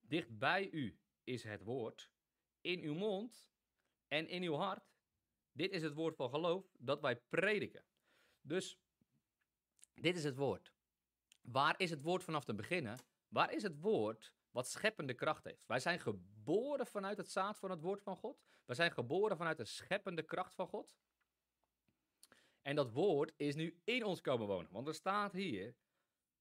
Dicht 0.00 0.38
bij 0.38 0.70
u 0.70 0.98
is 1.24 1.42
het 1.42 1.62
woord, 1.62 2.10
in 2.66 2.80
uw 2.80 2.94
mond 2.94 3.48
en 4.08 4.28
in 4.28 4.42
uw 4.42 4.54
hart. 4.54 4.94
Dit 5.52 5.72
is 5.72 5.82
het 5.82 5.94
woord 5.94 6.16
van 6.16 6.30
geloof 6.30 6.66
dat 6.78 7.00
wij 7.00 7.16
prediken. 7.16 7.84
Dus 8.40 8.78
dit 9.94 10.16
is 10.16 10.24
het 10.24 10.36
woord. 10.36 10.72
Waar 11.40 11.80
is 11.80 11.90
het 11.90 12.02
woord 12.02 12.24
vanaf 12.24 12.44
te 12.44 12.54
beginnen? 12.54 12.98
Waar 13.28 13.52
is 13.52 13.62
het 13.62 13.80
woord 13.80 14.32
wat 14.50 14.68
scheppende 14.68 15.14
kracht 15.14 15.44
heeft? 15.44 15.66
Wij 15.66 15.80
zijn 15.80 16.00
geboren 16.00 16.86
vanuit 16.86 17.16
het 17.16 17.30
zaad 17.30 17.58
van 17.58 17.70
het 17.70 17.80
woord 17.80 18.02
van 18.02 18.16
God. 18.16 18.42
We 18.64 18.74
zijn 18.74 18.92
geboren 18.92 19.36
vanuit 19.36 19.56
de 19.56 19.64
scheppende 19.64 20.22
kracht 20.22 20.54
van 20.54 20.68
God. 20.68 20.96
En 22.62 22.76
dat 22.76 22.92
woord 22.92 23.32
is 23.36 23.54
nu 23.54 23.80
in 23.84 24.04
ons 24.04 24.20
komen 24.20 24.46
wonen. 24.46 24.72
Want 24.72 24.88
er 24.88 24.94
staat 24.94 25.32
hier, 25.32 25.74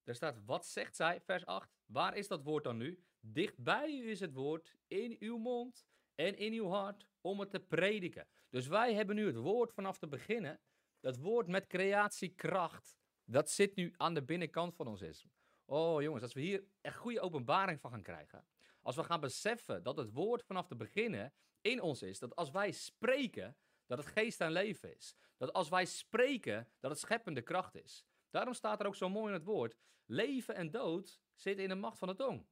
er 0.03 0.15
staat, 0.15 0.45
wat 0.45 0.65
zegt 0.65 0.95
zij, 0.95 1.21
vers 1.21 1.45
8. 1.45 1.69
Waar 1.85 2.15
is 2.15 2.27
dat 2.27 2.43
woord 2.43 2.63
dan 2.63 2.77
nu? 2.77 3.03
Dicht 3.19 3.57
bij 3.57 3.89
u 3.89 4.09
is 4.09 4.19
het 4.19 4.33
woord, 4.33 4.75
in 4.87 5.15
uw 5.19 5.37
mond 5.37 5.85
en 6.15 6.37
in 6.37 6.53
uw 6.53 6.67
hart, 6.67 7.07
om 7.21 7.39
het 7.39 7.49
te 7.49 7.59
prediken. 7.59 8.27
Dus 8.49 8.67
wij 8.67 8.93
hebben 8.93 9.15
nu 9.15 9.25
het 9.25 9.35
woord 9.35 9.73
vanaf 9.73 9.97
te 9.97 10.07
beginnen. 10.07 10.59
Dat 10.99 11.17
woord 11.17 11.47
met 11.47 11.67
creatiekracht, 11.67 12.97
dat 13.25 13.49
zit 13.49 13.75
nu 13.75 13.93
aan 13.97 14.13
de 14.13 14.23
binnenkant 14.23 14.75
van 14.75 14.87
ons 14.87 15.01
is. 15.01 15.25
Oh 15.65 16.01
jongens, 16.01 16.23
als 16.23 16.33
we 16.33 16.41
hier 16.41 16.63
echt 16.81 16.97
goede 16.97 17.19
openbaring 17.19 17.79
van 17.79 17.91
gaan 17.91 18.01
krijgen. 18.01 18.47
Als 18.81 18.95
we 18.95 19.03
gaan 19.03 19.19
beseffen 19.19 19.83
dat 19.83 19.97
het 19.97 20.11
woord 20.11 20.43
vanaf 20.43 20.67
te 20.67 20.75
beginnen 20.75 21.33
in 21.61 21.81
ons 21.81 22.01
is. 22.01 22.19
Dat 22.19 22.35
als 22.35 22.51
wij 22.51 22.71
spreken, 22.71 23.57
dat 23.85 23.97
het 23.97 24.07
geest 24.07 24.41
en 24.41 24.51
leven 24.51 24.95
is. 24.95 25.15
Dat 25.37 25.53
als 25.53 25.69
wij 25.69 25.85
spreken, 25.85 26.69
dat 26.79 26.91
het 26.91 26.99
scheppende 26.99 27.41
kracht 27.41 27.75
is. 27.75 28.05
Daarom 28.29 28.53
staat 28.53 28.79
er 28.79 28.85
ook 28.87 28.95
zo 28.95 29.09
mooi 29.09 29.27
in 29.27 29.33
het 29.33 29.43
woord: 29.43 29.75
leven 30.05 30.55
en 30.55 30.71
dood 30.71 31.19
zitten 31.33 31.63
in 31.63 31.69
de 31.69 31.75
macht 31.75 31.97
van 31.97 32.07
de 32.07 32.15
tong. 32.15 32.47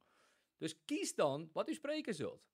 Dus 0.57 0.83
kies 0.85 1.15
dan 1.15 1.49
wat 1.53 1.69
u 1.69 1.73
spreken 1.73 2.15
zult. 2.15 2.52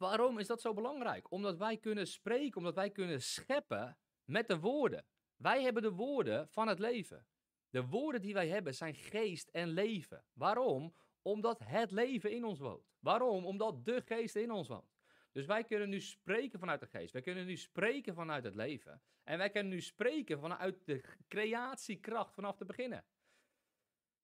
Waarom 0.00 0.38
is 0.38 0.46
dat 0.46 0.60
zo 0.60 0.74
belangrijk? 0.74 1.30
Omdat 1.30 1.56
wij 1.56 1.76
kunnen 1.76 2.06
spreken, 2.06 2.56
omdat 2.56 2.74
wij 2.74 2.90
kunnen 2.90 3.22
scheppen 3.22 3.96
met 4.24 4.48
de 4.48 4.58
woorden. 4.58 5.04
Wij 5.36 5.62
hebben 5.62 5.82
de 5.82 5.90
woorden 5.90 6.48
van 6.48 6.68
het 6.68 6.78
leven. 6.78 7.26
De 7.70 7.86
woorden 7.86 8.20
die 8.20 8.34
wij 8.34 8.48
hebben 8.48 8.74
zijn 8.74 8.94
geest 8.94 9.48
en 9.48 9.68
leven. 9.68 10.24
Waarom? 10.32 10.94
Omdat 11.22 11.58
het 11.64 11.90
leven 11.90 12.30
in 12.30 12.44
ons 12.44 12.58
woont. 12.58 12.92
Waarom? 12.98 13.46
Omdat 13.46 13.84
de 13.84 14.02
geest 14.04 14.36
in 14.36 14.50
ons 14.50 14.68
woont. 14.68 14.92
Dus 15.32 15.46
wij 15.46 15.64
kunnen 15.64 15.88
nu 15.88 16.00
spreken 16.00 16.58
vanuit 16.58 16.80
de 16.80 16.86
geest. 16.86 17.12
Wij 17.12 17.22
kunnen 17.22 17.46
nu 17.46 17.56
spreken 17.56 18.14
vanuit 18.14 18.44
het 18.44 18.54
leven. 18.54 19.02
En 19.24 19.38
wij 19.38 19.50
kunnen 19.50 19.72
nu 19.72 19.80
spreken 19.80 20.40
vanuit 20.40 20.86
de 20.86 21.02
creatiekracht 21.28 22.34
vanaf 22.34 22.56
te 22.56 22.64
beginnen. 22.64 23.04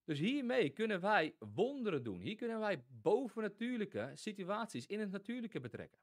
Dus 0.07 0.19
hiermee 0.19 0.71
kunnen 0.71 1.01
wij 1.01 1.35
wonderen 1.39 2.03
doen. 2.03 2.21
Hier 2.21 2.37
kunnen 2.37 2.59
wij 2.59 2.85
bovennatuurlijke 2.89 4.11
situaties 4.15 4.87
in 4.87 5.01
het 5.01 5.11
natuurlijke 5.11 5.61
betrekken. 5.61 6.01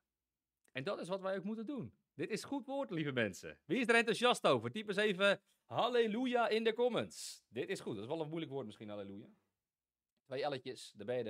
En 0.72 0.84
dat 0.84 1.00
is 1.00 1.08
wat 1.08 1.22
wij 1.22 1.38
ook 1.38 1.44
moeten 1.44 1.66
doen. 1.66 1.94
Dit 2.14 2.30
is 2.30 2.44
goed 2.44 2.66
woord, 2.66 2.90
lieve 2.90 3.12
mensen. 3.12 3.60
Wie 3.66 3.80
is 3.80 3.88
er 3.88 3.96
enthousiast 3.96 4.48
over? 4.48 4.72
Typ 4.72 4.88
eens 4.88 4.98
even 4.98 5.42
halleluja 5.66 6.48
in 6.48 6.64
de 6.64 6.74
comments. 6.74 7.44
Dit 7.48 7.70
is 7.70 7.80
goed. 7.80 7.94
Dat 7.94 8.04
is 8.04 8.10
wel 8.10 8.22
een 8.22 8.28
moeilijk 8.28 8.52
woord 8.52 8.66
misschien, 8.66 8.90
halleluja. 8.90 9.30
Twee 10.26 10.44
elletjes, 10.44 10.94
de 10.96 11.06
er. 11.06 11.24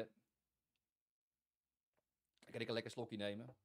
Dan 2.39 2.51
kan 2.51 2.61
ik 2.61 2.67
een 2.67 2.73
lekker 2.73 2.91
slokje 2.91 3.17
nemen. 3.17 3.55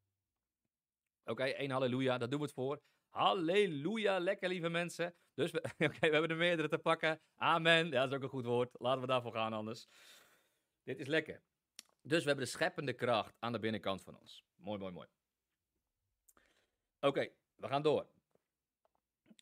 Oké, 1.24 1.42
één 1.42 1.70
halleluja, 1.70 2.18
daar 2.18 2.28
doen 2.28 2.38
we 2.38 2.44
het 2.44 2.54
voor. 2.54 2.80
Halleluja, 3.18 4.18
lekker 4.18 4.48
lieve 4.48 4.68
mensen. 4.68 5.14
Dus 5.34 5.50
we, 5.50 5.60
we 5.78 5.96
hebben 6.00 6.30
er 6.30 6.36
meerdere 6.36 6.68
te 6.68 6.78
pakken. 6.78 7.20
Amen, 7.36 7.86
ja, 7.86 8.00
dat 8.00 8.10
is 8.10 8.16
ook 8.16 8.22
een 8.22 8.28
goed 8.28 8.44
woord. 8.44 8.70
Laten 8.78 9.00
we 9.00 9.06
daarvoor 9.06 9.32
gaan 9.32 9.52
anders. 9.52 9.88
Dit 10.82 10.98
is 10.98 11.06
lekker. 11.06 11.42
Dus 12.02 12.20
we 12.20 12.26
hebben 12.26 12.44
de 12.44 12.50
scheppende 12.50 12.92
kracht 12.92 13.36
aan 13.38 13.52
de 13.52 13.58
binnenkant 13.58 14.02
van 14.02 14.18
ons. 14.18 14.44
Mooi, 14.56 14.78
mooi, 14.78 14.92
mooi. 14.92 15.08
Oké, 17.00 17.28
we 17.56 17.68
gaan 17.68 17.82
door. 17.82 18.06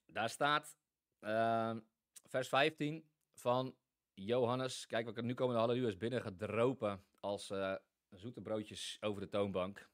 Daar 0.07 0.31
staat 0.31 0.77
uh, 1.21 1.77
vers 2.25 2.49
15 2.49 3.09
van 3.33 3.77
Johannes. 4.15 4.87
Kijk, 4.87 5.23
nu 5.23 5.35
komen 5.35 5.55
de 5.55 5.61
halleluja's 5.61 5.97
binnen 5.97 6.23
gedropen 6.23 7.05
als 7.21 7.51
uh, 7.51 7.75
zoete 8.11 8.41
broodjes 8.41 8.97
over 9.01 9.21
de 9.21 9.29
toonbank. 9.29 9.89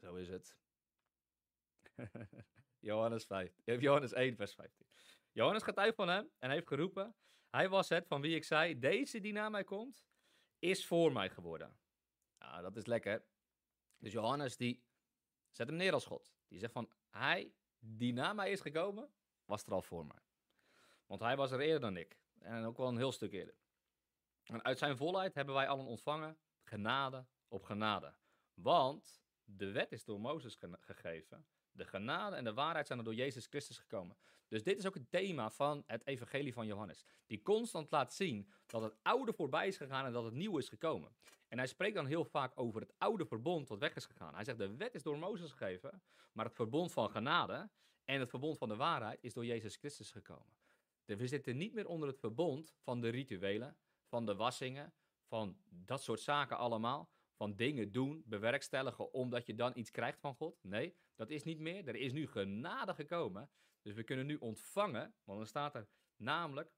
Zo 0.00 0.14
is 0.14 0.28
het. 0.28 0.63
Johannes, 2.88 3.24
5, 3.24 3.60
eh, 3.64 3.80
Johannes 3.80 4.12
1, 4.12 4.36
vers 4.36 4.54
15. 4.54 4.86
Johannes 5.32 5.62
getuigt 5.62 5.94
van 5.94 6.08
hem 6.08 6.30
en 6.38 6.50
heeft 6.50 6.68
geroepen: 6.68 7.16
Hij 7.50 7.68
was 7.68 7.88
het 7.88 8.06
van 8.06 8.20
wie 8.20 8.34
ik 8.34 8.44
zei: 8.44 8.78
Deze 8.78 9.20
die 9.20 9.32
na 9.32 9.48
mij 9.48 9.64
komt, 9.64 10.04
is 10.58 10.86
voor 10.86 11.12
mij 11.12 11.30
geworden. 11.30 11.78
Nou, 12.38 12.62
dat 12.62 12.76
is 12.76 12.86
lekker. 12.86 13.24
Dus 13.98 14.12
Johannes 14.12 14.56
die 14.56 14.84
zet 15.50 15.66
hem 15.66 15.76
neer 15.76 15.92
als 15.92 16.06
God. 16.06 16.34
Die 16.48 16.58
zegt 16.58 16.72
van, 16.72 16.90
hij 17.10 17.54
die 17.78 18.12
na 18.12 18.32
mij 18.32 18.50
is 18.50 18.60
gekomen, 18.60 19.12
was 19.44 19.64
er 19.64 19.72
al 19.72 19.82
voor 19.82 20.06
mij. 20.06 20.22
Want 21.06 21.20
hij 21.20 21.36
was 21.36 21.50
er 21.50 21.60
eerder 21.60 21.80
dan 21.80 21.96
ik. 21.96 22.18
En 22.38 22.64
ook 22.64 22.76
wel 22.76 22.88
een 22.88 22.96
heel 22.96 23.12
stuk 23.12 23.32
eerder. 23.32 23.54
En 24.42 24.64
uit 24.64 24.78
zijn 24.78 24.96
volheid 24.96 25.34
hebben 25.34 25.54
wij 25.54 25.68
allen 25.68 25.86
ontvangen 25.86 26.38
genade 26.62 27.26
op 27.48 27.62
genade. 27.62 28.14
Want 28.54 29.22
de 29.44 29.70
wet 29.70 29.92
is 29.92 30.04
door 30.04 30.20
Mozes 30.20 30.58
gegeven. 30.80 31.46
De 31.74 31.84
genade 31.84 32.36
en 32.36 32.44
de 32.44 32.54
waarheid 32.54 32.86
zijn 32.86 32.98
er 32.98 33.04
door 33.04 33.14
Jezus 33.14 33.46
Christus 33.46 33.78
gekomen. 33.78 34.16
Dus 34.48 34.62
dit 34.62 34.78
is 34.78 34.86
ook 34.86 34.94
het 34.94 35.10
thema 35.10 35.50
van 35.50 35.84
het 35.86 36.06
evangelie 36.06 36.52
van 36.52 36.66
Johannes. 36.66 37.04
Die 37.26 37.42
constant 37.42 37.90
laat 37.90 38.14
zien 38.14 38.48
dat 38.66 38.82
het 38.82 38.94
oude 39.02 39.32
voorbij 39.32 39.66
is 39.66 39.76
gegaan 39.76 40.06
en 40.06 40.12
dat 40.12 40.24
het 40.24 40.34
nieuwe 40.34 40.58
is 40.58 40.68
gekomen. 40.68 41.16
En 41.48 41.58
hij 41.58 41.66
spreekt 41.66 41.94
dan 41.94 42.06
heel 42.06 42.24
vaak 42.24 42.52
over 42.54 42.80
het 42.80 42.92
oude 42.98 43.26
verbond 43.26 43.68
wat 43.68 43.78
weg 43.78 43.96
is 43.96 44.06
gegaan. 44.06 44.34
Hij 44.34 44.44
zegt 44.44 44.58
de 44.58 44.76
wet 44.76 44.94
is 44.94 45.02
door 45.02 45.18
Mozes 45.18 45.50
gegeven, 45.50 46.02
maar 46.32 46.44
het 46.44 46.54
verbond 46.54 46.92
van 46.92 47.10
genade 47.10 47.70
en 48.04 48.20
het 48.20 48.30
verbond 48.30 48.58
van 48.58 48.68
de 48.68 48.76
waarheid 48.76 49.18
is 49.22 49.32
door 49.32 49.46
Jezus 49.46 49.76
Christus 49.76 50.10
gekomen. 50.10 50.56
Dus 51.04 51.18
we 51.18 51.26
zitten 51.26 51.56
niet 51.56 51.74
meer 51.74 51.86
onder 51.86 52.08
het 52.08 52.18
verbond 52.18 52.74
van 52.78 53.00
de 53.00 53.08
rituelen, 53.08 53.76
van 54.06 54.26
de 54.26 54.34
wassingen, 54.34 54.92
van 55.26 55.56
dat 55.68 56.02
soort 56.02 56.20
zaken 56.20 56.56
allemaal. 56.56 57.12
Van 57.36 57.56
dingen 57.56 57.92
doen, 57.92 58.22
bewerkstelligen, 58.26 59.12
omdat 59.12 59.46
je 59.46 59.54
dan 59.54 59.72
iets 59.74 59.90
krijgt 59.90 60.20
van 60.20 60.34
God. 60.34 60.58
Nee, 60.62 60.94
dat 61.14 61.30
is 61.30 61.42
niet 61.42 61.58
meer. 61.58 61.88
Er 61.88 61.96
is 61.96 62.12
nu 62.12 62.26
genade 62.26 62.94
gekomen. 62.94 63.50
Dus 63.82 63.94
we 63.94 64.04
kunnen 64.04 64.26
nu 64.26 64.36
ontvangen, 64.36 65.14
want 65.24 65.38
dan 65.38 65.46
staat 65.46 65.74
er 65.74 65.88
namelijk, 66.16 66.72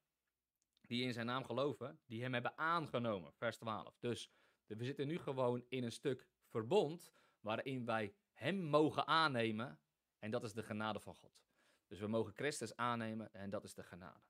die 0.81 1.03
in 1.03 1.13
zijn 1.13 1.25
naam 1.25 1.45
geloven, 1.45 1.99
die 2.05 2.21
hem 2.21 2.33
hebben 2.33 2.57
aangenomen. 2.57 3.33
Vers 3.33 3.57
12. 3.57 3.97
Dus 3.99 4.31
we 4.65 4.85
zitten 4.85 5.07
nu 5.07 5.17
gewoon 5.17 5.65
in 5.69 5.83
een 5.83 5.91
stuk 5.91 6.27
verbond 6.45 7.11
waarin 7.39 7.85
wij 7.85 8.15
hem 8.33 8.61
mogen 8.61 9.07
aannemen. 9.07 9.79
En 10.19 10.31
dat 10.31 10.43
is 10.43 10.53
de 10.53 10.63
genade 10.63 10.99
van 10.99 11.15
God. 11.15 11.45
Dus 11.87 11.99
we 11.99 12.07
mogen 12.07 12.33
Christus 12.33 12.75
aannemen 12.75 13.33
en 13.33 13.49
dat 13.49 13.63
is 13.63 13.73
de 13.73 13.83
genade. 13.83 14.25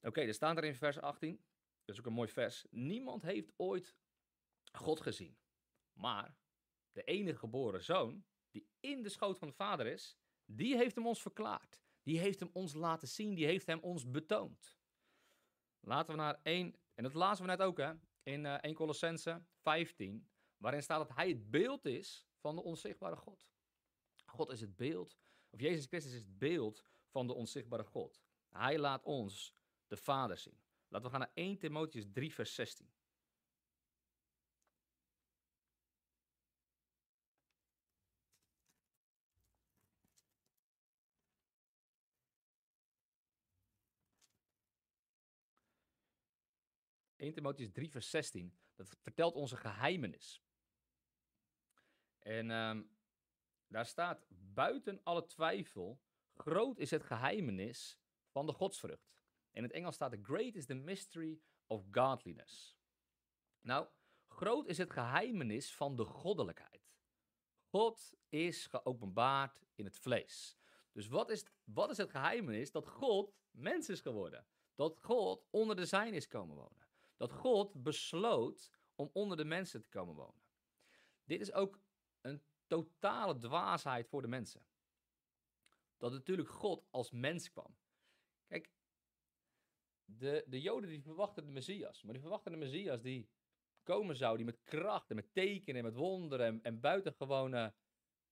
Oké, 0.00 0.20
er 0.20 0.34
staat 0.34 0.56
er 0.56 0.64
in 0.64 0.74
vers 0.74 0.98
18. 0.98 1.44
Dat 1.84 1.94
is 1.94 2.00
ook 2.00 2.06
een 2.06 2.12
mooi 2.12 2.28
vers. 2.28 2.66
Niemand 2.70 3.22
heeft 3.22 3.52
ooit 3.56 3.96
God 4.72 5.00
gezien. 5.00 5.38
Maar 5.92 6.36
de 6.92 7.04
enige 7.04 7.38
geboren 7.38 7.84
zoon, 7.84 8.24
die 8.50 8.68
in 8.80 9.02
de 9.02 9.08
schoot 9.08 9.38
van 9.38 9.48
de 9.48 9.54
vader 9.54 9.86
is, 9.86 10.16
die 10.44 10.76
heeft 10.76 10.94
hem 10.94 11.06
ons 11.06 11.22
verklaard. 11.22 11.82
Die 12.02 12.18
heeft 12.18 12.40
hem 12.40 12.50
ons 12.52 12.74
laten 12.74 13.08
zien. 13.08 13.34
Die 13.34 13.46
heeft 13.46 13.66
hem 13.66 13.78
ons 13.78 14.10
betoond. 14.10 14.78
Laten 15.80 16.14
we 16.14 16.20
naar 16.20 16.40
1, 16.42 16.74
en 16.94 17.02
dat 17.02 17.14
lazen 17.14 17.44
we 17.44 17.50
net 17.50 17.60
ook 17.60 17.78
hè, 17.78 17.92
in 18.22 18.44
uh, 18.44 18.54
1 18.54 18.74
Colossense 18.74 19.42
15, 19.54 20.28
waarin 20.56 20.82
staat 20.82 21.08
dat 21.08 21.16
hij 21.16 21.28
het 21.28 21.50
beeld 21.50 21.84
is 21.84 22.26
van 22.36 22.54
de 22.54 22.62
onzichtbare 22.62 23.16
God. 23.16 23.48
God 24.24 24.50
is 24.50 24.60
het 24.60 24.76
beeld, 24.76 25.18
of 25.50 25.60
Jezus 25.60 25.86
Christus 25.86 26.12
is 26.12 26.18
het 26.18 26.38
beeld 26.38 26.82
van 27.08 27.26
de 27.26 27.32
onzichtbare 27.32 27.84
God. 27.84 28.22
Hij 28.48 28.78
laat 28.78 29.04
ons 29.04 29.54
de 29.86 29.96
Vader 29.96 30.38
zien. 30.38 30.60
Laten 30.88 31.06
we 31.06 31.16
gaan 31.16 31.20
naar 31.20 31.34
1 31.34 31.58
Timotheus 31.58 32.04
3, 32.12 32.34
vers 32.34 32.54
16. 32.54 32.90
1 47.26 47.34
Timotheus 47.34 47.72
3, 47.72 47.90
vers 47.90 48.10
16. 48.10 48.56
Dat 48.74 48.88
vertelt 49.02 49.34
onze 49.34 49.56
geheimenis. 49.56 50.42
En 52.18 52.50
um, 52.50 52.90
daar 53.66 53.86
staat, 53.86 54.26
buiten 54.28 55.00
alle 55.02 55.26
twijfel, 55.26 56.00
groot 56.34 56.78
is 56.78 56.90
het 56.90 57.02
geheimenis 57.02 57.98
van 58.28 58.46
de 58.46 58.52
godsvrucht. 58.52 59.14
In 59.50 59.62
het 59.62 59.72
Engels 59.72 59.94
staat, 59.94 60.16
great 60.22 60.54
is 60.54 60.66
the 60.66 60.74
mystery 60.74 61.40
of 61.66 61.84
godliness. 61.90 62.76
Nou, 63.60 63.88
groot 64.26 64.66
is 64.66 64.78
het 64.78 64.90
geheimenis 64.90 65.74
van 65.74 65.96
de 65.96 66.04
goddelijkheid. 66.04 66.94
God 67.68 68.14
is 68.28 68.66
geopenbaard 68.66 69.64
in 69.74 69.84
het 69.84 69.96
vlees. 69.96 70.56
Dus 70.92 71.08
wat 71.08 71.30
is, 71.30 71.44
wat 71.64 71.90
is 71.90 71.96
het 71.96 72.10
geheimenis? 72.10 72.70
Dat 72.70 72.88
God 72.88 73.34
mens 73.50 73.88
is 73.88 74.00
geworden. 74.00 74.46
Dat 74.74 75.00
God 75.00 75.46
onder 75.50 75.76
de 75.76 75.86
zijn 75.86 76.14
is 76.14 76.28
komen 76.28 76.56
wonen 76.56 76.85
dat 77.16 77.32
God 77.32 77.82
besloot 77.82 78.70
om 78.94 79.10
onder 79.12 79.36
de 79.36 79.44
mensen 79.44 79.82
te 79.82 79.88
komen 79.88 80.14
wonen. 80.14 80.42
Dit 81.24 81.40
is 81.40 81.52
ook 81.52 81.80
een 82.20 82.42
totale 82.66 83.36
dwaasheid 83.36 84.08
voor 84.08 84.22
de 84.22 84.28
mensen. 84.28 84.66
Dat 85.96 86.12
natuurlijk 86.12 86.48
God 86.48 86.86
als 86.90 87.10
mens 87.10 87.50
kwam. 87.50 87.76
Kijk, 88.46 88.70
de, 90.04 90.44
de 90.46 90.60
Joden 90.60 90.88
die 90.88 91.02
verwachten 91.02 91.46
de 91.46 91.52
Messias, 91.52 92.02
maar 92.02 92.12
die 92.12 92.22
verwachten 92.22 92.52
de 92.52 92.58
Messias 92.58 93.02
die 93.02 93.30
komen 93.82 94.16
zou, 94.16 94.36
die 94.36 94.44
met 94.44 94.62
kracht 94.62 95.10
en 95.10 95.16
met 95.16 95.34
tekenen 95.34 95.76
en 95.76 95.84
met 95.84 95.94
wonderen 95.94 96.46
en, 96.46 96.62
en 96.62 96.80
buitengewone 96.80 97.74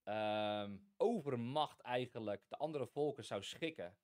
uh, 0.04 0.70
overmacht 0.96 1.80
eigenlijk 1.80 2.44
de 2.48 2.56
andere 2.56 2.86
volken 2.86 3.24
zou 3.24 3.42
schikken 3.42 3.96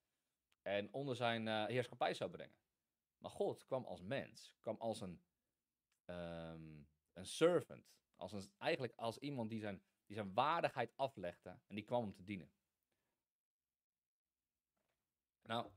en 0.61 0.93
onder 0.93 1.15
zijn 1.15 1.47
uh, 1.47 1.65
heerschappij 1.65 2.13
zou 2.13 2.31
brengen. 2.31 2.55
Maar 3.21 3.31
God 3.31 3.65
kwam 3.65 3.85
als 3.85 4.01
mens, 4.01 4.55
kwam 4.59 4.75
als 4.79 5.01
een, 5.01 5.21
um, 6.05 6.87
een 7.13 7.25
servant. 7.25 7.89
Als 8.15 8.31
een, 8.31 8.51
eigenlijk 8.57 8.93
als 8.95 9.17
iemand 9.17 9.49
die 9.49 9.59
zijn, 9.59 9.83
die 10.05 10.15
zijn 10.15 10.33
waardigheid 10.33 10.97
aflegde 10.97 11.49
en 11.49 11.75
die 11.75 11.83
kwam 11.83 12.03
om 12.03 12.13
te 12.13 12.23
dienen. 12.23 12.51
Nou, 15.41 15.71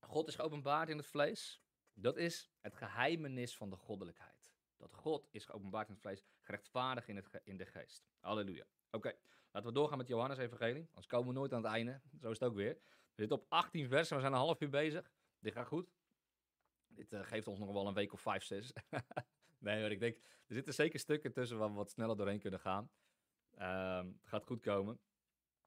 God 0.00 0.28
is 0.28 0.34
geopenbaard 0.34 0.88
in 0.88 0.96
het 0.96 1.06
vlees. 1.06 1.62
Dat 1.92 2.16
is 2.16 2.50
het 2.60 2.74
geheimenis 2.74 3.56
van 3.56 3.70
de 3.70 3.76
goddelijkheid. 3.76 4.54
Dat 4.76 4.94
God 4.94 5.28
is 5.30 5.44
geopenbaard 5.44 5.86
in 5.86 5.92
het 5.92 6.02
vlees, 6.02 6.24
gerechtvaardigd 6.40 7.08
in, 7.08 7.16
het 7.16 7.40
in 7.44 7.56
de 7.56 7.66
geest. 7.66 8.08
Halleluja. 8.18 8.66
Oké, 8.90 9.14
laten 9.50 9.68
we 9.68 9.74
doorgaan 9.74 9.98
met 9.98 10.08
Johannes 10.08 10.38
Evangelie. 10.38 10.86
Anders 10.88 11.06
komen 11.06 11.28
we 11.28 11.34
nooit 11.34 11.52
aan 11.52 11.62
het 11.62 11.72
einde. 11.72 12.00
Zo 12.20 12.30
is 12.30 12.38
het 12.38 12.48
ook 12.48 12.54
weer. 12.54 12.74
We 13.14 13.24
zitten 13.24 13.36
op 13.36 13.46
18 13.48 13.88
versen, 13.88 14.14
we 14.16 14.20
zijn 14.22 14.32
een 14.32 14.38
half 14.38 14.60
uur 14.60 14.70
bezig. 14.70 15.12
Dit 15.38 15.52
gaat 15.52 15.66
goed. 15.66 15.97
Dit 16.98 17.12
uh, 17.12 17.20
geeft 17.22 17.46
ons 17.46 17.58
nog 17.58 17.72
wel 17.72 17.86
een 17.86 17.94
week 17.94 18.12
of 18.12 18.20
vijf, 18.20 18.44
zes. 18.44 18.72
nee, 19.58 19.80
maar 19.80 19.90
ik 19.90 20.00
denk, 20.00 20.16
er 20.46 20.54
zitten 20.54 20.74
zeker 20.74 20.98
stukken 20.98 21.32
tussen 21.32 21.58
waar 21.58 21.68
we 21.68 21.74
wat 21.74 21.90
sneller 21.90 22.16
doorheen 22.16 22.38
kunnen 22.38 22.60
gaan. 22.60 22.90
Um, 23.58 24.18
het 24.20 24.28
gaat 24.28 24.44
goed 24.44 24.60
komen. 24.60 25.00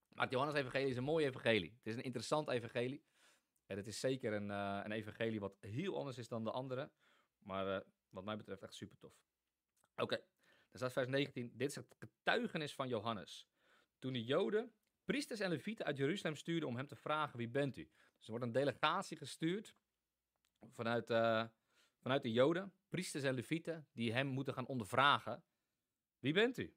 Maar 0.07 0.23
het 0.23 0.33
Johannes-evangelie 0.33 0.89
is 0.89 0.97
een 0.97 1.03
mooi 1.03 1.25
evangelie. 1.25 1.73
Het 1.77 1.87
is 1.87 1.95
een 1.95 2.03
interessant 2.03 2.49
evangelie. 2.49 3.03
En 3.65 3.77
het 3.77 3.87
is 3.87 3.99
zeker 3.99 4.33
een, 4.33 4.49
uh, 4.49 4.81
een 4.83 4.91
evangelie 4.91 5.39
wat 5.39 5.57
heel 5.59 5.97
anders 5.97 6.17
is 6.17 6.27
dan 6.27 6.43
de 6.43 6.51
andere. 6.51 6.91
Maar 7.39 7.67
uh, 7.67 7.79
wat 8.09 8.23
mij 8.23 8.37
betreft 8.37 8.61
echt 8.61 8.73
super 8.73 8.97
tof. 8.97 9.13
Oké, 9.91 10.03
okay. 10.03 10.17
dan 10.17 10.71
staat 10.71 10.93
vers 10.93 11.07
19. 11.07 11.51
Dit 11.53 11.69
is 11.69 11.75
het 11.75 11.95
getuigenis 11.99 12.75
van 12.75 12.87
Johannes. 12.87 13.47
Toen 13.99 14.13
de 14.13 14.23
Joden 14.23 14.73
priesters 15.05 15.39
en 15.39 15.49
levieten 15.49 15.85
uit 15.85 15.97
Jeruzalem 15.97 16.35
stuurden 16.35 16.69
om 16.69 16.75
hem 16.75 16.87
te 16.87 16.95
vragen: 16.95 17.37
Wie 17.37 17.49
bent 17.49 17.77
u? 17.77 17.91
Dus 18.17 18.25
er 18.25 18.31
wordt 18.31 18.45
een 18.45 18.51
delegatie 18.51 19.17
gestuurd 19.17 19.75
vanuit, 20.69 21.09
uh, 21.09 21.43
vanuit 21.99 22.23
de 22.23 22.31
Joden, 22.31 22.73
priesters 22.89 23.23
en 23.23 23.33
levieten, 23.33 23.87
die 23.93 24.13
hem 24.13 24.27
moeten 24.27 24.53
gaan 24.53 24.67
ondervragen. 24.67 25.43
Wie 26.19 26.33
bent 26.33 26.57
u? 26.57 26.75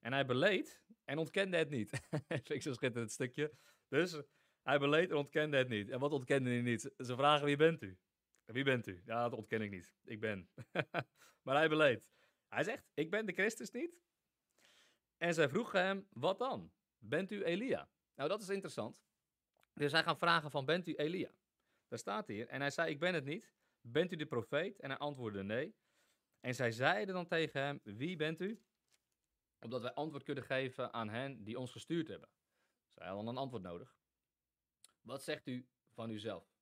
En 0.00 0.12
hij 0.12 0.26
beleed 0.26 0.82
en 1.04 1.18
ontkende 1.18 1.56
het 1.56 1.70
niet. 1.70 1.90
Vind 2.28 2.50
ik 2.50 2.62
zo'n 2.62 2.74
schitterend 2.74 3.12
stukje. 3.12 3.52
Dus 3.88 4.20
hij 4.62 4.78
beleed 4.78 5.10
en 5.10 5.16
ontkende 5.16 5.56
het 5.56 5.68
niet. 5.68 5.90
En 5.90 5.98
wat 5.98 6.12
ontkende 6.12 6.50
hij 6.50 6.60
niet? 6.60 6.80
Ze 6.96 7.16
vragen, 7.16 7.46
wie 7.46 7.56
bent 7.56 7.82
u? 7.82 7.98
Wie 8.44 8.64
bent 8.64 8.86
u? 8.86 9.02
Ja, 9.04 9.22
dat 9.22 9.38
ontken 9.38 9.62
ik 9.62 9.70
niet. 9.70 9.94
Ik 10.04 10.20
ben. 10.20 10.48
maar 11.44 11.56
hij 11.56 11.68
beleed. 11.68 12.08
Hij 12.48 12.64
zegt, 12.64 12.90
ik 12.94 13.10
ben 13.10 13.26
de 13.26 13.32
Christus 13.32 13.70
niet. 13.70 14.02
En 15.16 15.34
zij 15.34 15.48
vroegen 15.48 15.84
hem, 15.84 16.06
wat 16.10 16.38
dan? 16.38 16.72
Bent 16.98 17.30
u 17.30 17.44
Elia? 17.44 17.88
Nou, 18.14 18.28
dat 18.28 18.42
is 18.42 18.48
interessant. 18.48 19.02
Dus 19.72 19.92
hij 19.92 20.02
gaat 20.02 20.18
vragen 20.18 20.50
van, 20.50 20.64
bent 20.64 20.86
u 20.86 20.94
Elia? 20.94 21.30
Daar 21.94 22.02
staat 22.02 22.26
hier. 22.26 22.48
En 22.48 22.60
hij 22.60 22.70
zei, 22.70 22.90
ik 22.90 22.98
ben 22.98 23.14
het 23.14 23.24
niet. 23.24 23.52
Bent 23.80 24.12
u 24.12 24.16
de 24.16 24.26
profeet? 24.26 24.80
En 24.80 24.90
hij 24.90 24.98
antwoordde 24.98 25.42
nee. 25.42 25.74
En 26.40 26.54
zij 26.54 26.70
zeiden 26.70 27.14
dan 27.14 27.26
tegen 27.26 27.60
hem, 27.60 27.80
wie 27.82 28.16
bent 28.16 28.40
u? 28.40 28.62
Opdat 29.58 29.82
wij 29.82 29.92
antwoord 29.92 30.22
kunnen 30.22 30.44
geven 30.44 30.92
aan 30.92 31.08
hen 31.08 31.44
die 31.44 31.58
ons 31.58 31.72
gestuurd 31.72 32.08
hebben. 32.08 32.28
Zij 32.94 33.06
hadden 33.06 33.26
een 33.26 33.36
antwoord 33.36 33.62
nodig. 33.62 33.96
Wat 35.00 35.22
zegt 35.22 35.46
u 35.46 35.68
van 35.92 36.10
uzelf? 36.10 36.56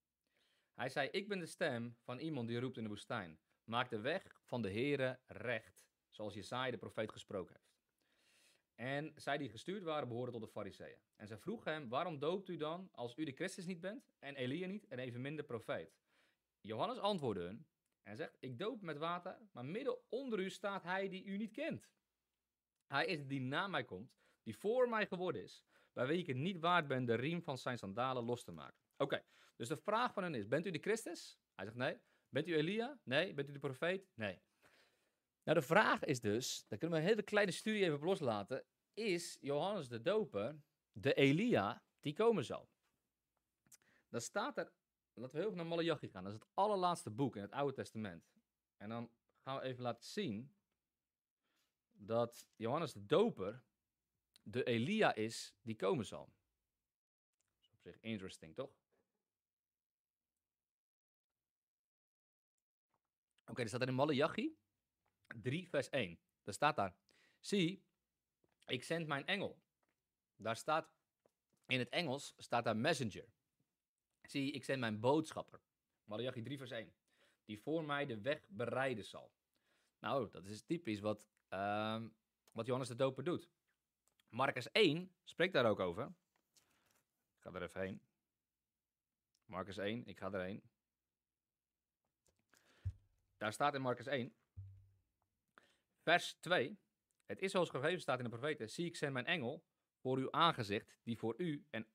Hij 0.75 0.89
zei, 0.89 1.09
ik 1.09 1.29
ben 1.29 1.39
de 1.39 1.47
stem 1.47 1.97
van 2.01 2.19
iemand 2.19 2.49
die 2.49 2.61
roept 2.61 2.77
in 2.77 2.83
de 2.83 2.89
woestijn. 2.89 3.41
Maak 3.65 3.91
de 3.91 4.01
weg 4.01 4.41
van 4.45 4.63
de 4.63 4.71
Heere 4.71 5.21
recht, 5.27 5.87
zoals 6.11 6.35
Jesaja 6.35 6.71
de 6.71 6.79
profeet 6.79 7.13
gesproken 7.13 7.55
heeft. 7.55 7.72
En 8.83 9.13
zij 9.17 9.39
die 9.39 9.49
gestuurd 9.49 9.83
waren, 9.83 10.09
behoorden 10.09 10.33
tot 10.33 10.43
de 10.43 10.49
fariseeën. 10.49 10.99
En 11.17 11.27
zij 11.27 11.39
vroegen 11.39 11.73
hem, 11.73 11.89
waarom 11.89 12.19
doopt 12.19 12.49
u 12.49 12.57
dan, 12.57 12.89
als 12.93 13.17
u 13.17 13.25
de 13.25 13.33
Christus 13.33 13.65
niet 13.65 13.81
bent, 13.81 14.11
en 14.19 14.37
Elia 14.37 14.67
niet, 14.67 14.87
en 14.87 14.99
even 14.99 15.21
minder 15.21 15.45
profeet? 15.45 16.01
Johannes 16.61 16.99
antwoordde 16.99 17.43
hun, 17.43 17.67
en 18.03 18.17
zegt, 18.17 18.37
ik 18.41 18.59
doop 18.59 18.83
met 18.83 18.99
water, 18.99 19.39
maar 19.53 19.65
midden 19.65 20.11
onder 20.11 20.39
u 20.39 20.51
staat 20.51 20.83
hij 20.83 21.09
die 21.09 21.25
u 21.25 21.37
niet 21.37 21.53
kent. 21.53 21.91
Hij 22.87 23.07
is 23.07 23.27
die 23.27 23.41
na 23.41 23.69
mij 23.69 23.85
komt, 23.85 24.15
die 24.43 24.57
voor 24.57 24.89
mij 24.89 25.07
geworden 25.07 25.43
is, 25.43 25.65
bij 25.93 26.07
wie 26.07 26.19
ik 26.19 26.27
het 26.27 26.37
niet 26.37 26.59
waard 26.59 26.87
ben 26.87 27.05
de 27.05 27.15
riem 27.15 27.43
van 27.43 27.59
zijn 27.59 27.79
sandalen 27.79 28.25
los 28.25 28.45
te 28.45 28.53
maken. 28.53 28.81
Oké, 28.97 29.25
dus 29.57 29.69
de 29.69 29.77
vraag 29.77 30.13
van 30.13 30.23
hen 30.23 30.35
is, 30.35 30.49
bent 30.49 30.67
u 30.67 30.71
de 30.71 30.79
Christus? 30.79 31.39
Hij 31.55 31.65
zegt 31.65 31.77
nee. 31.77 32.01
Bent 32.29 32.49
u 32.49 32.55
Elia? 32.55 33.01
Nee. 33.05 33.35
Bent 33.35 33.49
u 33.49 33.53
de 33.53 33.59
profeet? 33.59 34.11
Nee. 34.15 34.43
Nou, 35.45 35.59
de 35.59 35.65
vraag 35.65 36.05
is 36.05 36.21
dus, 36.21 36.65
daar 36.69 36.79
kunnen 36.79 36.99
we 36.99 37.05
een 37.05 37.11
hele 37.11 37.23
kleine 37.23 37.53
studie 37.53 37.85
even 37.85 38.01
loslaten, 38.01 38.65
is 38.95 39.39
Johannes 39.41 39.89
de 39.89 40.03
Doper 40.03 40.63
de 40.93 41.15
Elia 41.15 41.85
die 42.01 42.13
komen 42.13 42.45
zal? 42.45 42.71
Dan 44.09 44.21
staat 44.21 44.59
er, 44.59 44.73
laten 45.15 45.35
we 45.35 45.39
heel 45.39 45.47
even 45.47 45.57
naar 45.57 45.67
Malachi 45.67 46.09
gaan, 46.09 46.25
dat 46.25 46.33
is 46.33 46.39
het 46.39 46.49
allerlaatste 46.55 47.11
boek 47.11 47.37
in 47.37 47.43
het 47.43 47.53
Oude 47.53 47.75
Testament. 47.75 48.33
En 48.77 48.89
dan 48.89 49.11
gaan 49.41 49.57
we 49.57 49.63
even 49.63 49.83
laten 49.83 50.05
zien 50.05 50.55
dat 51.91 52.47
Johannes 52.57 52.93
de 52.93 53.07
Doper 53.07 53.65
de 54.43 54.65
Elia 54.65 55.15
is 55.15 55.55
die 55.63 55.77
komen 55.77 56.07
zal. 56.07 56.33
Is 57.61 57.71
op 57.71 57.81
zich 57.81 58.01
interesting, 58.01 58.55
toch? 58.55 58.71
Oké, 63.41 63.51
okay, 63.51 63.63
er 63.63 63.69
staat 63.69 63.83
er 63.83 63.89
in 63.89 63.95
Malachi 63.95 64.61
3 65.43 65.69
vers 65.69 65.91
1. 65.91 66.19
Daar 66.43 66.55
staat 66.55 66.77
daar, 66.77 66.95
zie, 67.41 67.85
ik 68.67 68.85
zend 68.85 69.07
mijn 69.07 69.27
engel. 69.27 69.63
Daar 70.37 70.57
staat, 70.57 70.93
in 71.67 71.79
het 71.79 71.89
Engels 71.89 72.35
staat 72.37 72.65
daar 72.65 72.77
messenger. 72.77 73.29
Zie, 74.23 74.53
ik 74.53 74.65
zend 74.65 74.81
mijn 74.81 75.01
boodschapper. 75.01 75.61
Malachi 76.05 76.43
3 76.43 76.59
vers 76.59 76.71
1. 76.71 76.93
Die 77.45 77.61
voor 77.61 77.85
mij 77.85 78.07
de 78.07 78.21
weg 78.21 78.49
bereiden 78.49 79.05
zal. 79.05 79.33
Nou, 79.99 80.31
dat 80.31 80.47
is 80.47 80.63
typisch 80.63 81.01
wat, 81.01 81.27
uh, 81.51 82.03
wat 82.53 82.67
Johannes 82.67 82.89
de 82.89 82.97
Doper 82.97 83.25
doet. 83.25 83.51
Marcus 84.29 84.71
1 84.71 85.15
spreekt 85.25 85.53
daar 85.53 85.67
ook 85.67 85.81
over. 85.81 86.07
Ik 87.37 87.43
ga 87.43 87.53
er 87.53 87.63
even 87.63 87.81
heen. 87.81 88.03
Marcus 89.45 89.77
1, 89.77 90.07
ik 90.07 90.19
ga 90.19 90.33
erheen. 90.33 90.63
Daar 93.37 93.53
staat 93.53 93.75
in 93.75 93.81
Marcus 93.81 94.07
1, 94.07 94.35
vers 96.03 96.35
2. 96.41 96.79
Het 97.27 97.43
is 97.43 97.51
zoals 97.51 97.71
gegeven 97.71 98.01
staat 98.01 98.19
in 98.19 98.25
de 98.25 98.31
profeten. 98.31 98.71
Zie 98.71 98.87
ik 98.87 98.97
zend 98.97 99.13
mijn 99.13 99.27
engel 99.27 99.65
voor 100.01 100.19
uw 100.19 100.33
aangezicht, 100.33 100.99
die 101.03 101.19
voor 101.19 101.35
u 101.37 101.67
en 101.71 101.87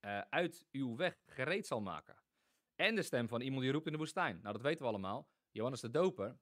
uh, 0.00 0.20
uit 0.20 0.66
uw 0.72 0.96
weg 0.96 1.18
gereed 1.26 1.66
zal 1.66 1.80
maken. 1.80 2.16
En 2.74 2.94
de 2.94 3.02
stem 3.02 3.28
van 3.28 3.40
iemand 3.40 3.62
die 3.62 3.72
roept 3.72 3.86
in 3.86 3.92
de 3.92 3.98
woestijn. 3.98 4.40
Nou, 4.42 4.52
dat 4.52 4.62
weten 4.62 4.82
we 4.82 4.88
allemaal. 4.88 5.28
Johannes 5.50 5.80
de 5.80 5.90
Doper, 5.90 6.38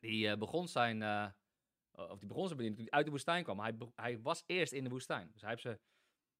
die 0.00 0.26
uh, 0.26 0.36
begon 0.36 0.68
zijn, 0.68 1.00
uh, 1.00 1.26
of 1.92 2.18
die 2.18 2.28
begon 2.28 2.46
zijn 2.46 2.56
bediening 2.56 2.76
toen 2.76 2.88
hij 2.90 2.96
uit 2.96 3.04
de 3.04 3.10
woestijn 3.10 3.44
kwam. 3.44 3.60
Hij, 3.60 3.76
hij 3.94 4.20
was 4.20 4.42
eerst 4.46 4.72
in 4.72 4.84
de 4.84 4.90
woestijn. 4.90 5.30
Dus 5.32 5.40
hij 5.40 5.50
heeft 5.50 5.80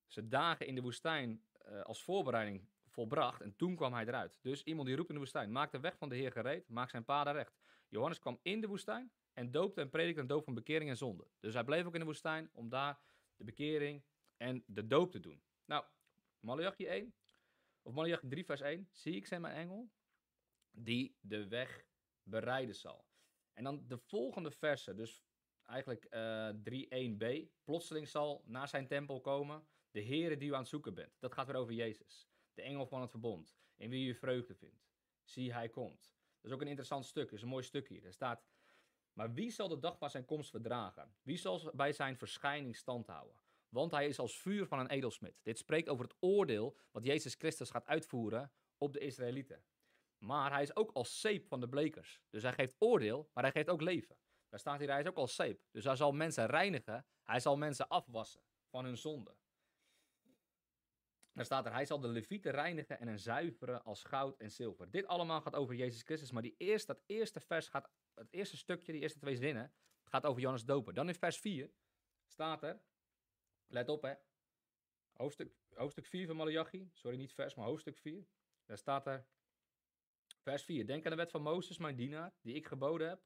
zijn 0.06 0.28
dagen 0.28 0.66
in 0.66 0.74
de 0.74 0.80
woestijn 0.80 1.44
als 1.82 2.02
voorbereiding 2.02 2.68
volbracht 2.88 3.40
en 3.40 3.56
toen 3.56 3.76
kwam 3.76 3.92
hij 3.92 4.06
eruit. 4.06 4.38
Dus 4.42 4.62
iemand 4.62 4.86
die 4.86 4.96
roept 4.96 5.08
in 5.08 5.14
de 5.14 5.20
woestijn, 5.20 5.52
maak 5.52 5.72
de 5.72 5.80
weg 5.80 5.96
van 5.96 6.08
de 6.08 6.16
Heer 6.16 6.32
gereed, 6.32 6.68
maak 6.68 6.90
zijn 6.90 7.04
paden 7.04 7.32
recht. 7.32 7.58
Johannes 7.88 8.18
kwam 8.18 8.38
in 8.42 8.60
de 8.60 8.66
woestijn 8.66 9.12
en 9.32 9.50
doopte 9.50 9.80
en 9.80 9.90
predikte 9.90 10.20
een 10.20 10.26
doop 10.26 10.44
van 10.44 10.54
bekering 10.54 10.90
en 10.90 10.96
zonde. 10.96 11.26
Dus 11.40 11.54
hij 11.54 11.64
bleef 11.64 11.86
ook 11.86 11.94
in 11.94 12.00
de 12.00 12.06
woestijn 12.06 12.50
om 12.52 12.68
daar 12.68 13.00
de 13.36 13.44
bekering 13.44 14.04
en 14.36 14.62
de 14.66 14.86
doop 14.86 15.10
te 15.10 15.20
doen. 15.20 15.42
Nou, 15.64 15.84
Malachi 16.40 16.86
1, 16.86 17.14
of 17.82 17.94
Malachi 17.94 18.28
3 18.28 18.44
vers 18.44 18.60
1, 18.60 18.88
zie 18.92 19.14
ik 19.14 19.26
zijn 19.26 19.40
mijn 19.40 19.56
engel, 19.56 19.90
die 20.70 21.16
de 21.20 21.48
weg 21.48 21.84
bereiden 22.22 22.74
zal. 22.74 23.06
En 23.52 23.64
dan 23.64 23.84
de 23.86 23.98
volgende 23.98 24.50
versen, 24.50 24.96
dus 24.96 25.24
eigenlijk 25.64 26.06
uh, 26.10 26.48
eh, 26.48 27.14
3.1b, 27.14 27.52
plotseling 27.64 28.08
zal 28.08 28.42
naar 28.46 28.68
zijn 28.68 28.86
tempel 28.86 29.20
komen 29.20 29.66
de 29.90 30.02
Heere 30.02 30.36
die 30.36 30.48
u 30.48 30.52
aan 30.54 30.60
het 30.60 30.68
zoeken 30.68 30.94
bent. 30.94 31.12
Dat 31.18 31.32
gaat 31.32 31.46
weer 31.46 31.56
over 31.56 31.74
Jezus 31.74 32.30
de 32.54 32.62
engel 32.62 32.86
van 32.86 33.00
het 33.00 33.10
verbond, 33.10 33.56
in 33.76 33.90
wie 33.90 34.06
je 34.06 34.14
vreugde 34.14 34.54
vindt. 34.54 34.88
Zie, 35.24 35.52
hij 35.52 35.68
komt. 35.68 36.12
Dat 36.40 36.50
is 36.50 36.52
ook 36.52 36.60
een 36.60 36.66
interessant 36.66 37.04
stuk, 37.04 37.24
dat 37.24 37.32
is 37.32 37.42
een 37.42 37.48
mooi 37.48 37.64
stuk 37.64 37.88
hier. 37.88 38.04
Er 38.04 38.12
staat, 38.12 38.44
maar 39.20 39.32
wie 39.32 39.50
zal 39.50 39.68
de 39.68 39.78
dag 39.78 39.98
van 39.98 40.10
zijn 40.10 40.24
komst 40.24 40.50
verdragen? 40.50 41.14
Wie 41.22 41.36
zal 41.36 41.70
bij 41.74 41.92
zijn 41.92 42.16
verschijning 42.16 42.76
stand 42.76 43.06
houden? 43.06 43.36
Want 43.68 43.90
hij 43.90 44.08
is 44.08 44.18
als 44.18 44.38
vuur 44.38 44.66
van 44.66 44.78
een 44.78 44.90
edelsmid. 44.90 45.40
Dit 45.42 45.58
spreekt 45.58 45.88
over 45.88 46.04
het 46.04 46.14
oordeel 46.20 46.76
wat 46.90 47.04
Jezus 47.04 47.34
Christus 47.34 47.70
gaat 47.70 47.86
uitvoeren 47.86 48.52
op 48.78 48.92
de 48.92 48.98
Israëlieten. 48.98 49.64
Maar 50.18 50.52
hij 50.52 50.62
is 50.62 50.76
ook 50.76 50.90
als 50.92 51.20
zeep 51.20 51.46
van 51.46 51.60
de 51.60 51.68
blekers. 51.68 52.20
Dus 52.30 52.42
hij 52.42 52.52
geeft 52.52 52.76
oordeel, 52.78 53.30
maar 53.32 53.44
hij 53.44 53.52
geeft 53.52 53.68
ook 53.68 53.80
leven. 53.80 54.16
Daar 54.48 54.60
staat 54.60 54.78
hier, 54.78 54.90
hij 54.90 55.00
is 55.00 55.06
ook 55.06 55.16
als 55.16 55.34
zeep. 55.34 55.62
Dus 55.70 55.84
hij 55.84 55.96
zal 55.96 56.12
mensen 56.12 56.46
reinigen, 56.46 57.06
hij 57.22 57.40
zal 57.40 57.56
mensen 57.56 57.88
afwassen 57.88 58.42
van 58.70 58.84
hun 58.84 58.96
zonde. 58.96 59.36
Daar 61.32 61.44
staat 61.44 61.66
er, 61.66 61.72
hij 61.72 61.86
zal 61.86 62.00
de 62.00 62.08
levieten 62.08 62.52
reinigen 62.52 62.98
en 62.98 63.08
een 63.08 63.18
zuiveren 63.18 63.84
als 63.84 64.02
goud 64.02 64.36
en 64.36 64.50
zilver. 64.50 64.90
Dit 64.90 65.06
allemaal 65.06 65.40
gaat 65.40 65.54
over 65.54 65.74
Jezus 65.74 66.02
Christus, 66.02 66.30
maar 66.30 66.42
die 66.42 66.54
eerste, 66.58 66.92
dat 66.92 67.02
eerste 67.06 67.40
vers 67.40 67.68
gaat, 67.68 67.90
het 68.14 68.28
eerste 68.30 68.56
stukje, 68.56 68.92
die 68.92 69.00
eerste 69.00 69.18
twee 69.18 69.36
zinnen, 69.36 69.72
gaat 70.04 70.26
over 70.26 70.40
Johannes 70.40 70.64
Doper. 70.64 70.94
Dan 70.94 71.08
in 71.08 71.14
vers 71.14 71.38
4 71.38 71.70
staat 72.26 72.62
er, 72.62 72.80
let 73.66 73.88
op 73.88 74.02
hè, 74.02 74.14
hoofdstuk, 75.12 75.52
hoofdstuk 75.74 76.06
4 76.06 76.26
van 76.26 76.36
Malachi, 76.36 76.90
sorry 76.92 77.16
niet 77.16 77.32
vers, 77.32 77.54
maar 77.54 77.66
hoofdstuk 77.66 77.98
4. 77.98 78.26
Daar 78.64 78.78
staat 78.78 79.06
er, 79.06 79.26
vers 80.38 80.62
4, 80.62 80.86
denk 80.86 81.04
aan 81.04 81.10
de 81.10 81.16
wet 81.16 81.30
van 81.30 81.42
Mozes, 81.42 81.78
mijn 81.78 81.96
dienaar, 81.96 82.32
die 82.40 82.54
ik 82.54 82.66
geboden 82.66 83.08
heb, 83.08 83.22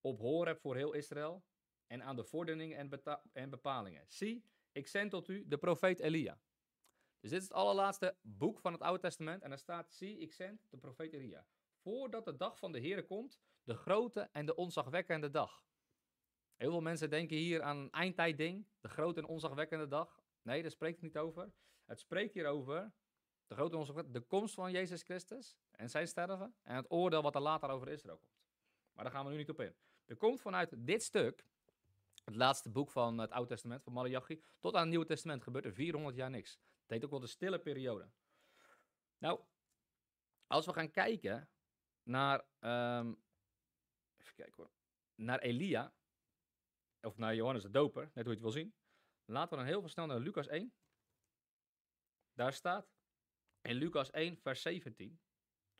op 0.00 0.18
hoor 0.18 0.46
heb 0.46 0.60
voor 0.60 0.76
heel 0.76 0.92
Israël, 0.92 1.44
en 1.86 2.02
aan 2.02 2.16
de 2.16 2.24
vorderingen 2.24 2.76
en, 2.76 3.02
en 3.32 3.50
bepalingen. 3.50 4.04
Zie, 4.08 4.44
ik 4.72 4.86
zend 4.86 5.10
tot 5.10 5.28
u 5.28 5.48
de 5.48 5.58
profeet 5.58 6.00
Elia 6.00 6.40
dus 7.20 7.30
dit 7.30 7.40
is 7.40 7.48
het 7.48 7.56
allerlaatste 7.56 8.16
boek 8.22 8.60
van 8.60 8.72
het 8.72 8.82
Oude 8.82 9.00
Testament. 9.00 9.42
En 9.42 9.48
daar 9.48 9.58
staat, 9.58 9.92
zie, 9.92 10.18
ik 10.18 10.32
zend 10.32 10.66
de 10.70 10.76
profeet 10.76 11.12
Elia. 11.12 11.46
Voordat 11.74 12.24
de 12.24 12.36
dag 12.36 12.58
van 12.58 12.72
de 12.72 12.78
Heer 12.78 13.04
komt, 13.04 13.38
de 13.62 13.74
grote 13.74 14.28
en 14.32 14.46
de 14.46 14.54
onzagwekkende 14.54 15.30
dag. 15.30 15.64
Heel 16.56 16.70
veel 16.70 16.80
mensen 16.80 17.10
denken 17.10 17.36
hier 17.36 17.62
aan 17.62 17.76
een 17.76 17.90
eindtijdding, 17.90 18.66
de 18.80 18.88
grote 18.88 19.20
en 19.20 19.26
onzagwekkende 19.26 19.88
dag. 19.88 20.22
Nee, 20.42 20.62
daar 20.62 20.70
spreekt 20.70 20.94
het 20.94 21.04
niet 21.04 21.18
over. 21.18 21.52
Het 21.84 22.00
spreekt 22.00 22.34
hier 22.34 22.46
over 22.46 22.92
de 23.46 23.54
grote 23.54 24.10
de 24.10 24.20
komst 24.20 24.54
van 24.54 24.72
Jezus 24.72 25.02
Christus 25.02 25.56
en 25.70 25.90
zijn 25.90 26.08
sterven. 26.08 26.54
En 26.62 26.76
het 26.76 26.90
oordeel 26.90 27.22
wat 27.22 27.34
er 27.34 27.40
later 27.40 27.68
over 27.68 27.88
Israël 27.88 28.18
komt. 28.18 28.40
Maar 28.92 29.04
daar 29.04 29.12
gaan 29.12 29.24
we 29.24 29.30
nu 29.30 29.36
niet 29.36 29.50
op 29.50 29.60
in. 29.60 29.74
Er 30.04 30.16
komt 30.16 30.40
vanuit 30.40 30.86
dit 30.86 31.02
stuk, 31.02 31.44
het 32.24 32.36
laatste 32.36 32.70
boek 32.70 32.90
van 32.90 33.18
het 33.18 33.30
Oude 33.30 33.48
Testament, 33.48 33.82
van 33.82 33.92
Malachi, 33.92 34.42
tot 34.60 34.74
aan 34.74 34.80
het 34.80 34.88
Nieuwe 34.88 35.04
Testament 35.04 35.42
gebeurt 35.42 35.64
er 35.64 35.72
400 35.72 36.16
jaar 36.16 36.30
niks. 36.30 36.58
Het 36.90 36.98
heet 36.98 37.04
ook 37.04 37.18
wel 37.18 37.28
de 37.28 37.34
stille 37.34 37.58
periode. 37.58 38.10
Nou, 39.18 39.40
als 40.46 40.66
we 40.66 40.72
gaan 40.72 40.90
kijken 40.90 41.50
naar, 42.02 42.38
um, 42.60 43.22
even 44.16 44.34
kijken 44.34 44.54
hoor, 44.56 44.70
naar 45.14 45.38
Elia, 45.38 45.94
of 47.00 47.16
naar 47.16 47.34
Johannes 47.34 47.62
de 47.62 47.70
Doper, 47.70 48.02
net 48.02 48.14
hoe 48.14 48.24
je 48.24 48.30
het 48.30 48.40
wil 48.40 48.50
zien. 48.50 48.74
Laten 49.24 49.50
we 49.50 49.56
dan 49.56 49.72
heel 49.72 49.88
snel 49.88 50.06
naar 50.06 50.18
Lucas 50.18 50.46
1. 50.46 50.74
Daar 52.32 52.52
staat 52.52 52.92
in 53.60 53.74
Lucas 53.74 54.10
1, 54.10 54.36
vers 54.36 54.62
17, 54.62 55.20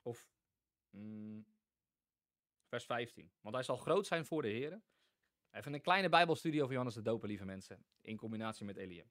of 0.02 0.30
mm, 0.90 1.46
vers 2.68 2.84
15. 2.84 3.32
Want 3.40 3.54
hij 3.54 3.64
zal 3.64 3.76
groot 3.76 4.06
zijn 4.06 4.26
voor 4.26 4.42
de 4.42 4.48
Heer. 4.48 4.82
Even 5.50 5.74
een 5.74 5.82
kleine 5.82 6.08
bijbelstudie 6.08 6.60
over 6.60 6.72
Johannes 6.72 6.94
de 6.94 7.02
Doper, 7.02 7.28
lieve 7.28 7.44
mensen. 7.44 7.86
In 8.00 8.16
combinatie 8.16 8.64
met 8.64 8.76
Elia. 8.76 9.10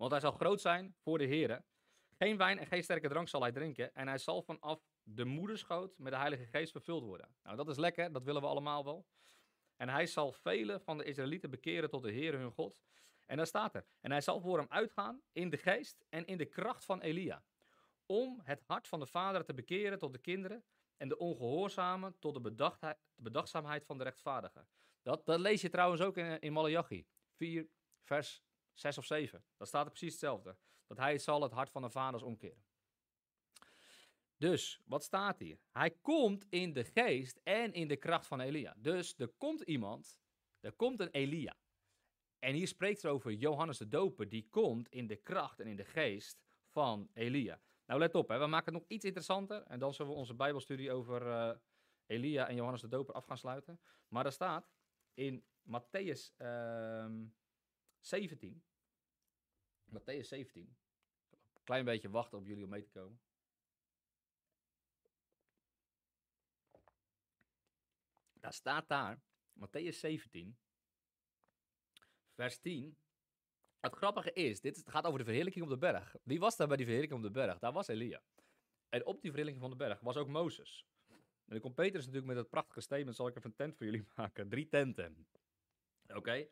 Want 0.00 0.12
hij 0.12 0.20
zal 0.20 0.32
groot 0.32 0.60
zijn 0.60 0.94
voor 0.98 1.18
de 1.18 1.26
Here. 1.26 1.64
Geen 2.10 2.36
wijn 2.36 2.58
en 2.58 2.66
geen 2.66 2.82
sterke 2.82 3.08
drank 3.08 3.28
zal 3.28 3.40
hij 3.40 3.52
drinken. 3.52 3.94
En 3.94 4.08
hij 4.08 4.18
zal 4.18 4.42
vanaf 4.42 4.80
de 5.02 5.24
moederschoot 5.24 5.98
met 5.98 6.12
de 6.12 6.18
Heilige 6.18 6.46
Geest 6.46 6.72
vervuld 6.72 7.02
worden. 7.02 7.34
Nou, 7.42 7.56
dat 7.56 7.68
is 7.68 7.76
lekker. 7.76 8.12
Dat 8.12 8.24
willen 8.24 8.42
we 8.42 8.48
allemaal 8.48 8.84
wel. 8.84 9.06
En 9.76 9.88
hij 9.88 10.06
zal 10.06 10.32
velen 10.32 10.80
van 10.80 10.98
de 10.98 11.04
Israëlieten 11.04 11.50
bekeren 11.50 11.90
tot 11.90 12.02
de 12.02 12.10
Heer 12.10 12.38
hun 12.38 12.50
God. 12.50 12.82
En 13.26 13.36
daar 13.36 13.46
staat 13.46 13.74
er. 13.74 13.86
En 14.00 14.10
hij 14.10 14.20
zal 14.20 14.40
voor 14.40 14.58
hem 14.58 14.66
uitgaan 14.68 15.22
in 15.32 15.50
de 15.50 15.56
geest 15.56 16.04
en 16.08 16.26
in 16.26 16.38
de 16.38 16.46
kracht 16.46 16.84
van 16.84 17.00
Elia. 17.00 17.44
Om 18.06 18.40
het 18.44 18.62
hart 18.66 18.88
van 18.88 19.00
de 19.00 19.06
vader 19.06 19.44
te 19.44 19.54
bekeren 19.54 19.98
tot 19.98 20.12
de 20.12 20.18
kinderen. 20.18 20.64
En 20.96 21.08
de 21.08 21.18
ongehoorzamen 21.18 22.18
tot 22.18 22.34
de, 22.34 22.54
de 22.54 22.96
bedachtzaamheid 23.14 23.84
van 23.84 23.98
de 23.98 24.04
rechtvaardigen. 24.04 24.68
Dat, 25.02 25.26
dat 25.26 25.40
lees 25.40 25.60
je 25.60 25.68
trouwens 25.68 26.00
ook 26.00 26.16
in, 26.16 26.40
in 26.40 26.52
Malachi 26.52 27.06
4, 27.34 27.68
vers 28.02 28.42
6 28.74 28.98
of 28.98 29.04
7. 29.04 29.44
Dat 29.56 29.68
staat 29.68 29.84
er 29.84 29.90
precies 29.90 30.12
hetzelfde. 30.12 30.56
Dat 30.86 30.96
hij 30.96 31.18
zal 31.18 31.42
het 31.42 31.52
hart 31.52 31.70
van 31.70 31.82
de 31.82 31.90
vaders 31.90 32.22
omkeren. 32.22 32.64
Dus, 34.36 34.80
wat 34.84 35.04
staat 35.04 35.38
hier? 35.38 35.58
Hij 35.72 35.90
komt 35.90 36.46
in 36.48 36.72
de 36.72 36.84
geest 36.84 37.40
en 37.42 37.72
in 37.72 37.88
de 37.88 37.96
kracht 37.96 38.26
van 38.26 38.40
Elia. 38.40 38.74
Dus 38.76 39.14
er 39.18 39.28
komt 39.28 39.60
iemand, 39.60 40.18
er 40.60 40.72
komt 40.72 41.00
een 41.00 41.10
Elia. 41.10 41.56
En 42.38 42.54
hier 42.54 42.68
spreekt 42.68 43.02
er 43.02 43.10
over 43.10 43.32
Johannes 43.32 43.78
de 43.78 43.88
Doper, 43.88 44.28
die 44.28 44.48
komt 44.50 44.88
in 44.88 45.06
de 45.06 45.16
kracht 45.16 45.60
en 45.60 45.66
in 45.66 45.76
de 45.76 45.84
geest 45.84 46.42
van 46.66 47.10
Elia. 47.12 47.60
Nou, 47.86 48.00
let 48.00 48.14
op, 48.14 48.28
hè, 48.28 48.38
we 48.38 48.46
maken 48.46 48.72
het 48.72 48.82
nog 48.82 48.90
iets 48.90 49.04
interessanter. 49.04 49.62
En 49.62 49.78
dan 49.78 49.94
zullen 49.94 50.12
we 50.12 50.18
onze 50.18 50.34
Bijbelstudie 50.34 50.92
over 50.92 51.26
uh, 51.26 51.50
Elia 52.06 52.48
en 52.48 52.54
Johannes 52.54 52.80
de 52.80 52.88
Doper 52.88 53.14
af 53.14 53.24
gaan 53.24 53.38
sluiten. 53.38 53.80
Maar 54.08 54.26
er 54.26 54.32
staat 54.32 54.70
in 55.14 55.44
Matthäus 55.62 56.34
uh, 56.38 57.06
17. 58.00 58.62
Matthäus 59.84 60.28
17. 60.28 60.76
Een 61.54 61.64
klein 61.64 61.84
beetje 61.84 62.10
wachten 62.10 62.38
op 62.38 62.46
jullie 62.46 62.64
om 62.64 62.70
mee 62.70 62.82
te 62.82 62.90
komen. 62.90 63.20
Daar 68.32 68.52
staat 68.52 68.88
daar, 68.88 69.20
Matthäus 69.52 69.98
17, 69.98 70.58
vers 72.34 72.58
10. 72.58 72.96
Het 73.80 73.94
grappige 73.94 74.32
is, 74.32 74.60
dit 74.60 74.82
gaat 74.86 75.04
over 75.04 75.18
de 75.18 75.24
verheerlijking 75.24 75.64
op 75.64 75.70
de 75.70 75.78
berg. 75.78 76.16
Wie 76.22 76.38
was 76.38 76.56
daar 76.56 76.66
bij 76.66 76.76
die 76.76 76.86
verheerlijking 76.86 77.24
op 77.24 77.34
de 77.34 77.40
berg? 77.40 77.58
Daar 77.58 77.72
was 77.72 77.88
Elia. 77.88 78.22
En 78.88 79.06
op 79.06 79.20
die 79.20 79.30
verheerlijking 79.30 79.60
van 79.60 79.70
de 79.70 79.84
berg 79.84 80.00
was 80.00 80.16
ook 80.16 80.28
Mozes. 80.28 80.86
En 81.44 81.56
dan 81.56 81.60
komt 81.60 81.74
Petrus 81.74 82.04
natuurlijk 82.04 82.26
met 82.26 82.36
het 82.36 82.50
prachtige 82.50 82.80
statement, 82.80 83.16
zal 83.16 83.26
ik 83.26 83.36
even 83.36 83.50
een 83.50 83.56
tent 83.56 83.76
voor 83.76 83.86
jullie 83.86 84.06
maken. 84.16 84.48
Drie 84.48 84.68
tenten. 84.68 85.26
Oké. 86.06 86.48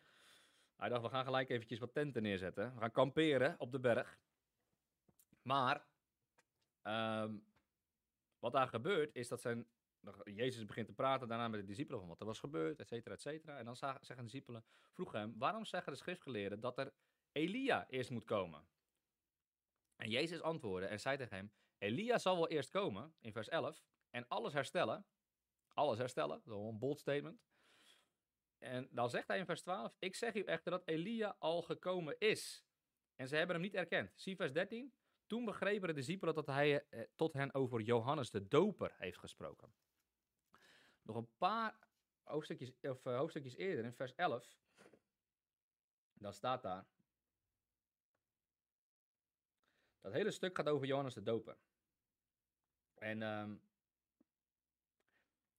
Hij 0.79 0.89
dacht, 0.89 1.03
we 1.03 1.09
gaan 1.09 1.25
gelijk 1.25 1.49
eventjes 1.49 1.79
wat 1.79 1.93
tenten 1.93 2.23
neerzetten. 2.23 2.75
We 2.75 2.81
gaan 2.81 2.91
kamperen 2.91 3.55
op 3.59 3.73
de 3.73 3.81
berg. 3.81 4.19
Maar, 5.43 5.87
um, 6.83 7.45
wat 8.39 8.53
daar 8.53 8.69
gebeurt, 8.69 9.15
is 9.15 9.29
dat 9.29 9.41
zijn 9.41 9.67
Jezus 10.25 10.65
begint 10.65 10.87
te 10.87 10.93
praten 10.93 11.29
daarna 11.29 11.49
met 11.49 11.61
de 11.61 11.67
discipelen 11.67 12.01
van 12.01 12.09
wat 12.09 12.21
er 12.21 12.27
was 12.27 12.39
gebeurd, 12.39 12.79
et 12.79 12.89
cetera, 12.89 13.15
et 13.15 13.21
cetera. 13.21 13.59
En 13.59 13.65
dan 13.65 13.77
zeggen 13.77 14.17
de 14.17 14.23
discipelen, 14.23 14.65
vroegen 14.93 15.19
hem, 15.19 15.35
waarom 15.39 15.65
zeggen 15.65 15.93
de 15.93 15.99
schriftgeleerden 15.99 16.61
dat 16.61 16.79
er 16.79 16.93
Elia 17.33 17.87
eerst 17.89 18.11
moet 18.11 18.25
komen? 18.25 18.67
En 19.97 20.11
Jezus 20.11 20.41
antwoordde 20.41 20.89
en 20.89 21.01
zei 21.01 21.17
tegen 21.17 21.37
hem, 21.37 21.53
Elia 21.79 22.19
zal 22.19 22.37
wel 22.37 22.49
eerst 22.49 22.71
komen, 22.71 23.15
in 23.21 23.33
vers 23.33 23.49
11, 23.49 23.83
en 24.11 24.29
alles 24.29 24.53
herstellen. 24.53 25.07
Alles 25.69 25.99
herstellen, 25.99 26.41
dat 26.45 26.59
is 26.59 26.65
een 26.65 26.79
bold 26.79 26.99
statement. 26.99 27.41
En 28.59 28.89
dan 28.91 29.11
zegt 29.11 29.29
hij 29.29 29.39
in 29.39 29.45
vers 29.45 29.63
12, 29.63 29.97
ik 29.99 30.15
zeg 30.15 30.35
u 30.35 30.43
echter 30.43 30.71
dat 30.71 30.87
Elia 30.87 31.37
al 31.39 31.63
gekomen 31.63 32.19
is. 32.19 32.65
En 33.17 33.29
ze 33.29 33.37
hebben 33.37 33.57
hem 33.57 33.65
niet 33.65 33.75
erkend. 33.75 34.13
Zie 34.15 34.37
vers 34.37 34.53
13. 34.53 34.93
Toen 35.27 35.45
begrepen 35.45 35.89
de 35.89 35.95
discipelen 35.95 36.35
dat 36.35 36.47
hij 36.47 36.87
eh, 36.89 37.01
tot 37.17 37.33
hen 37.33 37.55
over 37.55 37.81
Johannes 37.81 38.31
de 38.31 38.49
Doper 38.49 38.95
heeft 38.99 39.19
gesproken. 39.19 39.73
Nog 41.03 41.17
een 41.17 41.37
paar 41.37 41.79
hoofdstukjes, 42.23 42.73
of, 42.81 43.05
uh, 43.05 43.17
hoofdstukjes 43.17 43.57
eerder, 43.57 43.85
in 43.85 43.93
vers 43.93 44.15
11, 44.15 44.59
dan 46.13 46.33
staat 46.33 46.63
daar. 46.63 46.87
Dat 50.01 50.13
hele 50.13 50.31
stuk 50.31 50.57
gaat 50.57 50.69
over 50.69 50.87
Johannes 50.87 51.15
de 51.15 51.23
Doper. 51.23 51.59
En 52.95 53.23
um, 53.23 53.63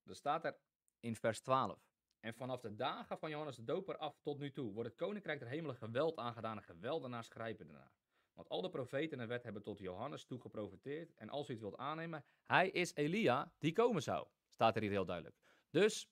er 0.04 0.14
staat 0.14 0.44
er 0.44 0.58
in 1.00 1.16
vers 1.16 1.40
12. 1.40 1.89
En 2.20 2.34
vanaf 2.34 2.60
de 2.60 2.74
dagen 2.74 3.18
van 3.18 3.30
Johannes 3.30 3.56
de 3.56 3.64
Doper 3.64 3.96
af 3.96 4.20
tot 4.20 4.38
nu 4.38 4.50
toe 4.52 4.72
wordt 4.72 4.88
het 4.88 4.98
koninkrijk 4.98 5.38
der 5.38 5.48
hemelen 5.48 5.76
geweld 5.76 6.16
aangedaan 6.16 6.56
en 6.56 6.62
geweldenaars 6.62 7.28
grijpen 7.28 7.66
ernaar. 7.66 7.92
Want 8.34 8.48
al 8.48 8.60
de 8.60 8.70
profeten 8.70 9.12
en 9.12 9.18
de 9.18 9.26
wet 9.26 9.42
hebben 9.42 9.62
tot 9.62 9.78
Johannes 9.78 10.24
toe 10.24 10.40
geprofiteerd. 10.40 11.14
En 11.14 11.28
als 11.28 11.48
u 11.48 11.52
het 11.52 11.60
wilt 11.60 11.76
aannemen, 11.76 12.24
hij 12.44 12.68
is 12.68 12.94
Elia 12.94 13.52
die 13.58 13.72
komen 13.72 14.02
zou. 14.02 14.26
Staat 14.48 14.76
er 14.76 14.82
hier 14.82 14.90
heel 14.90 15.04
duidelijk. 15.04 15.36
Dus, 15.70 16.10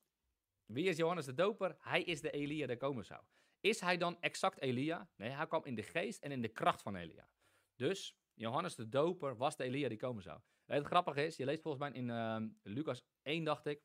wie 0.67 0.89
is 0.89 0.97
Johannes 0.97 1.25
de 1.25 1.35
Doper? 1.35 1.77
Hij 1.79 2.03
is 2.03 2.21
de 2.21 2.31
Elia 2.31 2.67
die 2.67 2.77
komen 2.77 3.05
zou. 3.05 3.23
Is 3.61 3.81
hij 3.81 3.97
dan 3.97 4.21
exact 4.21 4.61
Elia? 4.61 5.09
Nee, 5.17 5.31
hij 5.31 5.47
kwam 5.47 5.65
in 5.65 5.75
de 5.75 5.83
geest 5.83 6.23
en 6.23 6.33
in 6.33 6.43
de 6.43 6.49
kracht 6.49 6.83
van 6.83 6.97
Elia. 6.97 7.29
Dus, 7.77 8.17
Johannes 8.35 8.75
de 8.75 8.89
Doper 8.89 9.37
was 9.37 9.57
de 9.57 9.65
Elia 9.65 9.89
die 9.89 9.99
komen 9.99 10.23
zou. 10.23 10.41
het 10.65 10.87
grappige 10.87 11.25
is, 11.25 11.37
je 11.37 11.45
leest 11.45 11.63
volgens 11.63 11.83
mij 11.83 12.01
in 12.01 12.09
uh, 12.09 12.37
Lucas 12.63 13.03
1, 13.23 13.45
dacht 13.45 13.67
ik. 13.67 13.83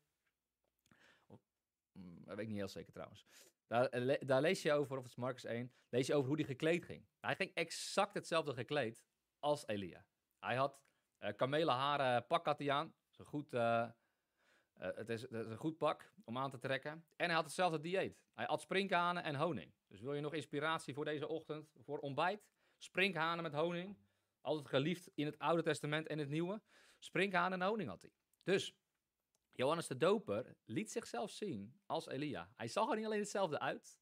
Mm, 1.98 2.24
dat 2.24 2.36
weet 2.36 2.44
ik 2.44 2.48
niet 2.48 2.58
heel 2.58 2.68
zeker 2.68 2.92
trouwens. 2.92 3.26
Daar, 3.66 3.88
eh, 3.88 4.20
daar, 4.20 4.40
lees 4.40 4.62
je 4.62 4.72
over, 4.72 4.96
of 4.96 5.02
het 5.02 5.12
is 5.12 5.18
Marcus 5.18 5.44
1, 5.44 5.72
lees 5.88 6.06
je 6.06 6.14
over 6.14 6.28
hoe 6.28 6.36
hij 6.36 6.46
gekleed 6.46 6.84
ging. 6.84 7.06
Hij 7.20 7.36
ging 7.36 7.54
exact 7.54 8.14
hetzelfde 8.14 8.54
gekleed 8.54 9.04
als 9.38 9.66
Elia. 9.66 10.06
Hij 10.38 10.56
had 10.56 10.82
uh, 11.20 11.30
kamelenharen 11.36 12.26
pak 12.26 12.44
had 12.44 12.58
hij 12.58 12.70
aan. 12.70 12.94
Zo 13.10 13.24
goed, 13.24 13.54
uh, 13.54 13.88
het, 14.78 15.08
is, 15.08 15.22
het, 15.22 15.32
is, 15.32 15.46
een 15.46 15.56
goed 15.56 15.78
pak 15.78 16.12
om 16.24 16.38
aan 16.38 16.50
te 16.50 16.58
trekken. 16.58 16.92
En 17.16 17.26
hij 17.26 17.34
had 17.34 17.44
hetzelfde 17.44 17.80
dieet. 17.80 18.22
Hij 18.34 18.46
at 18.46 18.60
sprinkhanen 18.60 19.22
en 19.22 19.34
honing. 19.34 19.74
Dus 19.86 20.00
wil 20.00 20.14
je 20.14 20.20
nog 20.20 20.34
inspiratie 20.34 20.94
voor 20.94 21.04
deze 21.04 21.28
ochtend, 21.28 21.74
voor 21.78 21.98
ontbijt? 21.98 22.46
Sprinkhanen 22.76 23.42
met 23.42 23.52
honing. 23.52 23.96
Altijd 24.40 24.68
geliefd 24.68 25.10
in 25.14 25.26
het 25.26 25.38
Oude 25.38 25.62
Testament 25.62 26.06
en 26.06 26.18
het 26.18 26.28
Nieuwe. 26.28 26.62
Sprinkhanen 26.98 27.60
en 27.60 27.68
honing 27.68 27.88
had 27.88 28.02
hij. 28.02 28.12
Dus 28.42 28.74
Johannes 29.56 29.86
de 29.86 29.96
Doper 29.96 30.56
liet 30.64 30.90
zichzelf 30.90 31.30
zien 31.30 31.80
als 31.86 32.06
Elia. 32.06 32.52
Hij 32.56 32.68
zag 32.68 32.90
er 32.90 32.96
niet 32.96 33.04
alleen 33.04 33.18
hetzelfde 33.18 33.58
uit. 33.58 34.00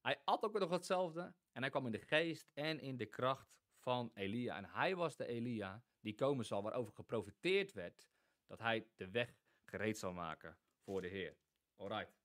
Hij 0.00 0.20
at 0.24 0.44
ook 0.44 0.58
nog 0.58 0.70
hetzelfde. 0.70 1.34
En 1.52 1.62
hij 1.62 1.70
kwam 1.70 1.86
in 1.86 1.92
de 1.92 1.98
geest 1.98 2.50
en 2.54 2.80
in 2.80 2.96
de 2.96 3.06
kracht 3.06 3.58
van 3.78 4.10
Elia. 4.14 4.56
En 4.56 4.64
hij 4.64 4.96
was 4.96 5.16
de 5.16 5.26
Elia 5.26 5.84
die 6.00 6.14
komen 6.14 6.44
zal, 6.44 6.62
waarover 6.62 6.92
geprofiteerd 6.92 7.72
werd 7.72 8.08
dat 8.46 8.58
hij 8.58 8.88
de 8.96 9.10
weg 9.10 9.34
gereed 9.64 9.98
zal 9.98 10.12
maken 10.12 10.58
voor 10.78 11.00
de 11.00 11.08
Heer. 11.08 11.36
Alright. 11.76 12.18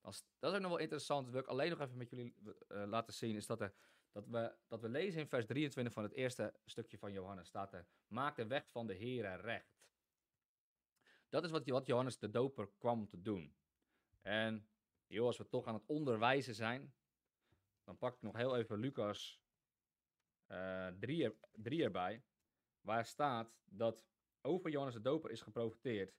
Dat 0.00 0.12
is, 0.12 0.24
ook 0.40 0.60
nog 0.60 0.70
wel 0.70 0.78
interessant. 0.78 1.24
Dat 1.24 1.32
wil 1.32 1.42
ik 1.42 1.48
alleen 1.48 1.70
nog 1.70 1.80
even 1.80 1.96
met 1.96 2.10
jullie 2.10 2.34
uh, 2.42 2.84
laten 2.86 3.14
zien. 3.14 3.36
Is 3.36 3.46
dat, 3.46 3.58
dat, 4.12 4.26
we, 4.26 4.54
dat 4.68 4.80
we 4.80 4.88
lezen 4.88 5.20
in 5.20 5.28
vers 5.28 5.46
23 5.46 5.94
van 5.94 6.02
het 6.02 6.12
eerste 6.12 6.54
stukje 6.64 6.98
van 6.98 7.12
Johannes. 7.12 7.48
Staat 7.48 7.72
er, 7.72 7.86
maak 8.06 8.36
de 8.36 8.46
weg 8.46 8.70
van 8.70 8.86
de 8.86 8.94
Heer 8.94 9.40
recht. 9.40 9.73
Dat 11.34 11.44
is 11.44 11.50
wat, 11.50 11.68
wat 11.68 11.86
Johannes 11.86 12.18
de 12.18 12.30
Doper 12.30 12.68
kwam 12.78 13.08
te 13.08 13.22
doen. 13.22 13.56
En 14.22 14.68
joh, 15.06 15.26
als 15.26 15.38
we 15.38 15.48
toch 15.48 15.66
aan 15.66 15.74
het 15.74 15.86
onderwijzen 15.86 16.54
zijn, 16.54 16.94
dan 17.84 17.98
pak 17.98 18.14
ik 18.14 18.22
nog 18.22 18.36
heel 18.36 18.56
even 18.56 18.78
Lucas 18.78 19.40
3 20.46 21.18
uh, 21.18 21.30
er, 21.62 21.80
erbij. 21.80 22.24
Waar 22.80 23.06
staat 23.06 23.56
dat 23.64 24.06
over 24.40 24.70
Johannes 24.70 24.94
de 24.94 25.00
Doper 25.00 25.30
is 25.30 25.40
geprofiteerd. 25.40 26.14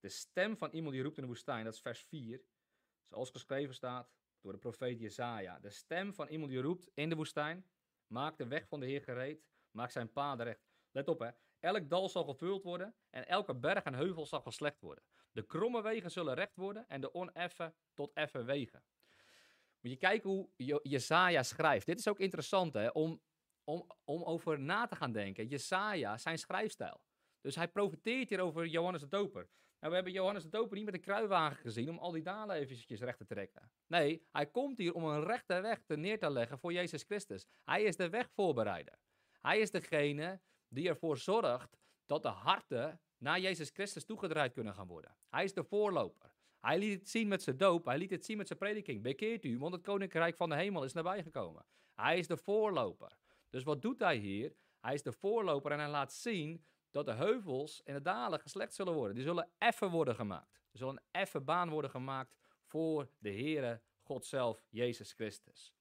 De 0.00 0.08
stem 0.08 0.56
van 0.56 0.70
iemand 0.70 0.92
die 0.92 1.02
roept 1.02 1.16
in 1.16 1.22
de 1.22 1.28
woestijn, 1.28 1.64
dat 1.64 1.74
is 1.74 1.80
vers 1.80 2.00
4. 2.00 2.42
Zoals 3.06 3.30
geschreven 3.30 3.74
staat 3.74 4.12
door 4.40 4.52
de 4.52 4.58
profeet 4.58 5.00
Jezaja. 5.00 5.58
De 5.58 5.70
stem 5.70 6.14
van 6.14 6.28
iemand 6.28 6.50
die 6.50 6.60
roept 6.60 6.90
in 6.94 7.08
de 7.08 7.16
woestijn. 7.16 7.70
Maak 8.06 8.38
de 8.38 8.46
weg 8.46 8.68
van 8.68 8.80
de 8.80 8.86
Heer 8.86 9.02
gereed. 9.02 9.46
Maak 9.70 9.90
zijn 9.90 10.12
paden 10.12 10.46
recht. 10.46 10.68
Let 10.90 11.08
op 11.08 11.18
hè. 11.18 11.30
Elk 11.60 11.88
dal 11.88 12.08
zal 12.08 12.24
gevuld 12.24 12.62
worden 12.62 12.94
en 13.10 13.28
elke 13.28 13.54
berg 13.54 13.84
en 13.84 13.94
heuvel 13.94 14.26
zal 14.26 14.40
geslecht 14.40 14.80
worden. 14.80 15.04
De 15.32 15.46
kromme 15.46 15.82
wegen 15.82 16.10
zullen 16.10 16.34
recht 16.34 16.56
worden 16.56 16.88
en 16.88 17.00
de 17.00 17.14
oneffen 17.14 17.74
tot 17.94 18.12
effen 18.12 18.44
wegen. 18.44 18.82
Moet 19.80 19.92
je 19.92 19.98
kijken 19.98 20.30
hoe 20.30 20.50
Jesaja 20.82 21.42
schrijft. 21.42 21.86
Dit 21.86 21.98
is 21.98 22.08
ook 22.08 22.18
interessant 22.18 22.74
hè, 22.74 22.88
om, 22.88 23.20
om, 23.64 23.90
om 24.04 24.22
over 24.22 24.60
na 24.60 24.86
te 24.86 24.96
gaan 24.96 25.12
denken. 25.12 25.46
Jesaja, 25.46 26.18
zijn 26.18 26.38
schrijfstijl. 26.38 27.00
Dus 27.40 27.54
hij 27.54 27.68
profiteert 27.68 28.28
hier 28.28 28.40
over 28.40 28.66
Johannes 28.66 29.00
de 29.00 29.08
Doper. 29.08 29.48
Nou, 29.80 29.90
we 29.90 29.94
hebben 29.94 30.12
Johannes 30.12 30.42
de 30.42 30.48
Doper 30.48 30.76
niet 30.76 30.84
met 30.84 30.94
een 30.94 31.00
kruiwagen 31.00 31.56
gezien 31.56 31.88
om 31.88 31.98
al 31.98 32.10
die 32.10 32.22
dalen 32.22 32.56
eventjes 32.56 33.00
recht 33.00 33.18
te 33.18 33.26
trekken. 33.26 33.70
Nee, 33.86 34.26
hij 34.32 34.46
komt 34.46 34.78
hier 34.78 34.94
om 34.94 35.04
een 35.04 35.24
rechte 35.24 35.60
weg 35.60 35.82
te 35.86 35.96
neer 35.96 36.18
te 36.18 36.30
leggen 36.30 36.58
voor 36.58 36.72
Jezus 36.72 37.02
Christus. 37.02 37.46
Hij 37.64 37.82
is 37.82 37.96
de 37.96 38.08
wegvoorbereider. 38.08 38.98
Hij 39.40 39.58
is 39.58 39.70
degene 39.70 40.40
die 40.68 40.88
ervoor 40.88 41.18
zorgt 41.18 41.78
dat 42.06 42.22
de 42.22 42.28
harten 42.28 43.00
naar 43.18 43.40
Jezus 43.40 43.70
Christus 43.70 44.04
toegedraaid 44.04 44.52
kunnen 44.52 44.74
gaan 44.74 44.86
worden. 44.86 45.16
Hij 45.28 45.44
is 45.44 45.52
de 45.52 45.64
voorloper. 45.64 46.32
Hij 46.60 46.78
liet 46.78 46.98
het 46.98 47.08
zien 47.08 47.28
met 47.28 47.42
zijn 47.42 47.56
doop, 47.56 47.84
hij 47.84 47.98
liet 47.98 48.10
het 48.10 48.24
zien 48.24 48.36
met 48.36 48.46
zijn 48.46 48.58
prediking. 48.58 49.02
Bekeert 49.02 49.44
u, 49.44 49.58
want 49.58 49.72
het 49.74 49.82
koninkrijk 49.82 50.36
van 50.36 50.48
de 50.48 50.54
hemel 50.54 50.84
is 50.84 50.92
nabijgekomen. 50.92 51.64
Hij 51.94 52.18
is 52.18 52.26
de 52.26 52.36
voorloper. 52.36 53.16
Dus 53.50 53.62
wat 53.62 53.82
doet 53.82 53.98
hij 53.98 54.16
hier? 54.16 54.54
Hij 54.80 54.94
is 54.94 55.02
de 55.02 55.12
voorloper 55.12 55.72
en 55.72 55.78
hij 55.78 55.88
laat 55.88 56.12
zien 56.12 56.64
dat 56.90 57.06
de 57.06 57.12
heuvels 57.12 57.82
en 57.82 57.94
de 57.94 58.02
dalen 58.02 58.40
geslecht 58.40 58.74
zullen 58.74 58.94
worden. 58.94 59.14
Die 59.14 59.24
zullen 59.24 59.48
effen 59.58 59.90
worden 59.90 60.14
gemaakt. 60.14 60.60
Er 60.72 60.78
zal 60.78 60.88
een 60.88 61.00
effe 61.10 61.40
baan 61.40 61.70
worden 61.70 61.90
gemaakt 61.90 62.36
voor 62.62 63.10
de 63.18 63.30
Heere 63.30 63.80
God 64.02 64.26
zelf, 64.26 64.66
Jezus 64.68 65.12
Christus. 65.12 65.72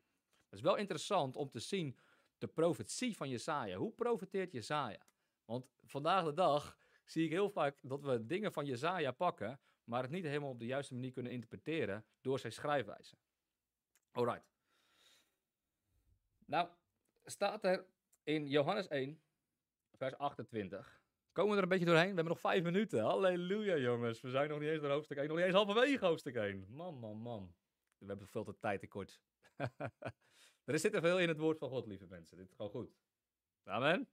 Het 0.43 0.59
is 0.59 0.61
wel 0.61 0.75
interessant 0.75 1.35
om 1.35 1.49
te 1.49 1.59
zien 1.59 1.97
de 2.37 2.47
profetie 2.47 3.15
van 3.15 3.29
Jesaja. 3.29 3.77
Hoe 3.77 3.91
profeteert 3.91 4.51
Jesaja? 4.51 5.05
Want 5.45 5.65
vandaag 5.85 6.23
de 6.23 6.33
dag 6.33 6.77
zie 7.05 7.25
ik 7.25 7.31
heel 7.31 7.49
vaak 7.49 7.79
dat 7.81 8.03
we 8.03 8.25
dingen 8.25 8.51
van 8.51 8.65
Jesaja 8.65 9.11
pakken, 9.11 9.59
maar 9.83 10.01
het 10.01 10.11
niet 10.11 10.23
helemaal 10.23 10.49
op 10.49 10.59
de 10.59 10.65
juiste 10.65 10.93
manier 10.93 11.11
kunnen 11.11 11.31
interpreteren 11.31 12.05
door 12.21 12.39
zijn 12.39 12.53
schrijfwijze. 12.53 13.15
Alright. 14.11 14.45
Nou, 16.45 16.69
staat 17.25 17.63
er 17.63 17.85
in 18.23 18.47
Johannes 18.47 18.87
1, 18.87 19.21
vers 19.93 20.17
28. 20.17 21.01
Komen 21.31 21.51
we 21.51 21.57
er 21.57 21.63
een 21.63 21.69
beetje 21.69 21.85
doorheen? 21.85 22.09
We 22.09 22.15
hebben 22.15 22.33
nog 22.33 22.39
vijf 22.39 22.63
minuten. 22.63 23.03
Halleluja, 23.03 23.77
jongens. 23.77 24.21
We 24.21 24.29
zijn 24.29 24.49
nog 24.49 24.59
niet 24.59 24.69
eens 24.69 24.81
door 24.81 24.91
hoofdstuk 24.91 25.17
1. 25.17 25.27
Nog 25.27 25.37
niet 25.37 25.45
eens 25.45 25.55
halverwege 25.55 26.05
hoofdstuk 26.05 26.35
1. 26.35 26.65
Man, 26.69 26.99
man, 26.99 27.17
man. 27.17 27.55
We 27.97 28.05
hebben 28.05 28.27
veel 28.27 28.43
te 28.43 28.57
tijd 28.59 28.79
tekort. 28.79 29.21
er 30.73 30.79
zit 30.79 30.93
er 30.93 31.01
veel 31.01 31.19
in 31.19 31.27
het 31.27 31.37
woord 31.37 31.57
van 31.57 31.69
God, 31.69 31.85
lieve 31.85 32.07
mensen. 32.07 32.37
Dit 32.37 32.47
is 32.47 32.53
gewoon 32.53 32.71
goed. 32.71 32.95
Amen. 33.63 34.09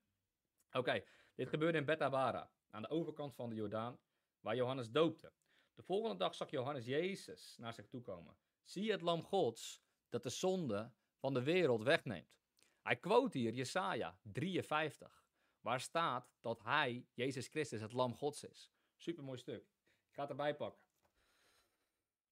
Oké, 0.73 1.05
dit 1.35 1.49
gebeurde 1.49 1.79
in 1.79 1.85
Betabara, 1.85 2.51
aan 2.71 2.83
de 2.83 2.89
overkant 2.89 3.35
van 3.35 3.49
de 3.49 3.55
Jordaan, 3.55 3.99
waar 4.41 4.57
Johannes 4.57 4.91
doopte. 4.91 5.33
De 5.75 5.83
volgende 5.83 6.17
dag 6.17 6.35
zag 6.35 6.51
Johannes 6.51 6.85
Jezus 6.85 7.57
naar 7.59 7.75
zich 7.75 7.89
toe 7.89 8.03
komen. 8.03 8.37
Zie 8.63 8.91
het 8.91 9.01
lam 9.01 9.23
Gods 9.23 9.83
dat 10.09 10.23
de 10.23 10.29
zonde 10.29 10.93
van 11.17 11.35
de 11.35 11.43
wereld 11.43 11.83
wegneemt. 11.83 12.43
Hij 12.83 12.97
quote 12.97 13.39
hier 13.39 13.53
Jesaja 13.53 14.19
53, 14.23 15.25
waar 15.61 15.81
staat 15.81 16.35
dat 16.41 16.63
hij, 16.63 17.07
Jezus 17.15 17.49
Christus, 17.49 17.81
het 17.81 17.93
lam 17.93 18.15
Gods 18.15 18.45
is. 18.45 18.73
Supermooi 18.97 19.39
stuk. 19.39 19.63
Ik 20.09 20.15
ga 20.15 20.21
het 20.21 20.31
erbij 20.31 20.57
pakken. 20.57 20.83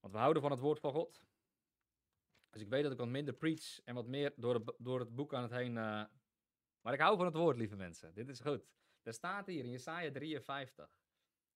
Want 0.00 0.12
we 0.12 0.18
houden 0.18 0.42
van 0.42 0.50
het 0.50 0.60
woord 0.60 0.80
van 0.80 0.92
God. 0.92 1.24
Dus 2.52 2.60
ik 2.62 2.68
weet 2.68 2.82
dat 2.82 2.92
ik 2.92 2.98
wat 2.98 3.08
minder 3.08 3.34
preach 3.34 3.80
en 3.84 3.94
wat 3.94 4.06
meer 4.06 4.32
door 4.36 4.54
het, 4.54 4.72
door 4.78 5.00
het 5.00 5.14
boek 5.14 5.34
aan 5.34 5.42
het 5.42 5.52
heen. 5.52 5.76
Uh... 5.76 6.04
Maar 6.80 6.92
ik 6.92 7.00
hou 7.00 7.16
van 7.16 7.26
het 7.26 7.34
woord, 7.34 7.56
lieve 7.56 7.76
mensen. 7.76 8.14
Dit 8.14 8.28
is 8.28 8.40
goed. 8.40 8.66
Er 9.02 9.12
staat 9.12 9.46
hier 9.46 9.64
in 9.64 9.70
Jesaja 9.70 10.10
53. 10.10 10.90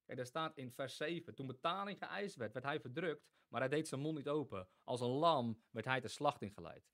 Kijk, 0.04 0.18
er 0.18 0.26
staat 0.26 0.56
in 0.56 0.72
vers 0.72 0.96
7. 0.96 1.34
Toen 1.34 1.46
betaling 1.46 1.98
geëist 1.98 2.36
werd, 2.36 2.52
werd 2.52 2.64
hij 2.64 2.80
verdrukt, 2.80 3.28
maar 3.48 3.60
hij 3.60 3.68
deed 3.68 3.88
zijn 3.88 4.00
mond 4.00 4.16
niet 4.16 4.28
open. 4.28 4.68
Als 4.84 5.00
een 5.00 5.08
lam 5.08 5.62
werd 5.70 5.86
hij 5.86 6.00
ter 6.00 6.10
slachting 6.10 6.54
geleid. 6.54 6.90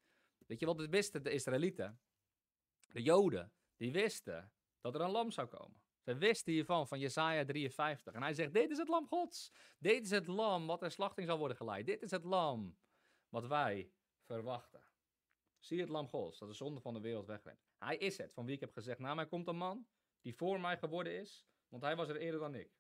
Weet 0.47 0.61
je 0.61 0.67
wat 0.67 0.87
wisten 0.87 1.23
de 1.23 1.31
Israëlieten? 1.31 2.01
De 2.87 3.03
Joden, 3.03 3.53
die 3.77 3.93
wisten 3.93 4.53
dat 4.81 4.95
er 4.95 5.01
een 5.01 5.11
lam 5.11 5.31
zou 5.31 5.49
komen. 5.49 5.83
Ze 6.01 6.17
wisten 6.17 6.53
hiervan, 6.53 6.89
van 6.89 6.99
Jesaja 6.99 7.45
53. 7.45 8.15
En 8.15 8.23
hij 8.23 8.35
zegt, 8.35 8.53
dit 8.53 8.71
is 8.71 8.79
het 8.79 8.89
lam 8.89 9.07
gods. 9.07 9.53
Dit 9.79 10.05
is 10.05 10.11
het 10.11 10.27
lam 10.27 10.67
wat 10.67 10.81
ter 10.81 10.91
slachting 10.91 11.27
zal 11.27 11.39
worden 11.39 11.57
geleid. 11.57 11.87
Dit 11.87 12.03
is 12.03 12.11
het 12.11 12.25
lam 12.25 12.77
wat 13.33 13.47
wij 13.47 13.93
verwachten. 14.25 14.83
Zie 15.59 15.81
het 15.81 15.89
lam 15.89 16.09
gods, 16.09 16.39
dat 16.39 16.49
de 16.49 16.55
zonde 16.55 16.81
van 16.81 16.95
de 16.95 17.01
wereld 17.01 17.27
wegneemt. 17.27 17.67
Hij 17.79 17.97
is 17.97 18.19
het, 18.19 18.35
van 18.35 18.45
wie 18.45 18.55
ik 18.55 18.61
heb 18.61 18.73
gezegd, 18.73 18.99
na 18.99 19.15
mij 19.15 19.27
komt 19.27 19.49
een 19.49 19.57
man 19.57 19.87
die 20.21 20.35
voor 20.35 20.61
mij 20.61 20.79
geworden 20.79 21.13
is, 21.13 21.47
want 21.69 21.83
hij 21.83 21.97
was 21.97 22.09
er 22.09 22.17
eerder 22.17 22.41
dan 22.41 22.55
ik. 22.55 22.71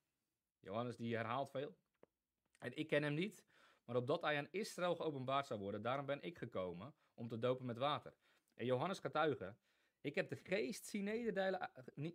Johannes 0.59 0.96
die 0.96 1.16
herhaalt 1.16 1.50
veel. 1.50 1.76
En 2.59 2.76
ik 2.76 2.88
ken 2.88 3.03
hem 3.03 3.14
niet, 3.14 3.44
maar 3.84 3.96
opdat 3.96 4.22
hij 4.22 4.38
aan 4.38 4.48
Israël 4.50 4.96
geopenbaard 4.96 5.46
zou 5.46 5.61
worden, 5.61 5.82
daarom 5.82 6.07
ben 6.07 6.22
ik 6.22 6.38
gekomen 6.38 6.94
om 7.14 7.28
te 7.28 7.38
dopen 7.38 7.66
met 7.66 7.78
water. 7.78 8.14
En 8.55 8.66
Johannes 8.66 8.98
getuige, 8.98 9.57
ik 10.00 10.14
heb 10.14 10.28
de 10.28 10.36
geest 10.36 10.86
zien 10.86 11.05
nederdalen, 11.05 11.70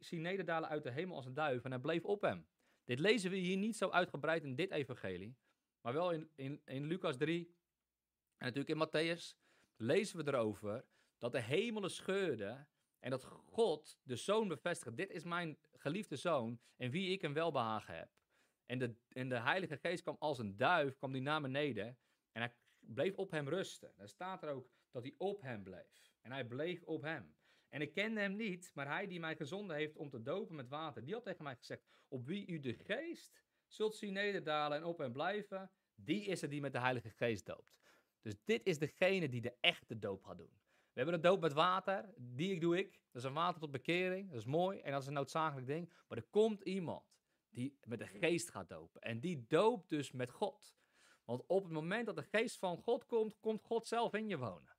nederdalen 0.09 0.69
uit 0.69 0.83
de 0.83 0.91
hemel 0.91 1.15
als 1.15 1.25
een 1.25 1.33
duif 1.33 1.63
en 1.63 1.71
hij 1.71 1.79
bleef 1.79 2.05
op 2.05 2.21
hem. 2.21 2.47
Dit 2.83 2.99
lezen 2.99 3.31
we 3.31 3.38
hier 3.38 3.57
niet 3.57 3.77
zo 3.77 3.89
uitgebreid 3.89 4.43
in 4.43 4.55
dit 4.55 4.71
evangelie, 4.71 5.38
maar 5.81 5.93
wel 5.93 6.11
in, 6.11 6.31
in, 6.35 6.61
in 6.65 6.85
Lucas 6.85 7.17
3 7.17 7.56
en 8.38 8.53
natuurlijk 8.53 8.69
in 8.69 8.88
Matthäus 8.88 9.35
lezen 9.75 10.17
we 10.17 10.31
erover 10.31 10.85
dat 11.17 11.31
de 11.31 11.41
hemelen 11.41 11.91
scheurden 11.91 12.67
en 12.99 13.09
dat 13.09 13.23
God 13.23 13.99
de 14.03 14.15
zoon 14.15 14.47
bevestigde. 14.47 14.95
Dit 14.95 15.11
is 15.11 15.23
mijn 15.23 15.57
geliefde 15.73 16.15
zoon 16.15 16.59
en 16.75 16.91
wie 16.91 17.11
ik 17.11 17.21
een 17.21 17.33
welbehagen 17.33 17.95
heb. 17.95 18.09
En 18.65 18.77
de, 18.77 18.95
en 19.09 19.29
de 19.29 19.39
Heilige 19.39 19.77
Geest 19.77 20.01
kwam 20.01 20.15
als 20.19 20.38
een 20.38 20.57
duif, 20.57 20.97
kwam 20.97 21.11
die 21.11 21.21
naar 21.21 21.41
beneden 21.41 21.97
en 22.31 22.41
hij 22.41 22.53
bleef 22.79 23.17
op 23.17 23.31
hem 23.31 23.49
rusten. 23.49 23.93
Dan 23.97 24.07
staat 24.07 24.43
er 24.43 24.49
ook 24.49 24.69
dat 24.91 25.03
hij 25.03 25.13
op 25.17 25.41
hem 25.41 25.63
bleef. 25.63 26.15
En 26.21 26.31
hij 26.31 26.45
bleef 26.45 26.83
op 26.83 27.01
hem. 27.01 27.35
En 27.69 27.81
ik 27.81 27.93
kende 27.93 28.19
hem 28.19 28.35
niet, 28.35 28.71
maar 28.73 28.88
hij 28.88 29.07
die 29.07 29.19
mij 29.19 29.35
gezonden 29.35 29.75
heeft 29.75 29.97
om 29.97 30.09
te 30.09 30.21
dopen 30.21 30.55
met 30.55 30.67
water, 30.67 31.03
die 31.03 31.13
had 31.13 31.23
tegen 31.23 31.43
mij 31.43 31.55
gezegd, 31.55 31.83
op 32.07 32.25
wie 32.25 32.47
u 32.47 32.59
de 32.59 32.73
geest 32.73 33.43
zult 33.65 33.95
zien 33.95 34.13
nederdalen 34.13 34.77
en 34.77 34.83
op 34.83 34.97
hem 34.97 35.11
blijven, 35.11 35.71
die 35.95 36.25
is 36.25 36.41
het 36.41 36.49
die 36.49 36.61
met 36.61 36.71
de 36.71 36.79
Heilige 36.79 37.09
Geest 37.09 37.45
doopt. 37.45 37.77
Dus 38.28 38.36
dit 38.43 38.65
is 38.65 38.80
degene 38.80 39.30
die 39.30 39.41
de 39.41 39.53
echte 39.59 39.99
doop 39.99 40.23
gaat 40.23 40.38
doen. 40.38 40.51
We 40.93 41.03
hebben 41.03 41.13
een 41.13 41.21
doop 41.21 41.41
met 41.41 41.53
water, 41.53 42.13
die 42.17 42.59
doe 42.59 42.78
ik. 42.78 42.91
Dat 42.91 43.21
is 43.21 43.23
een 43.23 43.34
water 43.34 43.59
tot 43.61 43.71
bekering, 43.71 44.30
dat 44.30 44.39
is 44.39 44.45
mooi 44.45 44.80
en 44.80 44.91
dat 44.91 45.01
is 45.01 45.07
een 45.07 45.13
noodzakelijk 45.13 45.67
ding. 45.67 45.93
Maar 46.07 46.17
er 46.17 46.28
komt 46.30 46.61
iemand 46.61 47.03
die 47.49 47.78
met 47.84 47.99
de 47.99 48.07
geest 48.07 48.49
gaat 48.49 48.69
dopen. 48.69 49.01
En 49.01 49.19
die 49.19 49.45
doopt 49.47 49.89
dus 49.89 50.11
met 50.11 50.30
God. 50.30 50.78
Want 51.25 51.45
op 51.45 51.63
het 51.63 51.71
moment 51.71 52.05
dat 52.05 52.15
de 52.15 52.23
geest 52.23 52.57
van 52.57 52.78
God 52.78 53.05
komt, 53.05 53.39
komt 53.39 53.61
God 53.61 53.88
zelf 53.88 54.13
in 54.13 54.28
je 54.28 54.38
wonen. 54.38 54.75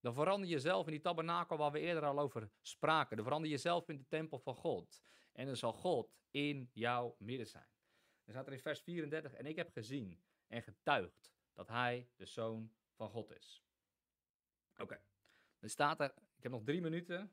Dan 0.00 0.14
verander 0.14 0.48
je 0.48 0.58
zelf 0.58 0.86
in 0.86 0.92
die 0.92 1.00
tabernakel 1.00 1.56
waar 1.56 1.72
we 1.72 1.80
eerder 1.80 2.04
al 2.04 2.18
over 2.18 2.50
spraken. 2.62 3.16
Dan 3.16 3.24
verander 3.24 3.50
je 3.50 3.58
zelf 3.58 3.88
in 3.88 3.96
de 3.96 4.06
tempel 4.08 4.38
van 4.38 4.54
God. 4.54 5.02
En 5.32 5.46
dan 5.46 5.56
zal 5.56 5.72
God 5.72 6.14
in 6.30 6.70
jouw 6.72 7.16
midden 7.18 7.46
zijn. 7.46 7.68
Dan 8.24 8.34
staat 8.34 8.46
er 8.46 8.52
in 8.52 8.60
vers 8.60 8.80
34, 8.80 9.32
en 9.32 9.46
ik 9.46 9.56
heb 9.56 9.70
gezien 9.70 10.22
en 10.46 10.62
getuigd 10.62 11.32
dat 11.52 11.68
hij 11.68 12.08
de 12.16 12.26
zoon 12.26 12.72
van 12.94 13.10
God 13.10 13.30
is. 13.30 13.62
Oké, 14.78 15.00
dan 15.58 15.68
staat 15.70 16.00
er, 16.00 16.14
ik 16.36 16.42
heb 16.42 16.52
nog 16.52 16.62
drie 16.62 16.80
minuten. 16.80 17.32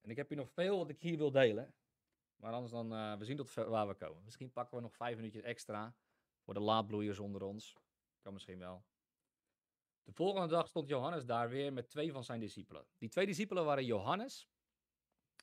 En 0.00 0.10
ik 0.10 0.16
heb 0.16 0.28
hier 0.28 0.38
nog 0.38 0.50
veel 0.50 0.78
wat 0.78 0.88
ik 0.88 1.00
hier 1.00 1.16
wil 1.16 1.30
delen. 1.30 1.74
Maar 2.36 2.52
anders 2.52 2.72
dan, 2.72 2.92
uh, 2.92 3.16
we 3.16 3.24
zien 3.24 3.36
tot 3.36 3.54
waar 3.54 3.88
we 3.88 3.94
komen. 3.94 4.24
Misschien 4.24 4.52
pakken 4.52 4.76
we 4.76 4.82
nog 4.82 4.94
vijf 4.94 5.16
minuutjes 5.16 5.42
extra. 5.42 5.94
Voor 6.40 6.54
de 6.54 6.60
laadbloeiers 6.60 7.18
onder 7.18 7.42
ons. 7.42 7.76
Kan 8.20 8.32
misschien 8.32 8.58
wel. 8.58 8.84
De 10.02 10.12
volgende 10.12 10.48
dag 10.48 10.68
stond 10.68 10.88
Johannes 10.88 11.24
daar 11.24 11.48
weer 11.48 11.72
met 11.72 11.88
twee 11.88 12.12
van 12.12 12.24
zijn 12.24 12.40
discipelen. 12.40 12.86
Die 12.98 13.08
twee 13.08 13.26
discipelen 13.26 13.64
waren 13.64 13.84
Johannes 13.84 14.48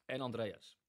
en 0.05 0.21
Andreas. 0.21 0.79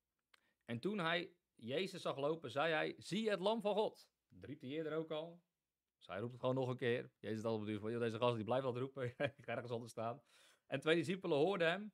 En 0.64 0.78
toen 0.78 0.98
hij 0.98 1.32
Jezus 1.54 2.02
zag 2.02 2.16
lopen, 2.16 2.50
zei 2.50 2.72
hij, 2.72 2.94
zie 2.98 3.30
het 3.30 3.40
lam 3.40 3.60
van 3.60 3.74
God. 3.74 4.08
Drie 4.28 4.58
riep 4.58 4.62
eerder 4.62 4.96
ook 4.96 5.10
al. 5.10 5.40
Hij 6.06 6.18
roept 6.18 6.32
het 6.32 6.40
gewoon 6.40 6.54
nog 6.54 6.68
een 6.68 6.76
keer. 6.76 7.10
Jezus 7.18 7.42
had 7.42 7.52
al 7.52 7.58
bedoeld 7.58 7.80
van, 7.80 7.98
deze 7.98 8.18
gast 8.18 8.36
die 8.36 8.44
blijft 8.44 8.64
altijd 8.64 8.84
roepen. 8.84 9.04
ik 9.38 9.44
ga 9.44 9.52
ergens 9.52 9.72
onder 9.72 9.88
staan. 9.88 10.22
En 10.66 10.80
twee 10.80 10.96
discipelen 10.96 11.38
hoorden 11.38 11.68
hem 11.68 11.92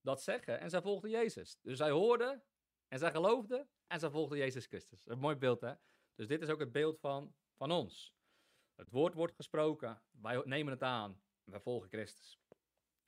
dat 0.00 0.22
zeggen 0.22 0.60
en 0.60 0.70
zij 0.70 0.82
volgden 0.82 1.10
Jezus. 1.10 1.58
Dus 1.60 1.76
zij 1.76 1.90
hoorden 1.90 2.42
en 2.88 2.98
zij 2.98 3.10
geloofden 3.10 3.68
en 3.86 4.00
zij 4.00 4.10
volgden 4.10 4.38
Jezus 4.38 4.66
Christus. 4.66 5.06
Een 5.06 5.18
mooi 5.18 5.36
beeld 5.36 5.60
hè. 5.60 5.74
Dus 6.14 6.26
dit 6.26 6.42
is 6.42 6.48
ook 6.48 6.60
het 6.60 6.72
beeld 6.72 7.00
van, 7.00 7.34
van 7.56 7.70
ons. 7.70 8.14
Het 8.74 8.90
woord 8.90 9.14
wordt 9.14 9.34
gesproken, 9.34 10.02
wij 10.10 10.42
nemen 10.44 10.72
het 10.72 10.82
aan, 10.82 11.22
wij 11.44 11.60
volgen 11.60 11.88
Christus. 11.88 12.40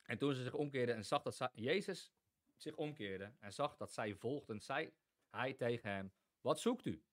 En 0.03 0.17
toen 0.17 0.33
ze 0.33 0.43
zich 0.43 0.53
omkeerden 0.53 0.95
en 0.95 1.05
zag 1.05 1.21
dat 1.21 1.49
Jezus 1.53 2.13
zich 2.55 2.75
omkeerde 2.75 3.33
en 3.39 3.53
zag 3.53 3.75
dat 3.75 3.93
zij 3.93 4.15
volgden, 4.15 4.61
zei 4.61 4.93
hij 5.29 5.53
tegen 5.53 5.89
hem, 5.89 6.13
wat 6.41 6.59
zoekt 6.59 6.85
u? 6.85 7.03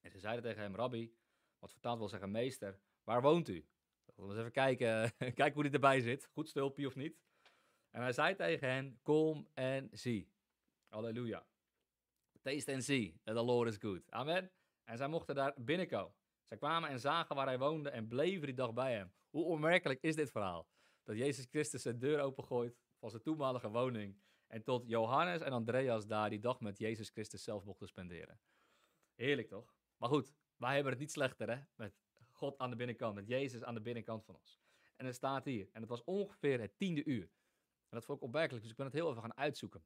En 0.00 0.10
ze 0.10 0.18
zeiden 0.18 0.44
tegen 0.44 0.62
hem, 0.62 0.74
rabbi, 0.74 1.14
wat 1.64 1.72
vertaald 1.72 1.98
wil 1.98 2.08
zeggen 2.08 2.30
meester, 2.30 2.80
waar 3.04 3.22
woont 3.22 3.48
u? 3.48 3.66
Laten 4.04 4.22
we 4.24 4.28
eens 4.28 4.38
even 4.38 4.52
kijken, 4.52 5.12
kijken 5.18 5.52
hoe 5.52 5.62
hij 5.62 5.72
erbij 5.72 6.00
zit, 6.00 6.26
goed 6.26 6.48
stulpje 6.48 6.86
of 6.86 6.94
niet. 6.94 7.18
En 7.90 8.02
hij 8.02 8.12
zei 8.12 8.34
tegen 8.34 8.68
hen, 8.68 8.98
kom 9.02 9.48
en 9.54 9.88
zie. 9.92 10.32
Halleluja. 10.88 11.46
Taste 12.42 12.72
and 12.72 12.84
see 12.84 13.20
that 13.22 13.36
the 13.36 13.42
Lord 13.42 13.68
is 13.68 13.76
good. 13.76 14.10
Amen. 14.10 14.50
En 14.84 14.96
zij 14.96 15.08
mochten 15.08 15.34
daar 15.34 15.54
binnenkomen. 15.56 16.14
Zij 16.44 16.56
kwamen 16.56 16.90
en 16.90 17.00
zagen 17.00 17.36
waar 17.36 17.46
hij 17.46 17.58
woonde 17.58 17.90
en 17.90 18.08
bleven 18.08 18.46
die 18.46 18.54
dag 18.54 18.72
bij 18.72 18.94
hem. 18.94 19.12
Hoe 19.30 19.44
onmerkelijk 19.44 20.02
is 20.02 20.14
dit 20.16 20.30
verhaal? 20.30 20.68
Dat 21.02 21.16
Jezus 21.16 21.46
Christus 21.50 21.82
zijn 21.82 21.98
deur 21.98 22.20
opengooit 22.20 22.78
van 22.98 23.10
zijn 23.10 23.22
toenmalige 23.22 23.70
woning. 23.70 24.20
En 24.46 24.62
tot 24.62 24.86
Johannes 24.86 25.40
en 25.40 25.52
Andreas 25.52 26.06
daar 26.06 26.30
die 26.30 26.40
dag 26.40 26.60
met 26.60 26.78
Jezus 26.78 27.08
Christus 27.08 27.42
zelf 27.42 27.64
mochten 27.64 27.88
spenderen. 27.88 28.40
Heerlijk 29.14 29.48
toch? 29.48 29.74
Maar 29.96 30.08
goed, 30.08 30.34
wij 30.64 30.74
hebben 30.74 30.92
het 30.92 31.00
niet 31.00 31.12
slechter 31.12 31.50
hè? 31.50 31.62
Met 31.74 31.94
God 32.30 32.58
aan 32.58 32.70
de 32.70 32.76
binnenkant, 32.76 33.14
met 33.14 33.26
Jezus 33.26 33.62
aan 33.62 33.74
de 33.74 33.80
binnenkant 33.80 34.24
van 34.24 34.34
ons. 34.34 34.60
En 34.96 35.06
het 35.06 35.14
staat 35.14 35.44
hier. 35.44 35.68
En 35.72 35.80
het 35.80 35.90
was 35.90 36.04
ongeveer 36.04 36.60
het 36.60 36.78
tiende 36.78 37.04
uur. 37.04 37.22
En 37.88 38.00
dat 38.00 38.04
vond 38.04 38.18
ik 38.18 38.24
opmerkelijk, 38.24 38.62
dus 38.62 38.70
ik 38.70 38.76
ben 38.76 38.86
het 38.86 38.94
heel 38.94 39.10
even 39.10 39.22
gaan 39.22 39.36
uitzoeken. 39.36 39.84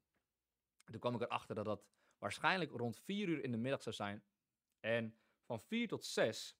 En 0.83 0.91
toen 0.91 0.99
kwam 0.99 1.15
ik 1.15 1.21
erachter 1.21 1.55
dat 1.55 1.65
dat 1.65 1.85
waarschijnlijk 2.17 2.71
rond 2.71 2.99
vier 2.99 3.27
uur 3.27 3.43
in 3.43 3.51
de 3.51 3.57
middag 3.57 3.81
zou 3.81 3.95
zijn. 3.95 4.23
En 4.79 5.19
van 5.45 5.59
vier 5.59 5.87
tot 5.87 6.05
zes 6.05 6.57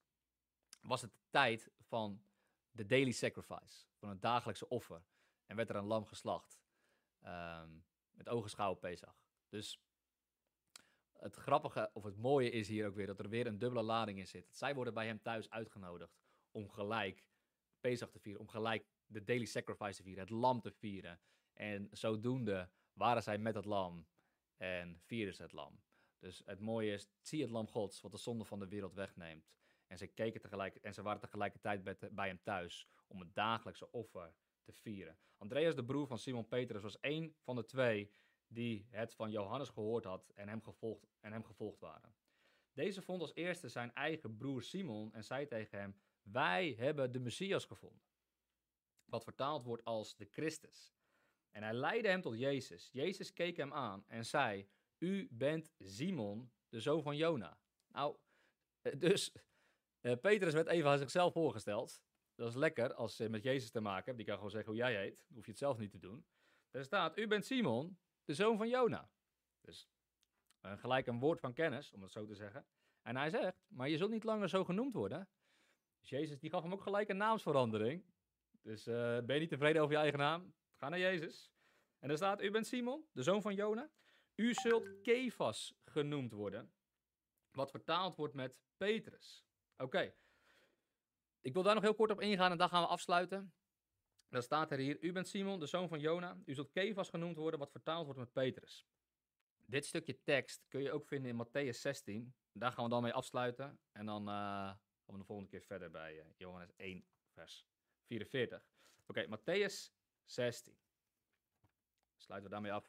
was 0.81 1.01
het 1.01 1.11
de 1.11 1.21
tijd 1.29 1.71
van 1.79 2.23
de 2.71 2.85
daily 2.85 3.11
sacrifice, 3.11 3.85
van 3.97 4.09
het 4.09 4.21
dagelijkse 4.21 4.69
offer. 4.69 5.03
En 5.45 5.55
werd 5.55 5.69
er 5.69 5.75
een 5.75 5.83
lam 5.83 6.05
geslacht. 6.05 6.59
Um, 7.25 7.85
met 8.11 8.29
ogenschouw 8.29 8.73
Pesach. 8.73 9.23
Dus 9.49 9.81
het 11.19 11.35
grappige, 11.35 11.89
of 11.93 12.03
het 12.03 12.17
mooie 12.17 12.49
is 12.49 12.67
hier 12.67 12.87
ook 12.87 12.95
weer, 12.95 13.07
dat 13.07 13.19
er 13.19 13.29
weer 13.29 13.47
een 13.47 13.59
dubbele 13.59 13.83
lading 13.83 14.19
in 14.19 14.27
zit. 14.27 14.55
Zij 14.55 14.75
worden 14.75 14.93
bij 14.93 15.05
hem 15.05 15.21
thuis 15.21 15.49
uitgenodigd 15.49 16.17
om 16.51 16.69
gelijk 16.69 17.27
Pesach 17.79 18.09
te 18.09 18.19
vieren, 18.19 18.41
om 18.41 18.47
gelijk 18.47 18.85
de 19.05 19.23
daily 19.23 19.45
sacrifice 19.45 19.95
te 19.97 20.03
vieren, 20.03 20.23
het 20.23 20.33
lam 20.33 20.61
te 20.61 20.71
vieren. 20.71 21.19
En 21.53 21.87
zodoende 21.91 22.69
waren 22.93 23.23
zij 23.23 23.37
met 23.37 23.55
het 23.55 23.65
lam 23.65 24.07
en 24.57 24.99
vierden 24.99 25.33
ze 25.33 25.41
het 25.41 25.51
lam. 25.51 25.81
Dus 26.19 26.41
het 26.45 26.59
mooie 26.59 26.93
is, 26.93 27.09
zie 27.21 27.41
het 27.41 27.49
lam 27.49 27.67
gods, 27.67 28.01
wat 28.01 28.11
de 28.11 28.17
zonde 28.17 28.45
van 28.45 28.59
de 28.59 28.67
wereld 28.67 28.93
wegneemt. 28.93 29.51
En 29.87 29.97
ze, 29.97 30.07
keken 30.07 30.41
tegelijk, 30.41 30.75
en 30.75 30.93
ze 30.93 31.01
waren 31.01 31.21
tegelijkertijd 31.21 31.83
bij, 31.83 31.97
bij 32.11 32.27
hem 32.27 32.39
thuis 32.43 32.87
om 33.07 33.19
het 33.19 33.35
dagelijkse 33.35 33.91
offer 33.91 34.33
te 34.63 34.73
vieren. 34.73 35.17
Andreas, 35.37 35.75
de 35.75 35.85
broer 35.85 36.07
van 36.07 36.19
Simon 36.19 36.47
Petrus, 36.47 36.81
was 36.81 36.99
één 36.99 37.35
van 37.39 37.55
de 37.55 37.65
twee 37.65 38.11
die 38.49 38.87
het 38.89 39.13
van 39.13 39.31
Johannes 39.31 39.69
gehoord 39.69 40.03
had 40.03 40.31
en 40.35 40.47
hem 40.47 40.61
gevolgd, 40.61 41.07
en 41.19 41.31
hem 41.31 41.43
gevolgd 41.43 41.79
waren. 41.79 42.15
Deze 42.73 43.01
vond 43.01 43.21
als 43.21 43.35
eerste 43.35 43.69
zijn 43.69 43.93
eigen 43.93 44.37
broer 44.37 44.63
Simon 44.63 45.13
en 45.13 45.23
zei 45.23 45.47
tegen 45.47 45.79
hem: 45.79 45.95
Wij 46.21 46.73
hebben 46.77 47.11
de 47.11 47.19
Messias 47.19 47.65
gevonden. 47.65 48.07
Wat 49.05 49.23
vertaald 49.23 49.63
wordt 49.63 49.85
als 49.85 50.15
de 50.15 50.25
Christus. 50.25 50.93
En 51.51 51.63
hij 51.63 51.73
leidde 51.73 52.09
hem 52.09 52.21
tot 52.21 52.37
Jezus. 52.37 52.89
Jezus 52.91 53.33
keek 53.33 53.57
hem 53.57 53.73
aan 53.73 54.03
en 54.07 54.25
zei: 54.25 54.67
U 54.97 55.27
bent 55.31 55.71
Simon, 55.79 56.51
de 56.69 56.79
zoon 56.79 57.03
van 57.03 57.15
Jona. 57.17 57.57
Nou, 57.87 58.17
eh, 58.81 58.99
dus 58.99 59.31
uh, 60.01 60.13
Petrus 60.21 60.53
werd 60.53 60.67
even 60.67 60.89
aan 60.89 60.97
zichzelf 60.97 61.33
voorgesteld. 61.33 62.01
Dat 62.35 62.49
is 62.49 62.55
lekker 62.55 62.93
als 62.93 63.17
je 63.17 63.29
met 63.29 63.43
Jezus 63.43 63.71
te 63.71 63.81
maken 63.81 64.05
hebt. 64.05 64.17
Die 64.17 64.25
kan 64.25 64.35
gewoon 64.35 64.51
zeggen 64.51 64.71
hoe 64.71 64.81
jij 64.81 64.95
heet. 64.95 65.25
Hoef 65.33 65.45
je 65.45 65.51
het 65.51 65.59
zelf 65.59 65.77
niet 65.77 65.91
te 65.91 65.99
doen. 65.99 66.25
Er 66.71 66.83
staat: 66.83 67.17
U 67.17 67.27
bent 67.27 67.45
Simon, 67.45 67.97
de 68.29 68.35
zoon 68.35 68.57
van 68.57 68.69
Jona. 68.69 69.09
Dus 69.61 69.89
uh, 70.61 70.77
gelijk 70.77 71.07
een 71.07 71.19
woord 71.19 71.39
van 71.39 71.53
kennis, 71.53 71.93
om 71.93 72.01
het 72.01 72.11
zo 72.11 72.25
te 72.25 72.35
zeggen. 72.35 72.65
En 73.01 73.15
hij 73.15 73.29
zegt: 73.29 73.57
Maar 73.67 73.89
je 73.89 73.97
zult 73.97 74.11
niet 74.11 74.23
langer 74.23 74.49
zo 74.49 74.63
genoemd 74.63 74.93
worden. 74.93 75.29
Dus 75.99 76.09
Jezus 76.09 76.39
die 76.39 76.49
gaf 76.49 76.63
hem 76.63 76.73
ook 76.73 76.81
gelijk 76.81 77.09
een 77.09 77.17
naamsverandering. 77.17 78.05
Dus 78.61 78.83
ben 78.83 79.33
je 79.33 79.39
niet 79.39 79.49
tevreden 79.49 79.81
over 79.81 79.93
je 79.93 80.01
eigen 80.01 80.19
naam? 80.19 80.53
Ga 80.75 80.89
naar 80.89 80.99
Jezus. 80.99 81.51
En 81.99 82.09
er 82.09 82.15
staat, 82.15 82.41
u 82.41 82.51
bent 82.51 82.67
Simon, 82.67 83.07
de 83.11 83.23
zoon 83.23 83.41
van 83.41 83.55
Jona. 83.55 83.89
U 84.35 84.53
zult 84.53 85.01
Kefas 85.01 85.73
genoemd 85.83 86.31
worden. 86.31 86.73
Wat 87.51 87.71
vertaald 87.71 88.15
wordt 88.15 88.33
met 88.33 88.59
Petrus. 88.77 89.45
Oké. 89.77 90.13
Ik 91.39 91.53
wil 91.53 91.63
daar 91.63 91.73
nog 91.73 91.83
heel 91.83 91.95
kort 91.95 92.11
op 92.11 92.21
ingaan 92.21 92.51
en 92.51 92.57
dan 92.57 92.69
gaan 92.69 92.81
we 92.81 92.87
afsluiten. 92.87 93.53
Dan 94.29 94.41
staat 94.43 94.71
er 94.71 94.77
hier, 94.77 94.97
u 95.03 95.11
bent 95.11 95.27
Simon, 95.27 95.59
de 95.59 95.65
zoon 95.65 95.87
van 95.87 95.99
Jona. 95.99 96.37
U 96.45 96.53
zult 96.53 96.71
Kefas 96.71 97.09
genoemd 97.09 97.37
worden, 97.37 97.59
wat 97.59 97.71
vertaald 97.71 98.05
wordt 98.05 98.19
met 98.19 98.33
Petrus. 98.33 98.87
Dit 99.65 99.85
stukje 99.85 100.23
tekst 100.23 100.65
kun 100.67 100.81
je 100.81 100.91
ook 100.91 101.05
vinden 101.05 101.31
in 101.31 101.45
Matthäus 101.45 101.79
16. 101.79 102.33
Daar 102.51 102.71
gaan 102.71 102.83
we 102.83 102.89
dan 102.89 103.01
mee 103.01 103.13
afsluiten. 103.13 103.79
En 103.91 104.05
dan 104.05 104.21
uh, 104.21 104.33
gaan 104.33 104.79
we 105.05 105.17
de 105.17 105.23
volgende 105.23 105.49
keer 105.49 105.61
verder 105.61 105.91
bij 105.91 106.15
uh, 106.15 106.25
Johannes 106.37 106.71
1, 106.75 107.05
vers 107.33 107.65
44. 108.05 108.65
Oké, 109.07 109.19
okay, 109.19 109.37
Matthäus 109.37 109.93
16. 110.25 110.77
Sluiten 112.17 112.49
we 112.49 112.55
daarmee 112.55 112.73
af. 112.73 112.85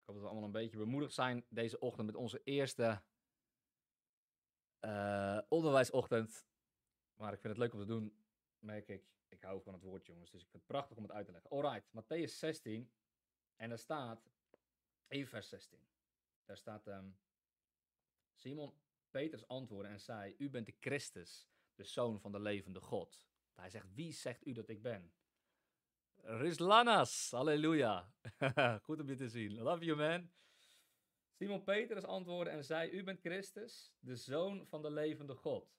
Ik 0.00 0.10
hoop 0.10 0.14
dat 0.14 0.24
we 0.24 0.30
allemaal 0.30 0.44
een 0.44 0.52
beetje 0.52 0.78
bemoedigd 0.78 1.14
zijn 1.14 1.44
deze 1.48 1.78
ochtend 1.78 2.06
met 2.06 2.16
onze 2.16 2.40
eerste 2.44 3.02
uh, 4.84 5.38
onderwijsochtend. 5.48 6.46
Maar 7.14 7.32
ik 7.32 7.40
vind 7.40 7.52
het 7.52 7.62
leuk 7.62 7.72
om 7.72 7.80
te 7.80 7.86
doen, 7.86 8.16
merk 8.58 8.88
ik. 8.88 9.12
Ik 9.28 9.42
hou 9.42 9.62
van 9.62 9.72
het 9.72 9.82
woord, 9.82 10.06
jongens. 10.06 10.30
Dus 10.30 10.42
ik 10.42 10.48
vind 10.48 10.62
het 10.62 10.72
prachtig 10.72 10.96
om 10.96 11.02
het 11.02 11.12
uit 11.12 11.26
te 11.26 11.32
leggen. 11.32 11.50
Alright, 11.50 11.88
Matthäus 11.92 12.32
16. 12.38 12.90
En 13.56 13.68
daar 13.68 13.78
staat, 13.78 14.30
even 15.08 15.28
vers 15.28 15.48
16. 15.48 15.78
Daar 16.44 16.56
staat, 16.56 16.86
um, 16.86 17.16
Simon 18.32 18.74
Peters 19.10 19.48
antwoordde 19.48 19.92
en 19.92 20.00
zei, 20.00 20.34
u 20.38 20.50
bent 20.50 20.66
de 20.66 20.74
Christus, 20.80 21.48
de 21.74 21.84
zoon 21.84 22.20
van 22.20 22.32
de 22.32 22.40
levende 22.40 22.80
God. 22.80 23.26
Hij 23.54 23.70
zegt, 23.70 23.94
wie 23.94 24.12
zegt 24.12 24.46
u 24.46 24.52
dat 24.52 24.68
ik 24.68 24.82
ben? 24.82 25.12
Rislanas, 26.16 27.30
halleluja. 27.30 28.12
Goed 28.84 29.00
om 29.00 29.08
je 29.08 29.14
te 29.14 29.28
zien. 29.28 29.58
Love 29.58 29.84
you 29.84 29.96
man. 29.96 30.30
Simon 31.36 31.64
Petrus 31.64 32.04
antwoordde 32.04 32.50
en 32.50 32.64
zei, 32.64 32.90
u 32.90 33.04
bent 33.04 33.20
Christus, 33.20 33.94
de 33.98 34.16
zoon 34.16 34.66
van 34.66 34.82
de 34.82 34.90
levende 34.90 35.34
God. 35.34 35.74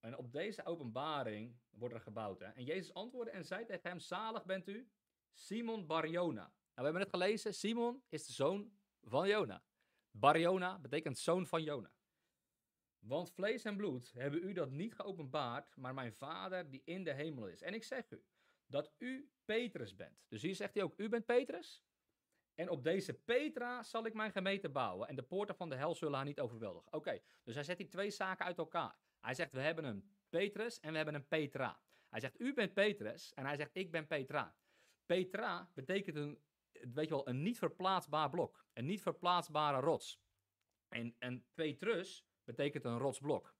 En 0.00 0.16
op 0.16 0.32
deze 0.32 0.64
openbaring 0.64 1.56
wordt 1.70 1.94
er 1.94 2.00
gebouwd. 2.00 2.40
Hè? 2.40 2.46
En 2.46 2.64
Jezus 2.64 2.94
antwoordde 2.94 3.32
en 3.32 3.44
zei 3.44 3.64
tegen 3.66 3.90
hem, 3.90 4.00
zalig 4.00 4.44
bent 4.44 4.68
u, 4.68 4.88
Simon 5.32 5.86
Barjona. 5.86 6.42
Nou, 6.42 6.52
we 6.74 6.82
hebben 6.82 7.02
net 7.02 7.08
gelezen, 7.08 7.54
Simon 7.54 8.02
is 8.08 8.26
de 8.26 8.32
zoon 8.32 8.72
van 9.02 9.28
Jona. 9.28 9.64
Barjona 10.10 10.78
betekent 10.78 11.18
zoon 11.18 11.46
van 11.46 11.62
Jona. 11.62 11.92
Want 12.98 13.32
vlees 13.32 13.64
en 13.64 13.76
bloed 13.76 14.12
hebben 14.12 14.42
u 14.42 14.52
dat 14.52 14.70
niet 14.70 14.94
geopenbaard, 14.94 15.76
maar 15.76 15.94
mijn 15.94 16.12
Vader 16.12 16.70
die 16.70 16.82
in 16.84 17.04
de 17.04 17.12
hemel 17.12 17.48
is. 17.48 17.62
En 17.62 17.74
ik 17.74 17.84
zeg 17.84 18.10
u 18.10 18.24
dat 18.66 18.92
u 18.98 19.30
Petrus 19.44 19.94
bent. 19.94 20.24
Dus 20.28 20.42
hier 20.42 20.54
zegt 20.54 20.74
hij 20.74 20.82
ook, 20.82 20.94
u 20.96 21.08
bent 21.08 21.26
Petrus. 21.26 21.84
En 22.54 22.68
op 22.68 22.84
deze 22.84 23.14
Petra 23.14 23.82
zal 23.82 24.06
ik 24.06 24.14
mijn 24.14 24.32
gemeente 24.32 24.68
bouwen 24.68 25.08
en 25.08 25.16
de 25.16 25.22
poorten 25.22 25.56
van 25.56 25.68
de 25.68 25.76
hel 25.76 25.94
zullen 25.94 26.14
haar 26.14 26.24
niet 26.24 26.40
overweldigen. 26.40 26.92
Oké, 26.92 27.20
dus 27.42 27.54
hij 27.54 27.64
zet 27.64 27.76
die 27.76 27.88
twee 27.88 28.10
zaken 28.10 28.44
uit 28.44 28.58
elkaar. 28.58 28.98
Hij 29.20 29.34
zegt, 29.34 29.52
we 29.52 29.60
hebben 29.60 29.84
een 29.84 30.16
Petrus 30.28 30.80
en 30.80 30.90
we 30.90 30.96
hebben 30.96 31.14
een 31.14 31.28
Petra. 31.28 31.80
Hij 32.08 32.20
zegt, 32.20 32.40
u 32.40 32.54
bent 32.54 32.74
Petrus 32.74 33.34
en 33.34 33.46
hij 33.46 33.56
zegt, 33.56 33.70
ik 33.72 33.90
ben 33.90 34.06
Petra. 34.06 34.56
Petra 35.06 35.70
betekent 35.74 36.16
een, 36.16 36.42
weet 36.72 37.08
je 37.08 37.14
wel, 37.14 37.28
een 37.28 37.42
niet 37.42 37.58
verplaatsbaar 37.58 38.30
blok. 38.30 38.66
Een 38.72 38.86
niet 38.86 39.02
verplaatsbare 39.02 39.80
rots. 39.80 40.20
En, 40.88 41.16
en 41.18 41.46
Petrus 41.54 42.26
betekent 42.44 42.84
een 42.84 42.98
rotsblok. 42.98 43.54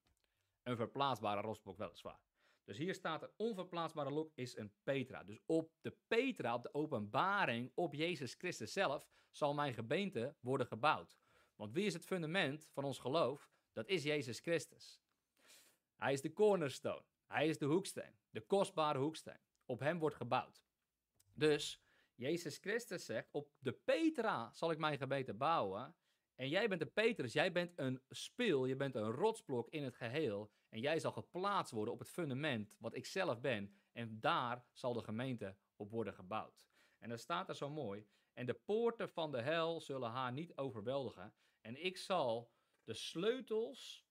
Een 0.63 0.77
verplaatsbare 0.77 1.41
rotsblok 1.41 1.79
weliswaar. 1.79 2.21
Dus 2.65 2.77
hier 2.77 2.95
staat 2.95 3.23
een 3.23 3.33
onverplaatsbare 3.37 4.11
blok 4.11 4.31
is 4.35 4.57
een 4.57 4.73
Petra. 4.83 5.25
Dus 5.25 5.41
op 5.47 5.73
de 5.81 5.97
Petra, 6.07 6.55
op 6.55 6.63
de 6.63 6.75
openbaring, 6.75 7.71
op 7.75 7.95
Jezus 7.95 8.35
Christus 8.35 8.73
zelf, 8.73 9.09
zal 9.31 9.55
mijn 9.55 9.75
gemeente 9.75 10.35
worden 10.41 10.67
gebouwd. 10.67 11.17
Want 11.57 11.73
wie 11.73 11.87
is 11.87 11.93
het 11.93 12.05
fundament 12.05 12.69
van 12.73 12.85
ons 12.85 12.99
geloof? 12.99 13.51
Dat 13.73 13.89
is 13.89 14.03
Jezus 14.03 14.41
Christus. 14.41 15.03
Hij 15.97 16.13
is 16.13 16.21
de 16.21 16.33
cornerstone. 16.33 17.05
Hij 17.27 17.49
is 17.49 17.59
de 17.59 17.67
hoeksteen. 17.67 18.19
De 18.31 18.41
kostbare 18.41 18.99
hoeksteen. 18.99 19.41
Op 19.65 19.81
hem 19.81 19.99
wordt 19.99 20.17
gebouwd. 20.17 20.65
Dus 21.35 21.83
Jezus 22.15 22.59
Christus 22.59 23.05
zegt, 23.05 23.29
op 23.31 23.51
de 23.59 23.73
Petra 23.73 24.53
zal 24.53 24.71
ik 24.71 24.79
mijn 24.79 24.99
gemeente 24.99 25.35
bouwen. 25.35 25.97
En 26.35 26.49
jij 26.49 26.69
bent 26.69 26.81
een 26.81 26.93
Petrus, 26.93 27.33
jij 27.33 27.53
bent 27.53 27.73
een 27.77 28.03
spil, 28.09 28.65
je 28.67 28.77
bent 28.77 28.95
een 28.95 29.11
rotsblok 29.11 29.69
in 29.69 29.83
het 29.83 29.97
geheel. 29.97 30.51
En 30.75 30.81
jij 30.81 30.99
zal 30.99 31.13
geplaatst 31.13 31.73
worden 31.73 31.95
op 31.95 31.99
het 31.99 32.09
fundament 32.09 32.77
wat 32.79 32.95
ik 32.95 33.07
zelf 33.07 33.41
ben. 33.41 33.75
En 33.93 34.21
daar 34.21 34.65
zal 34.73 34.93
de 34.93 35.03
gemeente 35.03 35.57
op 35.77 35.91
worden 35.91 36.15
gebouwd. 36.15 36.67
En 36.99 37.09
dan 37.09 37.19
staat 37.19 37.49
er 37.49 37.57
zo 37.57 37.71
mooi. 37.71 38.07
En 38.33 38.47
de 38.47 38.55
poorten 38.55 39.09
van 39.09 39.31
de 39.31 39.41
hel 39.41 39.81
zullen 39.81 40.11
haar 40.11 40.33
niet 40.33 40.57
overweldigen. 40.57 41.35
En 41.61 41.85
ik 41.85 41.97
zal 41.97 42.51
de 42.85 42.95
sleutels 42.95 44.07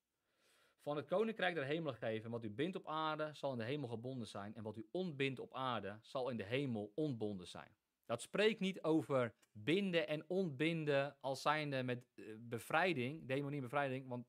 van 0.81 0.95
het 0.95 1.05
koninkrijk 1.05 1.55
der 1.55 1.65
hemelen 1.65 1.95
geven. 1.95 2.31
Wat 2.31 2.43
u 2.43 2.49
bindt 2.49 2.75
op 2.75 2.87
aarde 2.87 3.29
zal 3.33 3.51
in 3.51 3.57
de 3.57 3.63
hemel 3.63 3.89
gebonden 3.89 4.27
zijn. 4.27 4.55
En 4.55 4.63
wat 4.63 4.77
u 4.77 4.87
ontbindt 4.91 5.39
op 5.39 5.53
aarde 5.53 5.99
zal 6.01 6.29
in 6.29 6.37
de 6.37 6.45
hemel 6.45 6.91
ontbonden 6.95 7.47
zijn. 7.47 7.75
Dat 8.05 8.21
spreekt 8.21 8.59
niet 8.59 8.81
over 8.81 9.35
binden 9.51 10.07
en 10.07 10.29
ontbinden 10.29 11.17
als 11.19 11.41
zijnde 11.41 11.83
met 11.83 12.05
uh, 12.15 12.35
bevrijding, 12.39 13.27
demonie 13.27 13.61
bevrijding, 13.61 14.07
want 14.07 14.27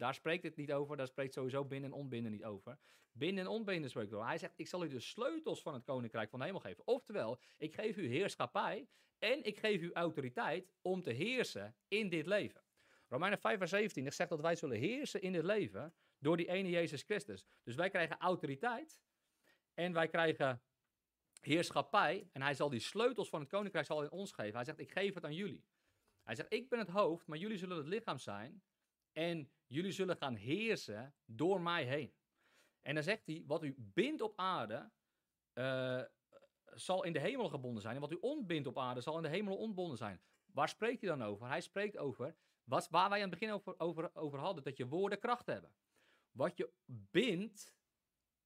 daar 0.00 0.14
spreekt 0.14 0.42
het 0.42 0.56
niet 0.56 0.72
over. 0.72 0.96
Daar 0.96 1.06
spreekt 1.06 1.34
sowieso 1.34 1.64
binnen 1.64 1.90
en 1.90 1.96
ontbinden 1.96 2.32
niet 2.32 2.44
over. 2.44 2.78
Binnen 3.12 3.44
en 3.44 3.50
ontbinden 3.50 3.90
spreekt 3.90 4.12
over. 4.12 4.26
Hij 4.26 4.38
zegt, 4.38 4.52
ik 4.56 4.68
zal 4.68 4.84
u 4.84 4.88
de 4.88 5.00
sleutels 5.00 5.62
van 5.62 5.74
het 5.74 5.84
koninkrijk 5.84 6.30
van 6.30 6.38
de 6.38 6.44
hemel 6.44 6.60
geven. 6.60 6.86
Oftewel, 6.86 7.40
ik 7.56 7.74
geef 7.74 7.96
u 7.96 8.06
heerschappij 8.06 8.88
en 9.18 9.44
ik 9.44 9.58
geef 9.58 9.80
u 9.80 9.92
autoriteit 9.92 10.72
om 10.82 11.02
te 11.02 11.10
heersen 11.10 11.76
in 11.88 12.08
dit 12.08 12.26
leven. 12.26 12.62
Romeinen 13.08 13.38
5 13.38 13.58
vers 13.58 13.70
17 13.70 14.12
zegt 14.12 14.30
dat 14.30 14.40
wij 14.40 14.56
zullen 14.56 14.78
heersen 14.78 15.22
in 15.22 15.32
dit 15.32 15.44
leven 15.44 15.94
door 16.18 16.36
die 16.36 16.48
ene 16.48 16.70
Jezus 16.70 17.02
Christus. 17.02 17.44
Dus 17.62 17.74
wij 17.74 17.90
krijgen 17.90 18.18
autoriteit 18.18 18.98
en 19.74 19.92
wij 19.92 20.08
krijgen 20.08 20.62
heerschappij. 21.40 22.28
En 22.32 22.42
hij 22.42 22.54
zal 22.54 22.70
die 22.70 22.80
sleutels 22.80 23.28
van 23.28 23.40
het 23.40 23.48
koninkrijk 23.48 23.86
zal 23.86 24.02
in 24.02 24.10
ons 24.10 24.32
geven. 24.32 24.54
Hij 24.54 24.64
zegt, 24.64 24.78
ik 24.78 24.92
geef 24.92 25.14
het 25.14 25.24
aan 25.24 25.34
jullie. 25.34 25.64
Hij 26.22 26.34
zegt, 26.34 26.52
ik 26.52 26.68
ben 26.68 26.78
het 26.78 26.88
hoofd, 26.88 27.26
maar 27.26 27.38
jullie 27.38 27.58
zullen 27.58 27.76
het 27.76 27.86
lichaam 27.86 28.18
zijn. 28.18 28.62
En 29.12 29.50
jullie 29.66 29.92
zullen 29.92 30.16
gaan 30.16 30.34
heersen 30.34 31.14
door 31.24 31.60
mij 31.60 31.84
heen. 31.84 32.14
En 32.80 32.94
dan 32.94 33.02
zegt 33.02 33.26
hij, 33.26 33.44
wat 33.46 33.64
u 33.64 33.74
bindt 33.78 34.20
op 34.20 34.32
aarde, 34.36 34.90
uh, 35.54 36.02
zal 36.64 37.04
in 37.04 37.12
de 37.12 37.20
hemel 37.20 37.48
gebonden 37.48 37.82
zijn. 37.82 37.94
En 37.94 38.00
wat 38.00 38.12
u 38.12 38.18
ontbindt 38.20 38.68
op 38.68 38.78
aarde, 38.78 39.00
zal 39.00 39.16
in 39.16 39.22
de 39.22 39.28
hemel 39.28 39.56
ontbonden 39.56 39.96
zijn. 39.96 40.20
waar 40.52 40.68
spreekt 40.68 41.00
hij 41.00 41.10
dan 41.10 41.22
over? 41.22 41.46
Hij 41.46 41.60
spreekt 41.60 41.96
over 41.96 42.36
wat, 42.64 42.88
waar 42.88 43.08
wij 43.08 43.22
aan 43.22 43.30
het 43.30 43.38
begin 43.38 43.54
over, 43.54 43.74
over, 43.78 44.14
over 44.14 44.38
hadden, 44.38 44.64
dat 44.64 44.76
je 44.76 44.86
woorden 44.86 45.18
kracht 45.18 45.46
hebben. 45.46 45.74
Wat 46.30 46.56
je 46.56 46.72
bindt, 46.86 47.76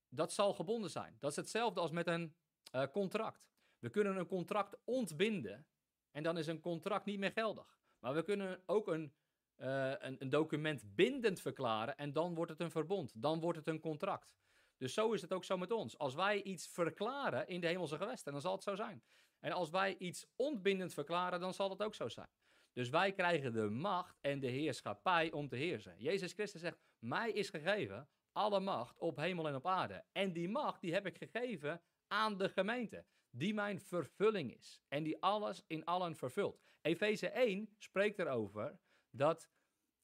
dat 0.08 0.32
zal 0.32 0.54
gebonden 0.54 0.90
zijn. 0.90 1.16
Dat 1.20 1.30
is 1.30 1.36
hetzelfde 1.36 1.80
als 1.80 1.90
met 1.90 2.06
een 2.06 2.34
uh, 2.74 2.86
contract. 2.92 3.48
We 3.78 3.90
kunnen 3.90 4.16
een 4.16 4.26
contract 4.26 4.76
ontbinden 4.84 5.66
en 6.10 6.22
dan 6.22 6.38
is 6.38 6.46
een 6.46 6.60
contract 6.60 7.04
niet 7.04 7.18
meer 7.18 7.32
geldig. 7.32 7.78
Maar 7.98 8.14
we 8.14 8.22
kunnen 8.22 8.62
ook 8.66 8.88
een, 8.88 9.14
uh, 9.56 9.92
een, 9.98 10.16
een, 10.18 10.30
document 10.30 10.94
bindend 10.94 11.40
verklaren 11.40 11.96
en 11.96 12.12
dan 12.12 12.34
wordt 12.34 12.50
het 12.50 12.60
een 12.60 12.70
verbond. 12.70 13.12
Dan 13.22 13.40
wordt 13.40 13.58
het 13.58 13.66
een 13.66 13.80
contract. 13.80 14.34
Dus 14.76 14.94
zo 14.94 15.12
is 15.12 15.22
het 15.22 15.32
ook 15.32 15.44
zo 15.44 15.56
met 15.56 15.70
ons. 15.70 15.98
Als 15.98 16.14
wij 16.14 16.42
iets 16.42 16.68
verklaren 16.68 17.46
in 17.46 17.60
de 17.60 17.66
hemelse 17.66 17.96
gewesten, 17.96 18.32
dan 18.32 18.40
zal 18.40 18.52
het 18.52 18.62
zo 18.62 18.74
zijn. 18.74 19.02
En 19.40 19.52
als 19.52 19.70
wij 19.70 19.96
iets 19.98 20.26
ontbindend 20.36 20.94
verklaren, 20.94 21.40
dan 21.40 21.54
zal 21.54 21.70
het 21.70 21.82
ook 21.82 21.94
zo 21.94 22.08
zijn. 22.08 22.28
Dus 22.72 22.88
wij 22.88 23.12
krijgen 23.12 23.52
de 23.52 23.70
macht 23.70 24.18
en 24.20 24.40
de 24.40 24.46
heerschappij 24.46 25.32
om 25.32 25.48
te 25.48 25.56
heersen. 25.56 25.94
Jezus 25.98 26.32
Christus 26.32 26.60
zegt, 26.60 26.78
mij 26.98 27.30
is 27.30 27.48
gegeven 27.50 28.08
alle 28.32 28.60
macht 28.60 28.98
op 28.98 29.16
hemel 29.16 29.48
en 29.48 29.54
op 29.54 29.66
aarde. 29.66 30.04
En 30.12 30.32
die 30.32 30.48
macht, 30.48 30.80
die 30.80 30.92
heb 30.92 31.06
ik 31.06 31.16
gegeven 31.16 31.82
aan 32.06 32.38
de 32.38 32.48
gemeente, 32.48 33.04
die 33.30 33.54
mijn 33.54 33.80
vervulling 33.80 34.56
is. 34.56 34.80
En 34.88 35.02
die 35.02 35.22
alles 35.22 35.64
in 35.66 35.84
allen 35.84 36.16
vervult. 36.16 36.62
Efeze 36.80 37.28
1 37.28 37.74
spreekt 37.78 38.18
erover 38.18 38.78
dat, 39.14 39.48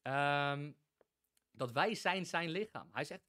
um, 0.03 0.77
dat 1.51 1.73
wij 1.73 1.95
zijn 1.95 2.27
zijn 2.27 2.51
lichaam. 2.51 2.89
Hij 2.93 3.05
zegt, 3.05 3.29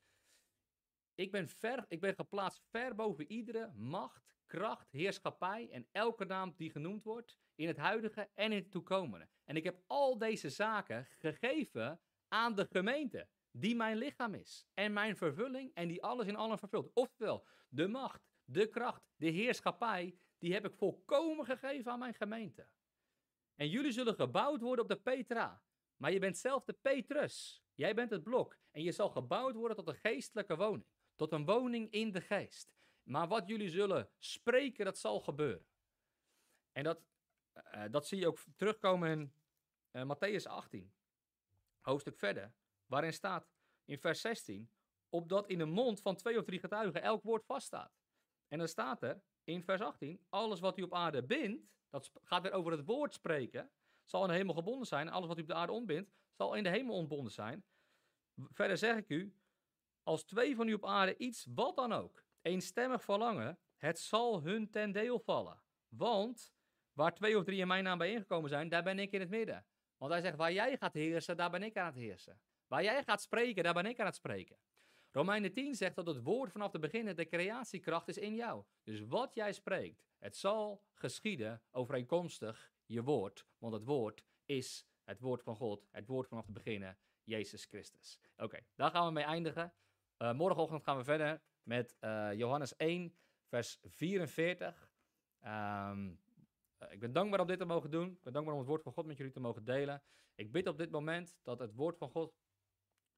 ik 1.16 1.32
ben, 1.32 1.48
ver, 1.48 1.86
ik 1.88 2.00
ben 2.00 2.16
geplaatst 2.16 2.64
ver 2.70 2.96
boven 2.96 3.32
iedere 3.32 3.72
macht, 3.76 4.36
kracht, 4.46 4.92
heerschappij 4.92 5.70
en 5.72 5.88
elke 5.92 6.26
naam 6.26 6.54
die 6.58 6.72
genoemd 6.72 7.04
wordt 7.04 7.38
in 7.56 7.68
het 7.68 7.78
huidige 7.78 8.30
en 8.34 8.52
in 8.52 8.58
het 8.58 8.72
toekomende. 8.72 9.28
En 9.44 9.56
ik 9.56 9.64
heb 9.64 9.84
al 9.88 10.18
deze 10.18 10.50
zaken 10.50 11.06
gegeven 11.06 12.00
aan 12.28 12.56
de 12.56 12.68
gemeente, 12.72 13.28
die 13.52 13.76
mijn 13.76 13.98
lichaam 13.98 14.34
is 14.34 14.66
en 14.74 14.94
mijn 14.94 15.18
vervulling 15.18 15.74
en 15.74 15.88
die 15.88 16.04
alles 16.04 16.28
in 16.28 16.36
allen 16.36 16.58
vervult. 16.58 16.92
Oftewel, 16.94 17.46
de 17.70 17.88
macht, 17.88 18.22
de 18.46 18.68
kracht, 18.68 19.04
de 19.16 19.30
heerschappij, 19.30 20.16
die 20.38 20.54
heb 20.54 20.66
ik 20.66 20.76
volkomen 20.76 21.46
gegeven 21.46 21.92
aan 21.92 22.00
mijn 22.00 22.14
gemeente. 22.14 22.68
En 23.56 23.70
jullie 23.70 23.92
zullen 23.92 24.16
gebouwd 24.16 24.62
worden 24.62 24.84
op 24.84 24.90
de 24.90 25.00
Petra. 25.00 25.64
Maar 26.02 26.12
je 26.12 26.20
bent 26.20 26.38
zelf 26.38 26.64
de 26.64 26.74
Petrus. 26.74 27.64
Jij 27.74 27.94
bent 27.94 28.10
het 28.10 28.24
blok. 28.24 28.58
En 28.72 28.84
je 28.84 28.92
zal 28.92 29.10
gebouwd 29.10 29.56
worden 29.56 29.78
tot 29.78 29.88
een 29.88 29.96
geestelijke 29.96 30.56
woning. 30.56 30.86
Tot 31.16 31.32
een 31.32 31.46
woning 31.46 31.92
in 31.92 32.12
de 32.12 32.22
geest. 32.22 32.74
Maar 33.04 33.28
wat 33.28 33.48
jullie 33.48 33.70
zullen 33.70 34.10
spreken, 34.18 34.86
dat 34.86 34.98
zal 34.98 35.20
gebeuren. 35.20 35.66
En 36.72 36.84
dat, 36.84 37.02
uh, 37.56 37.84
dat 37.92 38.08
zie 38.08 38.20
je 38.20 38.28
ook 38.28 38.40
terugkomen 38.56 39.10
in 39.10 39.34
uh, 39.92 40.16
Matthäus 40.16 40.44
18. 40.44 40.94
Hoofdstuk 41.82 42.18
verder. 42.18 42.54
Waarin 42.86 43.14
staat 43.14 43.50
in 43.86 44.00
vers 44.00 44.22
16. 44.22 44.72
Opdat 45.10 45.48
in 45.48 45.58
de 45.58 45.66
mond 45.66 46.02
van 46.02 46.16
twee 46.16 46.38
of 46.38 46.46
drie 46.46 46.60
getuigen 46.60 47.02
elk 47.02 47.24
woord 47.24 47.46
vaststaat. 47.46 47.94
En 48.48 48.58
dan 48.58 48.68
staat 48.68 49.04
er 49.04 49.22
in 49.44 49.64
vers 49.64 49.82
18. 49.82 50.26
Alles 50.30 50.60
wat 50.60 50.78
u 50.78 50.82
op 50.82 50.94
aarde 50.94 51.24
bindt. 51.24 51.66
Dat 51.90 52.12
gaat 52.24 52.42
weer 52.42 52.52
over 52.52 52.72
het 52.72 52.86
woord 52.86 53.14
spreken. 53.14 53.72
Zal 54.12 54.24
in 54.24 54.30
de 54.30 54.36
hemel 54.36 54.54
gebonden 54.54 54.88
zijn. 54.88 55.10
Alles 55.10 55.28
wat 55.28 55.38
u 55.38 55.42
op 55.42 55.48
de 55.48 55.54
aarde 55.54 55.74
ontbindt. 55.74 56.12
Zal 56.32 56.54
in 56.54 56.64
de 56.64 56.70
hemel 56.70 56.96
ontbonden 56.96 57.32
zijn. 57.32 57.64
Verder 58.36 58.78
zeg 58.78 58.98
ik 58.98 59.10
u. 59.10 59.36
Als 60.04 60.24
twee 60.24 60.56
van 60.56 60.68
u 60.68 60.74
op 60.74 60.86
aarde 60.86 61.18
iets, 61.18 61.48
wat 61.54 61.76
dan 61.76 61.92
ook, 61.92 62.24
eenstemmig 62.42 63.04
verlangen, 63.04 63.60
het 63.78 64.00
zal 64.00 64.42
hun 64.42 64.70
ten 64.70 64.92
deel 64.92 65.20
vallen. 65.20 65.62
Want 65.88 66.54
waar 66.94 67.14
twee 67.14 67.38
of 67.38 67.44
drie 67.44 67.60
in 67.60 67.68
mijn 67.68 67.84
naam 67.84 67.98
bijeengekomen 67.98 68.50
zijn, 68.50 68.70
daar 68.70 68.84
ben 68.84 69.00
ik 69.00 69.12
in 69.12 69.20
het 69.20 69.30
midden. 69.30 69.66
Want 69.98 70.12
hij 70.12 70.22
zegt, 70.22 70.38
waar 70.38 70.54
jij 70.54 70.78
gaat 70.78 70.94
heersen, 70.94 71.38
daar 71.38 71.50
ben 71.50 71.64
ik 71.64 71.78
aan 71.78 71.86
het 71.86 71.96
heersen. 71.96 72.42
Waar 72.68 72.84
jij 72.84 73.04
gaat 73.04 73.22
spreken, 73.22 73.64
daar 73.64 73.74
ben 73.74 73.86
ik 73.86 74.00
aan 74.00 74.06
het 74.06 74.16
spreken. 74.16 74.58
Romeinen 75.12 75.54
10 75.54 75.76
zegt 75.76 75.96
dat 75.96 76.08
het 76.08 76.24
woord 76.24 76.52
vanaf 76.52 76.72
de 76.72 76.80
beginnen 76.80 77.16
de 77.16 77.28
creatiekracht 77.28 78.08
is 78.08 78.18
in 78.18 78.36
jou. 78.36 78.64
Dus 78.84 79.02
wat 79.02 79.34
jij 79.34 79.54
spreekt, 79.54 80.04
het 80.18 80.38
zal 80.38 80.84
geschieden 80.94 81.62
overeenkomstig 81.72 82.72
je 82.92 83.04
woord. 83.04 83.46
Want 83.58 83.74
het 83.74 83.84
woord 83.84 84.24
is 84.46 84.86
het 85.04 85.20
woord 85.20 85.44
van 85.44 85.56
God, 85.56 85.88
het 85.92 86.08
woord 86.08 86.28
vanaf 86.28 86.46
de 86.46 86.52
beginnen, 86.52 86.98
Jezus 87.24 87.66
Christus. 87.66 88.20
Oké, 88.38 88.60
daar 88.76 88.92
gaan 88.92 89.06
we 89.06 89.12
mee 89.12 89.24
eindigen. 89.24 89.74
Uh, 90.18 90.34
morgenochtend 90.34 90.84
gaan 90.84 90.98
we 90.98 91.04
verder 91.04 91.42
met 91.64 91.96
uh, 92.02 92.34
Johannes 92.34 92.76
1, 92.76 93.16
vers 93.48 93.80
44. 93.84 94.92
Um, 95.46 96.20
ik 96.90 97.00
ben 97.00 97.14
dankbaar 97.14 97.40
om 97.40 97.48
dit 97.48 97.60
te 97.60 97.66
mogen 97.66 97.92
doen. 97.92 98.12
Ik 98.12 98.22
ben 98.24 98.34
dankbaar 98.34 98.54
om 98.54 98.60
het 98.60 98.70
woord 98.70 98.84
van 98.84 98.94
God 98.94 99.06
met 99.06 99.18
jullie 99.18 99.32
te 99.32 99.40
mogen 99.40 99.64
delen. 99.64 100.02
Ik 100.36 100.52
bid 100.52 100.68
op 100.68 100.78
dit 100.78 100.92
moment 100.92 101.40
dat 101.44 101.60
het 101.60 101.74
woord 101.74 101.98
van 101.98 102.10
God 102.10 102.36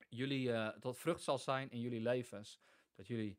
jullie 0.10 0.80
tot 0.80 0.98
vrucht 0.98 1.22
zal 1.22 1.38
zijn 1.38 1.70
in 1.70 1.80
jullie 1.80 2.02
levens. 2.02 2.60
Dat 2.96 3.08
jullie 3.08 3.38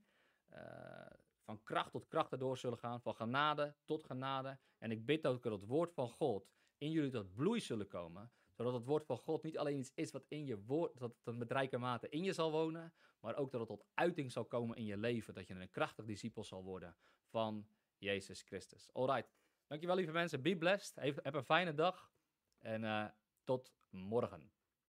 van 1.44 1.62
kracht 1.62 1.90
tot 1.90 2.06
kracht 2.06 2.32
erdoor 2.32 2.58
zullen 2.58 2.78
gaan, 2.78 3.00
van 3.00 3.14
genade 3.14 3.74
tot 3.84 4.04
genade. 4.04 4.58
En 4.78 4.90
ik 4.90 5.06
bid 5.06 5.22
dat 5.22 5.44
het 5.44 5.66
woord 5.66 5.92
van 5.94 6.08
God 6.08 6.48
in 6.78 6.90
jullie 6.90 7.10
tot 7.10 7.34
bloei 7.34 7.60
zullen 7.60 7.88
komen, 7.88 8.32
zodat 8.52 8.72
het 8.72 8.84
woord 8.84 9.06
van 9.06 9.18
God 9.18 9.42
niet 9.42 9.58
alleen 9.58 9.78
iets 9.78 9.92
is 9.94 10.10
wat 10.10 10.24
in 10.28 10.44
je 10.44 10.64
woord, 10.64 10.98
dat 10.98 11.14
het 11.24 11.36
met 11.36 11.50
rijke 11.50 11.78
mate 11.78 12.08
in 12.08 12.22
je 12.22 12.32
zal 12.32 12.50
wonen, 12.50 12.92
maar 13.20 13.36
ook 13.36 13.50
dat 13.50 13.60
het 13.60 13.68
tot 13.68 13.84
uiting 13.94 14.32
zal 14.32 14.44
komen 14.44 14.76
in 14.76 14.84
je 14.84 14.96
leven. 14.96 15.34
Dat 15.34 15.46
je 15.46 15.54
een 15.54 15.70
krachtig 15.70 16.04
discipel 16.04 16.44
zal 16.44 16.64
worden 16.64 16.96
van 17.30 17.66
Jezus 17.98 18.42
Christus. 18.42 18.92
Alright. 18.92 19.32
Dankjewel 19.66 19.96
lieve 19.96 20.12
mensen. 20.12 20.42
Be 20.42 20.56
blessed. 20.56 21.14
Heb 21.22 21.34
een 21.34 21.44
fijne 21.44 21.74
dag. 21.74 22.12
En 22.58 22.82
uh, 22.82 23.06
tot 23.44 23.72
morgen. 23.90 24.53